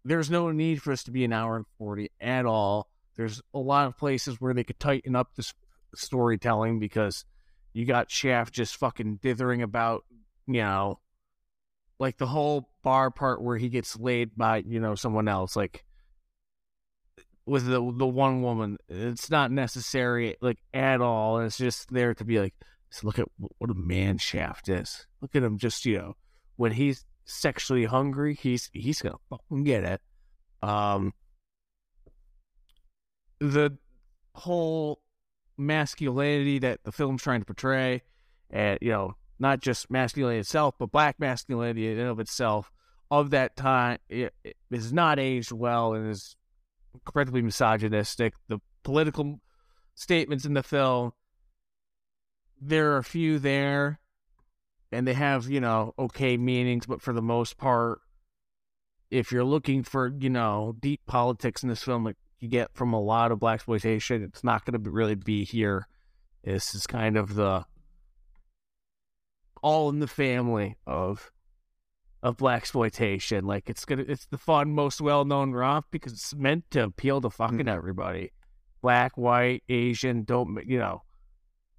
There's 0.04 0.30
no 0.30 0.50
need 0.50 0.82
for 0.82 0.92
us 0.92 1.02
to 1.04 1.10
be 1.10 1.24
an 1.24 1.32
hour 1.32 1.56
and 1.56 1.66
40 1.78 2.10
at 2.20 2.46
all. 2.46 2.88
There's 3.16 3.42
a 3.52 3.58
lot 3.58 3.86
of 3.86 3.98
places 3.98 4.40
where 4.40 4.54
they 4.54 4.64
could 4.64 4.80
tighten 4.80 5.16
up 5.16 5.34
this 5.34 5.52
storytelling 5.94 6.78
because 6.78 7.24
you 7.72 7.86
got 7.86 8.10
Shaft 8.10 8.54
just 8.54 8.76
fucking 8.76 9.18
dithering 9.22 9.62
about, 9.62 10.04
you 10.46 10.62
know, 10.62 11.00
like 11.98 12.18
the 12.18 12.26
whole 12.26 12.70
bar 12.82 13.10
part 13.10 13.42
where 13.42 13.56
he 13.56 13.68
gets 13.68 13.98
laid 13.98 14.36
by, 14.36 14.58
you 14.66 14.80
know, 14.80 14.94
someone 14.94 15.28
else, 15.28 15.56
like 15.56 15.84
with 17.46 17.66
the 17.66 17.80
the 17.96 18.06
one 18.06 18.42
woman. 18.42 18.78
It's 18.88 19.30
not 19.30 19.50
necessary 19.50 20.36
like 20.40 20.58
at 20.72 21.00
all. 21.00 21.40
It's 21.40 21.58
just 21.58 21.92
there 21.92 22.14
to 22.14 22.24
be 22.24 22.40
like, 22.40 22.54
look 23.02 23.18
at 23.18 23.28
what 23.58 23.70
a 23.70 23.74
man 23.74 24.18
Shaft 24.18 24.68
is. 24.68 25.06
Look 25.20 25.34
at 25.34 25.42
him 25.42 25.58
just, 25.58 25.84
you 25.86 25.98
know, 25.98 26.16
when 26.56 26.72
he's 26.72 27.04
sexually 27.24 27.84
hungry, 27.84 28.34
he's 28.34 28.70
he's 28.72 29.02
gonna 29.02 29.16
fucking 29.30 29.64
get 29.64 29.84
it. 29.84 30.00
Um 30.62 31.12
the 33.40 33.76
whole 34.34 35.00
masculinity 35.58 36.60
that 36.60 36.80
the 36.84 36.92
film's 36.92 37.22
trying 37.22 37.40
to 37.40 37.46
portray, 37.46 38.02
and 38.50 38.78
you 38.80 38.90
know, 38.90 39.16
not 39.38 39.60
just 39.60 39.90
masculinity 39.90 40.40
itself, 40.40 40.74
but 40.78 40.92
black 40.92 41.18
masculinity 41.18 41.90
in 41.90 41.98
and 41.98 42.08
of 42.08 42.20
itself 42.20 42.70
of 43.10 43.28
that 43.28 43.54
time 43.56 43.98
it, 44.08 44.32
it 44.42 44.56
is 44.70 44.90
not 44.90 45.18
aged 45.18 45.52
well 45.52 45.92
and 45.92 46.10
is 46.10 46.34
incredibly 46.94 47.42
misogynistic. 47.42 48.34
The 48.48 48.60
political 48.82 49.40
statements 49.94 50.44
in 50.44 50.54
the 50.54 50.62
film, 50.62 51.12
there 52.60 52.92
are 52.92 52.98
a 52.98 53.04
few 53.04 53.38
there, 53.38 53.98
and 54.90 55.06
they 55.06 55.14
have 55.14 55.48
you 55.48 55.60
know 55.60 55.94
okay 55.98 56.36
meanings, 56.36 56.86
but 56.86 57.02
for 57.02 57.12
the 57.12 57.22
most 57.22 57.56
part, 57.56 58.00
if 59.10 59.32
you're 59.32 59.44
looking 59.44 59.82
for 59.82 60.12
you 60.18 60.30
know 60.30 60.76
deep 60.80 61.00
politics 61.06 61.62
in 61.62 61.68
this 61.68 61.82
film, 61.82 62.04
like 62.04 62.16
you 62.38 62.48
get 62.48 62.74
from 62.74 62.92
a 62.92 63.00
lot 63.00 63.32
of 63.32 63.38
blaxploitation, 63.38 64.24
it's 64.24 64.44
not 64.44 64.64
going 64.64 64.82
to 64.82 64.90
really 64.90 65.14
be 65.14 65.44
here. 65.44 65.86
This 66.44 66.74
is 66.74 66.86
kind 66.86 67.16
of 67.16 67.34
the 67.34 67.64
all 69.62 69.88
in 69.88 70.00
the 70.00 70.08
family 70.08 70.76
of 70.86 71.31
of 72.22 72.36
blaxploitation. 72.36 73.42
Like 73.42 73.68
it's 73.68 73.84
gonna 73.84 74.04
it's 74.06 74.26
the 74.26 74.38
fun, 74.38 74.74
most 74.74 75.00
well 75.00 75.24
known 75.24 75.52
romp 75.52 75.86
because 75.90 76.12
it's 76.12 76.34
meant 76.34 76.64
to 76.70 76.84
appeal 76.84 77.20
to 77.20 77.30
fucking 77.30 77.58
Mm-hmm. 77.58 77.68
everybody. 77.68 78.32
Black, 78.80 79.16
white, 79.16 79.62
Asian, 79.68 80.24
don't 80.24 80.58
you 80.66 80.78
know. 80.78 81.02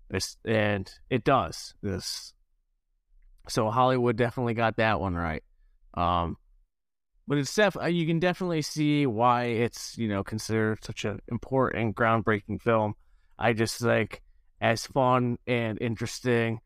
It's, 0.09 0.37
and 0.45 0.91
it 1.09 1.23
does. 1.23 1.73
This 1.81 2.33
so 3.49 3.69
Hollywood 3.69 4.15
definitely 4.15 4.53
got 4.53 4.77
that 4.77 4.99
one 4.99 5.15
right. 5.15 5.43
Um 5.95 6.37
but 7.25 7.37
it's 7.37 7.55
def- 7.55 7.77
uh, 7.81 7.85
you 7.85 8.05
can 8.05 8.19
definitely 8.19 8.61
see 8.61 9.05
why 9.05 9.45
it's, 9.45 9.97
you 9.97 10.09
know, 10.09 10.23
considered 10.25 10.83
such 10.83 11.05
an 11.05 11.21
important 11.29 11.95
groundbreaking 11.95 12.61
film. 12.61 12.95
I 13.39 13.53
just 13.53 13.79
think 13.79 14.21
as 14.59 14.85
fun 14.85 15.37
and 15.47 15.81
interesting 15.81 16.59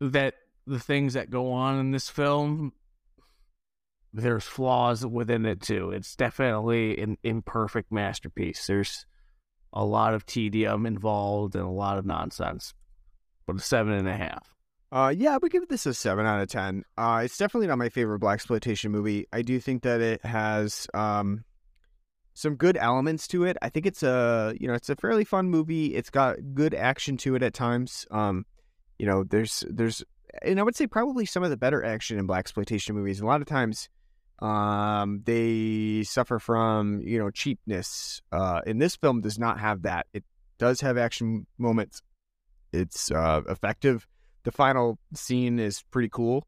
that 0.00 0.34
the 0.66 0.80
things 0.80 1.14
that 1.14 1.30
go 1.30 1.52
on 1.52 1.78
in 1.78 1.90
this 1.90 2.08
film 2.08 2.72
there's 4.12 4.44
flaws 4.44 5.04
within 5.04 5.44
it 5.44 5.60
too 5.60 5.90
it's 5.90 6.14
definitely 6.16 6.98
an 7.00 7.18
imperfect 7.24 7.90
masterpiece 7.92 8.66
there's 8.66 9.06
a 9.72 9.84
lot 9.84 10.14
of 10.14 10.24
tedium 10.24 10.86
involved 10.86 11.54
and 11.56 11.64
a 11.64 11.68
lot 11.68 11.98
of 11.98 12.06
nonsense 12.06 12.74
but 13.46 13.56
a 13.56 13.58
seven 13.58 13.92
and 13.92 14.08
a 14.08 14.16
half 14.16 14.54
Uh, 14.92 15.08
yeah, 15.10 15.34
I 15.34 15.38
would 15.38 15.50
give 15.50 15.66
this 15.66 15.86
a 15.86 15.92
seven 15.94 16.24
out 16.24 16.40
of 16.40 16.48
ten. 16.48 16.84
Uh, 16.96 17.22
it's 17.24 17.36
definitely 17.36 17.66
not 17.66 17.78
my 17.78 17.88
favorite 17.88 18.20
blaxploitation 18.20 18.90
movie. 18.90 19.26
I 19.32 19.42
do 19.42 19.58
think 19.58 19.82
that 19.82 20.00
it 20.00 20.24
has 20.24 20.86
um 20.94 21.42
some 22.34 22.54
good 22.54 22.76
elements 22.76 23.26
to 23.28 23.42
it. 23.44 23.56
I 23.60 23.70
think 23.70 23.86
it's 23.86 24.04
a 24.04 24.54
you 24.60 24.68
know 24.68 24.74
it's 24.74 24.88
a 24.90 24.94
fairly 24.94 25.24
fun 25.24 25.50
movie. 25.50 25.96
It's 25.96 26.10
got 26.10 26.36
good 26.54 26.74
action 26.74 27.16
to 27.18 27.34
it 27.34 27.42
at 27.42 27.54
times. 27.54 28.06
Um, 28.12 28.46
you 28.98 29.06
know, 29.06 29.24
there's 29.24 29.64
there's 29.68 30.04
and 30.42 30.58
I 30.58 30.62
would 30.62 30.76
say 30.76 30.86
probably 30.86 31.26
some 31.26 31.42
of 31.42 31.50
the 31.50 31.56
better 31.56 31.84
action 31.84 32.18
in 32.18 32.26
blaxploitation 32.26 32.94
movies. 32.94 33.20
A 33.20 33.26
lot 33.26 33.40
of 33.40 33.46
times, 33.46 33.88
um, 34.40 35.22
they 35.24 36.02
suffer 36.04 36.38
from 36.38 37.00
you 37.00 37.18
know 37.18 37.30
cheapness. 37.30 38.22
Uh, 38.32 38.60
and 38.66 38.80
this 38.80 38.96
film 38.96 39.20
does 39.20 39.38
not 39.38 39.60
have 39.60 39.82
that. 39.82 40.06
It 40.12 40.24
does 40.58 40.80
have 40.80 40.98
action 40.98 41.46
moments. 41.58 42.02
It's 42.72 43.10
uh 43.10 43.42
effective 43.48 44.06
the 44.44 44.52
final 44.52 44.98
scene 45.14 45.58
is 45.58 45.82
pretty 45.90 46.08
cool. 46.10 46.46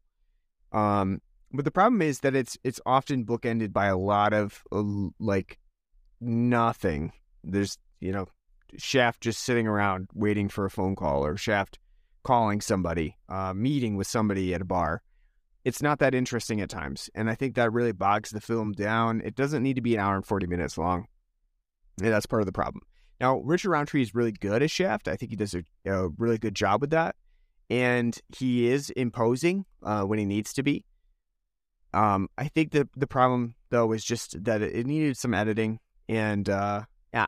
Um, 0.71 1.21
but 1.51 1.65
the 1.65 1.71
problem 1.71 2.01
is 2.01 2.21
that 2.21 2.35
it's 2.35 2.57
it's 2.63 2.79
often 2.85 3.25
bookended 3.25 3.73
by 3.73 3.87
a 3.87 3.97
lot 3.97 4.33
of 4.33 4.63
uh, 4.71 4.83
like 5.19 5.59
nothing. 6.21 7.11
There's 7.43 7.77
you 7.99 8.11
know 8.11 8.27
Shaft 8.77 9.21
just 9.21 9.43
sitting 9.43 9.67
around 9.67 10.07
waiting 10.13 10.49
for 10.49 10.65
a 10.65 10.69
phone 10.69 10.95
call 10.95 11.25
or 11.25 11.37
Shaft 11.37 11.79
calling 12.27 12.61
somebody, 12.61 13.15
uh, 13.29 13.53
meeting 13.53 13.95
with 13.95 14.07
somebody 14.07 14.53
at 14.53 14.61
a 14.61 14.65
bar. 14.65 15.01
It's 15.63 15.81
not 15.81 15.99
that 15.99 16.13
interesting 16.13 16.61
at 16.61 16.69
times, 16.69 17.09
and 17.15 17.29
I 17.29 17.35
think 17.35 17.55
that 17.55 17.73
really 17.73 17.91
bogs 17.91 18.29
the 18.29 18.41
film 18.41 18.71
down. 18.73 19.21
It 19.25 19.35
doesn't 19.35 19.63
need 19.63 19.75
to 19.75 19.81
be 19.81 19.95
an 19.95 19.99
hour 19.99 20.15
and 20.15 20.25
forty 20.25 20.47
minutes 20.47 20.77
long. 20.77 21.07
And 22.01 22.11
that's 22.11 22.25
part 22.25 22.41
of 22.41 22.45
the 22.45 22.51
problem. 22.51 22.83
Now, 23.19 23.39
Richard 23.39 23.71
Roundtree 23.71 24.03
is 24.03 24.13
really 24.13 24.31
good 24.31 24.61
as 24.61 24.69
Shaft. 24.69 25.07
I 25.07 25.15
think 25.15 25.31
he 25.31 25.35
does 25.35 25.55
a, 25.55 25.63
a 25.85 26.09
really 26.17 26.37
good 26.37 26.53
job 26.53 26.81
with 26.81 26.91
that 26.91 27.15
and 27.69 28.17
he 28.35 28.67
is 28.67 28.89
imposing 28.91 29.65
uh, 29.83 30.03
when 30.03 30.19
he 30.19 30.25
needs 30.25 30.53
to 30.53 30.63
be. 30.63 30.85
Um, 31.93 32.29
I 32.37 32.47
think 32.47 32.71
the 32.71 32.87
the 32.95 33.07
problem 33.07 33.55
though 33.69 33.91
is 33.91 34.03
just 34.03 34.43
that 34.43 34.61
it, 34.61 34.75
it 34.75 34.85
needed 34.85 35.17
some 35.17 35.33
editing, 35.33 35.79
and 36.07 36.47
uh, 36.49 36.83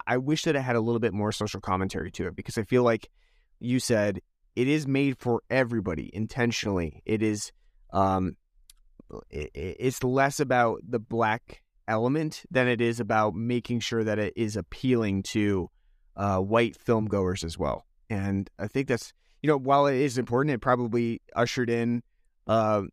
I 0.06 0.18
wish 0.18 0.44
that 0.44 0.56
it 0.56 0.62
had 0.62 0.76
a 0.76 0.82
little 0.82 1.00
bit 1.00 1.14
more 1.14 1.32
social 1.32 1.62
commentary 1.62 2.12
to 2.12 2.28
it 2.28 2.36
because 2.36 2.58
I 2.58 2.64
feel 2.64 2.84
like 2.84 3.10
you 3.60 3.80
said 3.80 4.22
it 4.56 4.68
is 4.68 4.88
made 4.88 5.18
for 5.18 5.42
everybody 5.50 6.10
intentionally. 6.14 7.02
It 7.06 7.22
is, 7.22 7.52
um, 7.92 8.36
it, 9.30 9.52
it's 9.54 10.04
less 10.04 10.40
about 10.40 10.82
the 10.88 11.00
black 11.00 11.62
element 11.88 12.44
than 12.52 12.68
it 12.68 12.82
is 12.82 13.00
about 13.00 13.34
making 13.36 13.80
sure 13.80 14.04
that 14.04 14.20
it 14.20 14.34
is 14.36 14.56
appealing 14.56 15.24
to 15.24 15.70
uh, 16.16 16.40
white 16.40 16.76
film 16.78 17.06
goers 17.06 17.44
as 17.44 17.58
well. 17.58 17.86
And 18.10 18.50
I 18.60 18.68
think 18.68 18.88
that's 18.88 19.14
you 19.42 19.48
know, 19.48 19.58
while 19.58 19.88
it 19.88 19.96
is 19.96 20.18
important, 20.18 20.54
it 20.54 20.60
probably 20.60 21.22
ushered 21.36 21.70
in 21.70 22.04
uh, 22.48 22.84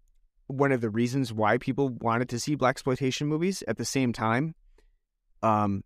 one 0.47 0.73
of 0.73 0.81
the 0.81 0.91
reasons 0.91 1.33
why 1.33 1.59
people 1.59 1.89
wanted 1.89 2.29
to 2.31 2.39
see 2.39 2.57
blaxploitation 2.57 3.27
movies. 3.27 3.63
At 3.67 3.79
the 3.79 3.85
same 3.85 4.13
time, 4.13 4.55
um, 5.43 5.83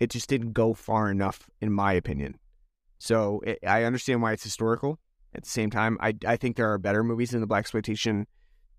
it 0.00 0.10
just 0.10 0.28
didn't 0.28 0.52
go 0.52 0.74
far 0.74 1.10
enough, 1.10 1.48
in 1.60 1.72
my 1.72 1.92
opinion. 1.92 2.38
So 2.98 3.40
it, 3.46 3.58
I 3.66 3.84
understand 3.84 4.22
why 4.22 4.32
it's 4.32 4.44
historical. 4.44 4.98
At 5.34 5.42
the 5.42 5.50
same 5.50 5.70
time, 5.70 5.98
I 6.00 6.14
I 6.26 6.36
think 6.36 6.56
there 6.56 6.72
are 6.72 6.78
better 6.78 7.04
movies 7.04 7.34
in 7.34 7.40
the 7.40 7.46
blaxploitation 7.46 8.26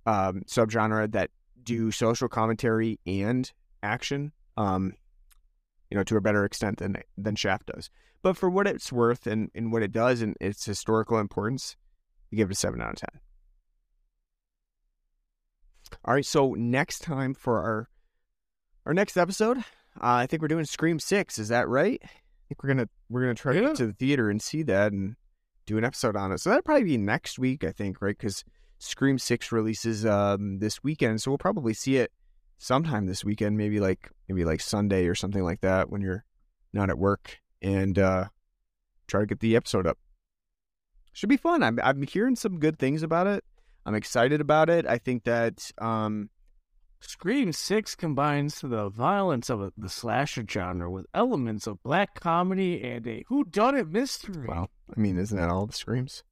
um, 0.06 0.42
subgenre 0.48 1.12
that 1.12 1.30
do 1.62 1.92
social 1.92 2.28
commentary 2.28 3.00
and 3.06 3.52
action. 3.84 4.32
Um, 4.56 4.94
you 5.92 5.98
know, 5.98 6.04
to 6.04 6.18
a 6.18 6.22
better 6.22 6.46
extent 6.46 6.80
than 6.80 6.98
than 7.18 7.36
Shaft 7.36 7.68
does. 7.68 7.90
But 8.24 8.36
for 8.36 8.50
what 8.50 8.68
it's 8.68 8.92
worth 8.92 9.28
and, 9.28 9.52
and 9.54 9.72
what 9.72 9.84
it 9.84 9.92
does 9.92 10.22
and 10.22 10.36
its 10.42 10.66
historical 10.66 11.20
importance, 11.20 11.78
you 12.32 12.38
give 12.38 12.50
it 12.50 12.54
a 12.54 12.56
seven 12.56 12.82
out 12.82 12.94
of 12.94 12.96
ten. 12.96 13.22
All 16.04 16.16
right, 16.16 16.26
so 16.26 16.54
next 16.54 17.00
time 17.00 17.34
for 17.34 17.62
our 17.62 17.90
our 18.86 18.94
next 18.94 19.16
episode, 19.16 19.60
uh, 19.60 19.62
I 20.02 20.26
think 20.26 20.42
we're 20.42 20.48
doing 20.48 20.66
Scream 20.66 21.00
Six. 21.00 21.38
Is 21.38 21.50
that 21.50 21.70
right? 21.70 22.02
I 22.48 22.54
think 22.56 22.64
we're 22.64 22.70
gonna 22.70 22.90
we're 23.10 23.22
gonna 23.24 23.36
try 23.36 23.54
to 23.54 23.60
Yeah. 23.62 23.68
get 23.68 23.76
to 23.78 23.88
the 23.88 23.94
theater 23.94 24.30
and 24.30 24.42
see 24.42 24.64
that 24.64 24.94
and 24.94 25.18
do 25.66 25.78
an 25.78 25.84
episode 25.84 26.16
on 26.16 26.32
it. 26.32 26.40
So 26.40 26.50
that'll 26.50 26.64
probably 26.64 26.86
be 26.86 26.98
next 26.98 27.38
week, 27.38 27.66
I 27.66 27.74
think, 27.74 28.02
right? 28.02 28.18
Because 28.18 28.46
Scream 28.80 29.20
Six 29.20 29.52
releases 29.52 30.06
um, 30.06 30.60
this 30.60 30.82
weekend, 30.82 31.22
so 31.22 31.32
we'll 31.32 31.38
probably 31.38 31.74
see 31.74 31.98
it 31.98 32.12
sometime 32.58 33.06
this 33.06 33.26
weekend, 33.26 33.58
maybe 33.58 33.82
like 33.82 34.10
maybe 34.30 34.46
like 34.46 34.62
Sunday 34.62 35.08
or 35.08 35.16
something 35.16 35.44
like 35.44 35.60
that 35.60 35.90
when 35.90 36.00
you're 36.02 36.24
not 36.72 36.90
at 36.90 36.98
work, 36.98 37.40
and 37.62 38.00
uh, 38.00 38.26
try 39.08 39.20
to 39.20 39.26
get 39.26 39.42
the 39.42 39.58
episode 39.58 39.86
up. 39.86 39.98
Should 41.12 41.28
be 41.30 41.38
fun. 41.38 41.64
I'm 41.64 41.80
I'm 41.84 42.02
hearing 42.04 42.38
some 42.38 42.60
good 42.60 42.80
things 42.80 43.04
about 43.04 43.28
it. 43.28 43.44
I'm 43.86 43.96
excited 43.96 44.40
about 44.40 44.70
it. 44.70 44.86
I 44.88 44.98
think 45.00 45.24
that 45.26 45.70
um, 45.80 46.30
Scream 47.00 47.52
6 47.54 47.96
combines 47.96 48.62
the 48.62 48.90
violence 48.90 49.50
of 49.50 49.62
a, 49.62 49.72
the 49.78 49.90
slasher 49.90 50.44
genre 50.50 50.90
with 50.90 51.06
elements 51.14 51.68
of 51.68 51.82
black 51.84 52.20
comedy 52.20 52.84
and 52.84 53.06
a 53.08 53.24
whodunit 53.30 53.92
mystery. 53.92 54.48
well, 54.48 54.70
I 54.96 55.00
mean, 55.00 55.18
isn't 55.18 55.38
that 55.38 55.50
all 55.50 55.66
the 55.66 55.74
screams? 55.74 56.24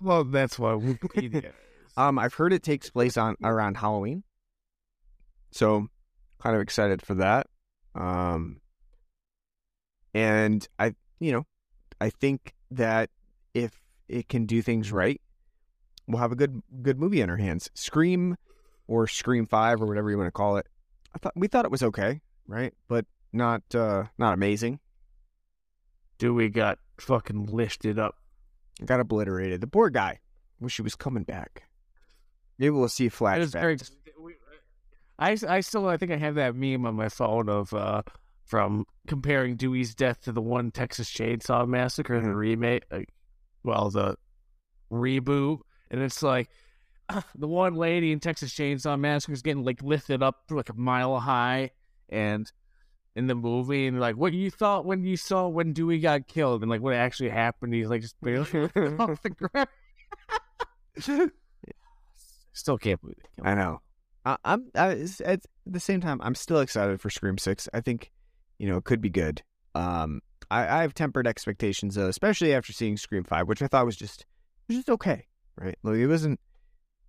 well 0.00 0.22
that's 0.24 0.58
what 0.58 0.78
Wikipedia. 0.80 1.52
Um, 1.96 2.18
I've 2.18 2.34
heard 2.34 2.52
it 2.52 2.62
takes 2.62 2.88
place 2.90 3.16
on 3.16 3.34
around 3.42 3.78
Halloween, 3.78 4.22
so 5.50 5.88
kind 6.38 6.54
of 6.54 6.62
excited 6.62 7.02
for 7.02 7.14
that. 7.14 7.48
Um, 7.94 8.60
and 10.14 10.66
I, 10.78 10.94
you 11.18 11.32
know, 11.32 11.46
I 12.00 12.10
think 12.10 12.54
that 12.70 13.10
if 13.54 13.80
it 14.08 14.28
can 14.28 14.46
do 14.46 14.62
things 14.62 14.92
right, 14.92 15.20
we'll 16.06 16.20
have 16.20 16.30
a 16.32 16.36
good 16.36 16.62
good 16.82 17.00
movie 17.00 17.20
in 17.20 17.30
our 17.30 17.36
hands. 17.36 17.68
Scream 17.74 18.36
or 18.88 19.06
Scream 19.06 19.46
Five 19.46 19.80
or 19.80 19.86
whatever 19.86 20.10
you 20.10 20.16
want 20.18 20.26
to 20.26 20.32
call 20.32 20.56
it. 20.56 20.66
I 21.14 21.18
thought 21.18 21.34
we 21.36 21.46
thought 21.46 21.64
it 21.64 21.70
was 21.70 21.82
okay, 21.84 22.20
right? 22.48 22.74
But 22.88 23.06
not 23.32 23.62
uh 23.74 24.04
not 24.18 24.34
amazing. 24.34 24.80
Dewey 26.18 26.48
got 26.48 26.78
fucking 26.98 27.46
lifted 27.46 27.98
up. 27.98 28.16
Got 28.84 29.00
obliterated. 29.00 29.60
The 29.60 29.66
poor 29.68 29.90
guy. 29.90 30.18
Wish 30.60 30.76
he 30.76 30.82
was 30.82 30.94
coming 30.96 31.22
back. 31.22 31.62
Maybe 32.58 32.70
we'll 32.70 32.88
see 32.88 33.06
a 33.06 33.10
That 33.10 33.40
is 33.40 33.52
very. 33.52 33.76
flashback. 33.76 33.92
I, 35.20 35.36
I 35.48 35.60
still 35.60 35.86
I 35.88 35.96
think 35.96 36.12
I 36.12 36.16
have 36.16 36.36
that 36.36 36.54
meme 36.54 36.86
on 36.86 36.94
my 36.94 37.08
phone 37.08 37.48
of 37.48 37.72
uh 37.74 38.02
from 38.44 38.86
comparing 39.06 39.56
Dewey's 39.56 39.94
death 39.94 40.22
to 40.22 40.32
the 40.32 40.40
one 40.40 40.70
Texas 40.70 41.10
Chainsaw 41.10 41.68
Massacre, 41.68 42.18
the 42.20 42.28
Mhm. 42.28 42.34
remake, 42.36 42.84
like, 42.90 43.12
well 43.62 43.90
the 43.90 44.16
reboot, 44.90 45.60
and 45.90 46.00
it's 46.00 46.22
like 46.22 46.48
the 47.34 47.48
one 47.48 47.74
lady 47.74 48.12
in 48.12 48.20
Texas 48.20 48.52
Chainsaw 48.52 48.98
Massacre 48.98 49.32
is 49.32 49.42
getting 49.42 49.64
like 49.64 49.82
lifted 49.82 50.22
up 50.22 50.42
like 50.50 50.68
a 50.68 50.74
mile 50.74 51.18
high, 51.18 51.70
and 52.08 52.50
in 53.18 53.26
the 53.26 53.34
movie 53.34 53.88
and 53.88 53.98
like 53.98 54.16
what 54.16 54.32
you 54.32 54.48
thought 54.48 54.84
when 54.84 55.02
you 55.02 55.16
saw 55.16 55.48
when 55.48 55.72
Dewey 55.72 55.98
got 55.98 56.28
killed 56.28 56.62
and 56.62 56.70
like 56.70 56.80
what 56.80 56.94
actually 56.94 57.30
happened. 57.30 57.74
He's 57.74 57.88
like 57.88 58.02
just 58.02 58.20
barely 58.22 58.70
off 58.98 59.20
the 59.22 59.30
ground. 59.30 59.68
Still 62.52 62.78
can't 62.78 63.00
believe 63.00 63.16
it. 63.18 63.42
I 63.42 63.54
know. 63.54 63.80
I, 64.24 64.36
I'm 64.44 64.70
I, 64.74 64.90
it's, 64.90 65.20
it's, 65.20 65.46
at 65.66 65.72
the 65.72 65.80
same 65.80 66.00
time. 66.00 66.20
I'm 66.22 66.34
still 66.34 66.60
excited 66.60 67.00
for 67.00 67.10
Scream 67.10 67.38
Six. 67.38 67.68
I 67.72 67.80
think, 67.80 68.10
you 68.58 68.68
know, 68.68 68.76
it 68.76 68.84
could 68.84 69.00
be 69.00 69.10
good. 69.10 69.42
Um, 69.74 70.20
I, 70.50 70.78
I 70.78 70.82
have 70.82 70.94
tempered 70.94 71.26
expectations, 71.26 71.94
though, 71.94 72.08
especially 72.08 72.54
after 72.54 72.72
seeing 72.72 72.96
Scream 72.96 73.24
Five, 73.24 73.48
which 73.48 73.62
I 73.62 73.68
thought 73.68 73.86
was 73.86 73.96
just 73.96 74.26
was 74.66 74.76
just 74.76 74.90
okay, 74.90 75.26
right? 75.56 75.78
Like 75.82 75.96
it 75.96 76.06
wasn't 76.06 76.40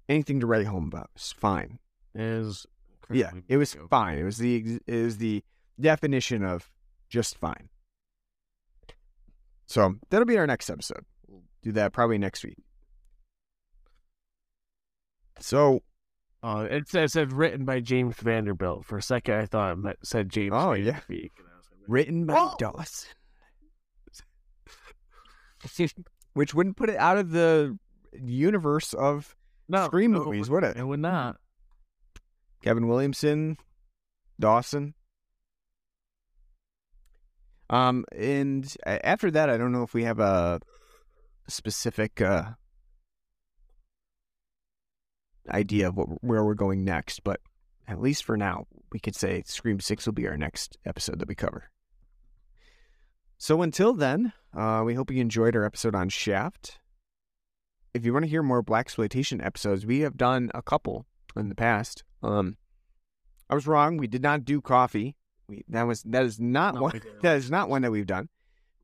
anything 0.10 0.40
to 0.42 0.48
write 0.48 0.66
home 0.66 0.88
about. 0.88 1.10
It's 1.16 1.32
fine. 1.32 1.80
Is 2.14 2.66
Yeah, 3.12 3.32
it 3.48 3.58
was 3.58 3.78
fine. 3.90 4.18
It 4.18 4.24
was 4.24 4.38
the 4.38 4.80
it 4.86 5.04
was 5.04 5.18
the 5.18 5.44
definition 5.80 6.44
of 6.44 6.70
just 7.10 7.38
fine. 7.38 7.70
So 9.68 9.96
that'll 10.10 10.26
be 10.26 10.38
our 10.38 10.48
next 10.48 10.70
episode. 10.70 11.06
We'll 11.28 11.44
do 11.62 11.72
that 11.74 11.94
probably 11.94 12.18
next 12.18 12.44
week. 12.44 12.58
So 15.40 15.82
Uh, 16.42 16.68
it 16.72 16.88
says 16.88 17.16
it's 17.16 17.34
written 17.34 17.66
by 17.66 17.80
James 17.82 18.16
Vanderbilt. 18.16 18.86
For 18.86 18.98
a 18.98 19.02
second, 19.02 19.36
I 19.36 19.46
thought 19.46 19.78
it 19.86 19.98
said 20.04 20.30
James. 20.30 20.54
Oh, 20.56 20.74
Van 20.74 20.84
yeah. 20.86 20.92
Der 20.94 21.02
Beek, 21.08 21.34
and 21.38 21.48
I 21.48 21.58
was 21.58 21.66
like, 21.72 21.82
written 21.88 22.26
by 22.26 22.36
Oh! 22.38 22.56
Dawson, 22.58 23.10
which 26.34 26.54
wouldn't 26.54 26.78
put 26.78 26.90
it 26.90 26.98
out 26.98 27.18
of 27.18 27.32
the 27.32 27.78
universe 28.14 28.94
of 28.94 29.36
no, 29.70 29.86
Scream 29.86 30.12
no, 30.12 30.26
movies, 30.26 30.50
would 30.50 30.64
it? 30.64 30.76
It 30.76 30.84
would 30.84 31.00
not. 31.00 31.38
Kevin 32.62 32.88
Williamson, 32.88 33.58
Dawson. 34.40 34.94
Um, 37.70 38.04
and 38.14 38.76
after 38.84 39.30
that, 39.32 39.50
I 39.50 39.58
don't 39.58 39.72
know 39.72 39.84
if 39.84 39.94
we 39.94 40.04
have 40.04 40.20
a 40.20 40.60
specific 41.48 42.20
uh, 42.20 42.44
idea 45.50 45.90
of 45.90 45.98
what, 45.98 46.08
where 46.24 46.44
we're 46.44 46.56
going 46.56 46.84
next, 46.84 47.24
but 47.24 47.40
at 47.88 48.02
least 48.02 48.24
for 48.24 48.38
now, 48.38 48.66
we 48.92 49.00
could 49.00 49.16
say 49.16 49.44
Scream 49.46 49.80
Six 49.80 50.06
will 50.06 50.14
be 50.14 50.28
our 50.28 50.38
next 50.38 50.78
episode 50.86 51.20
that 51.20 51.28
we 51.28 51.36
cover. 51.36 51.70
So 53.38 53.62
until 53.62 53.94
then, 53.94 54.34
uh, 54.56 54.82
we 54.86 54.96
hope 54.96 55.12
you 55.12 55.22
enjoyed 55.22 55.56
our 55.56 55.64
episode 55.64 55.96
on 55.96 56.10
Shaft. 56.10 56.80
If 57.94 58.06
you 58.06 58.14
want 58.14 58.26
to 58.26 58.30
hear 58.30 58.44
more 58.44 58.64
blaxploitation 58.64 59.44
episodes, 59.44 59.86
we 59.86 60.02
have 60.02 60.18
done 60.18 60.52
a 60.54 60.62
couple 60.62 61.06
in 61.36 61.50
the 61.50 61.56
past. 61.56 62.04
Um, 62.22 62.58
I 63.50 63.56
was 63.56 63.68
wrong. 63.68 63.98
We 63.98 64.08
did 64.08 64.22
not 64.22 64.46
do 64.46 64.62
Coffy. 64.62 65.16
We 65.48 65.64
that 65.70 65.84
was 65.84 66.04
that 66.04 66.24
is 66.24 66.40
not 66.40 66.76
No, 66.76 66.82
one 66.82 67.02
that 67.22 67.38
is 67.38 67.50
not 67.50 67.70
one 67.70 67.82
that 67.82 67.92
we've 67.92 68.06
done. 68.06 68.30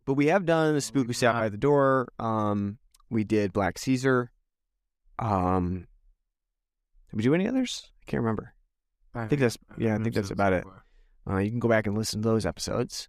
But 0.06 0.14
we 0.14 0.28
have 0.28 0.46
done 0.46 0.74
the 0.74 0.82
spook 0.82 1.08
who 1.08 1.14
sat 1.14 1.34
by 1.34 1.50
the 1.50 1.58
door. 1.58 2.08
Um, 2.20 2.78
we 3.10 3.24
did 3.24 3.54
Black 3.54 3.78
Caesar. 3.80 4.32
Um, 5.18 5.88
did 7.10 7.18
we 7.18 7.24
do 7.24 7.34
any 7.34 7.48
others? 7.48 7.92
I 8.02 8.12
can't 8.12 8.22
remember. 8.22 8.54
I 9.14 9.28
think 9.28 9.42
that's 9.42 9.58
yeah. 9.78 9.96
I 9.96 10.00
think 10.00 10.16
that's 10.16 10.32
about 10.32 10.54
it. 10.54 10.66
Uh, 11.30 11.38
you 11.38 11.50
can 11.50 11.60
go 11.60 11.70
back 11.70 11.88
and 11.88 11.98
listen 11.98 12.22
to 12.22 12.28
those 12.28 12.46
episodes. 12.46 13.08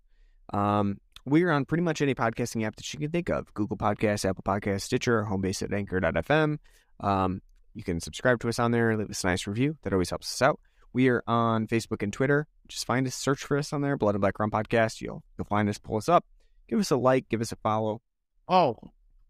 Um, 0.52 1.00
we're 1.26 1.50
on 1.50 1.64
pretty 1.64 1.82
much 1.82 2.00
any 2.00 2.14
podcasting 2.14 2.64
app 2.64 2.76
that 2.76 2.92
you 2.94 3.00
can 3.00 3.10
think 3.10 3.28
of 3.28 3.52
Google 3.52 3.76
Podcasts, 3.76 4.24
Apple 4.24 4.44
Podcasts, 4.44 4.82
Stitcher, 4.82 5.24
home 5.24 5.40
base 5.40 5.60
at 5.60 5.72
anchor.fm. 5.72 6.58
Um, 7.00 7.42
you 7.74 7.82
can 7.82 8.00
subscribe 8.00 8.40
to 8.40 8.48
us 8.48 8.60
on 8.60 8.70
there, 8.70 8.96
leave 8.96 9.10
us 9.10 9.24
a 9.24 9.26
nice 9.26 9.46
review. 9.46 9.76
That 9.82 9.92
always 9.92 10.10
helps 10.10 10.32
us 10.32 10.40
out. 10.40 10.60
We 10.92 11.08
are 11.08 11.22
on 11.26 11.66
Facebook 11.66 12.02
and 12.02 12.12
Twitter. 12.12 12.46
Just 12.68 12.86
find 12.86 13.06
us, 13.06 13.14
search 13.14 13.40
for 13.40 13.58
us 13.58 13.72
on 13.72 13.82
there, 13.82 13.96
Blood 13.96 14.14
and 14.14 14.22
Black 14.22 14.38
Rum 14.38 14.50
Podcast. 14.52 15.00
You'll, 15.00 15.24
you'll 15.36 15.46
find 15.46 15.68
us, 15.68 15.78
pull 15.78 15.96
us 15.96 16.08
up. 16.08 16.24
Give 16.68 16.78
us 16.78 16.90
a 16.90 16.96
like, 16.96 17.28
give 17.28 17.40
us 17.40 17.52
a 17.52 17.56
follow. 17.56 18.00
Oh, 18.48 18.76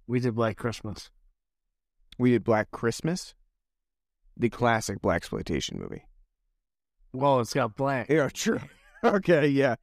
we 0.07 0.21
did 0.21 0.35
Black 0.35 0.59
Christmas. 0.59 1.11
We 2.19 2.31
did 2.31 2.45
Black 2.45 2.71
Christmas, 2.71 3.35
the 4.37 4.51
classic 4.51 5.01
Blaxploitation 5.01 5.81
movie. 5.81 6.05
Well, 7.13 7.41
it's 7.41 7.55
got 7.55 7.75
black. 7.75 8.11
Yeah, 8.11 8.29
true. 8.29 8.61
okay, 9.05 9.49
yeah. 9.49 9.77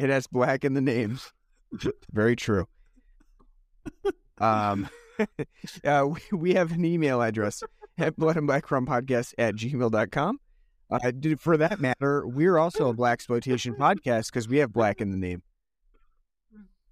It 0.00 0.08
has 0.08 0.26
black 0.26 0.64
in 0.64 0.72
the 0.72 0.80
names. 0.80 1.30
Very 2.10 2.34
true. 2.34 2.66
Um, 4.38 4.88
uh, 5.84 6.06
we, 6.08 6.38
we 6.38 6.54
have 6.54 6.72
an 6.72 6.86
email 6.86 7.20
address 7.20 7.62
at 7.98 8.16
blood 8.16 8.38
and 8.38 8.46
black 8.46 8.70
rum 8.70 8.86
podcast 8.86 9.34
at 9.36 9.56
gmail.com. 9.56 10.40
Uh, 10.90 11.10
dude, 11.10 11.38
for 11.38 11.58
that 11.58 11.80
matter, 11.80 12.26
we're 12.26 12.56
also 12.56 12.88
a 12.88 12.94
blaxploitation 12.94 13.76
podcast 13.76 14.26
because 14.28 14.48
we 14.48 14.56
have 14.56 14.72
black 14.72 15.02
in 15.02 15.10
the 15.10 15.18
name. 15.18 15.42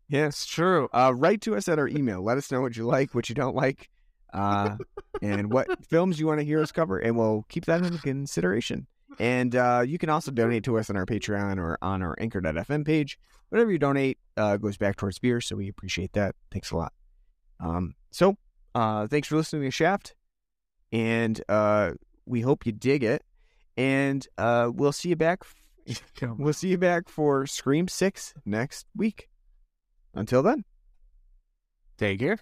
Yes, 0.09 0.45
True. 0.45 0.91
uh, 0.93 1.13
write 1.15 1.41
to 1.43 1.57
us 1.57 1.67
at 1.67 1.79
our 1.79 1.89
email. 1.89 2.23
Let 2.23 2.37
us 2.37 2.53
know 2.53 2.61
what 2.61 2.77
you 2.77 2.85
like, 2.85 3.15
what 3.15 3.31
you 3.31 3.35
don't 3.35 3.57
like, 3.57 3.89
uh, 4.35 4.77
and 5.23 5.51
what 5.51 5.87
films 5.89 6.21
you 6.21 6.27
want 6.27 6.41
to 6.41 6.47
hear 6.47 6.61
us 6.61 6.73
cover, 6.73 6.99
and 6.99 7.17
we'll 7.17 7.47
keep 7.49 7.65
that 7.65 7.85
in 7.85 7.97
consideration. 7.99 8.87
And 9.19 9.57
uh, 9.57 9.83
you 9.87 9.99
can 9.99 10.11
also 10.11 10.31
donate 10.31 10.65
to 10.65 10.79
us 10.79 10.91
on 10.91 10.97
our 10.97 11.07
Patreon 11.07 11.59
or 11.59 11.79
on 11.83 12.03
our 12.03 12.15
Anchor.fm 12.19 12.85
page. 12.85 13.19
Whatever 13.49 13.73
you 13.73 13.79
donate 13.79 14.19
uh, 14.37 14.57
goes 14.59 14.77
back 14.77 14.97
towards 14.97 15.19
beer, 15.19 15.41
so 15.41 15.57
we 15.57 15.69
appreciate 15.69 16.13
that. 16.13 16.35
Thanks 16.51 16.71
a 16.71 16.77
lot. 16.77 16.93
Um, 17.61 17.95
so, 18.11 18.37
uh, 18.75 19.07
thanks 19.07 19.29
for 19.29 19.37
listening 19.37 19.63
to 19.63 19.71
Shaft, 19.71 20.15
and 20.93 21.41
uh, 21.49 21.93
we 22.27 22.43
hope 22.43 22.67
you 22.67 22.73
dig 22.73 23.03
it. 23.03 23.23
And 23.77 24.27
uh, 24.37 24.71
we'll 24.73 24.93
see 24.93 25.09
you 25.09 25.17
back. 25.17 25.45
We'll 26.21 26.53
see 26.53 26.69
you 26.69 26.77
back 26.77 27.09
for 27.09 27.47
Scream 27.47 27.89
Six 27.89 28.35
next 28.45 28.87
week. 28.95 29.31
Until 30.13 30.43
then. 30.43 30.65
Take 31.97 32.19
care. 32.19 32.39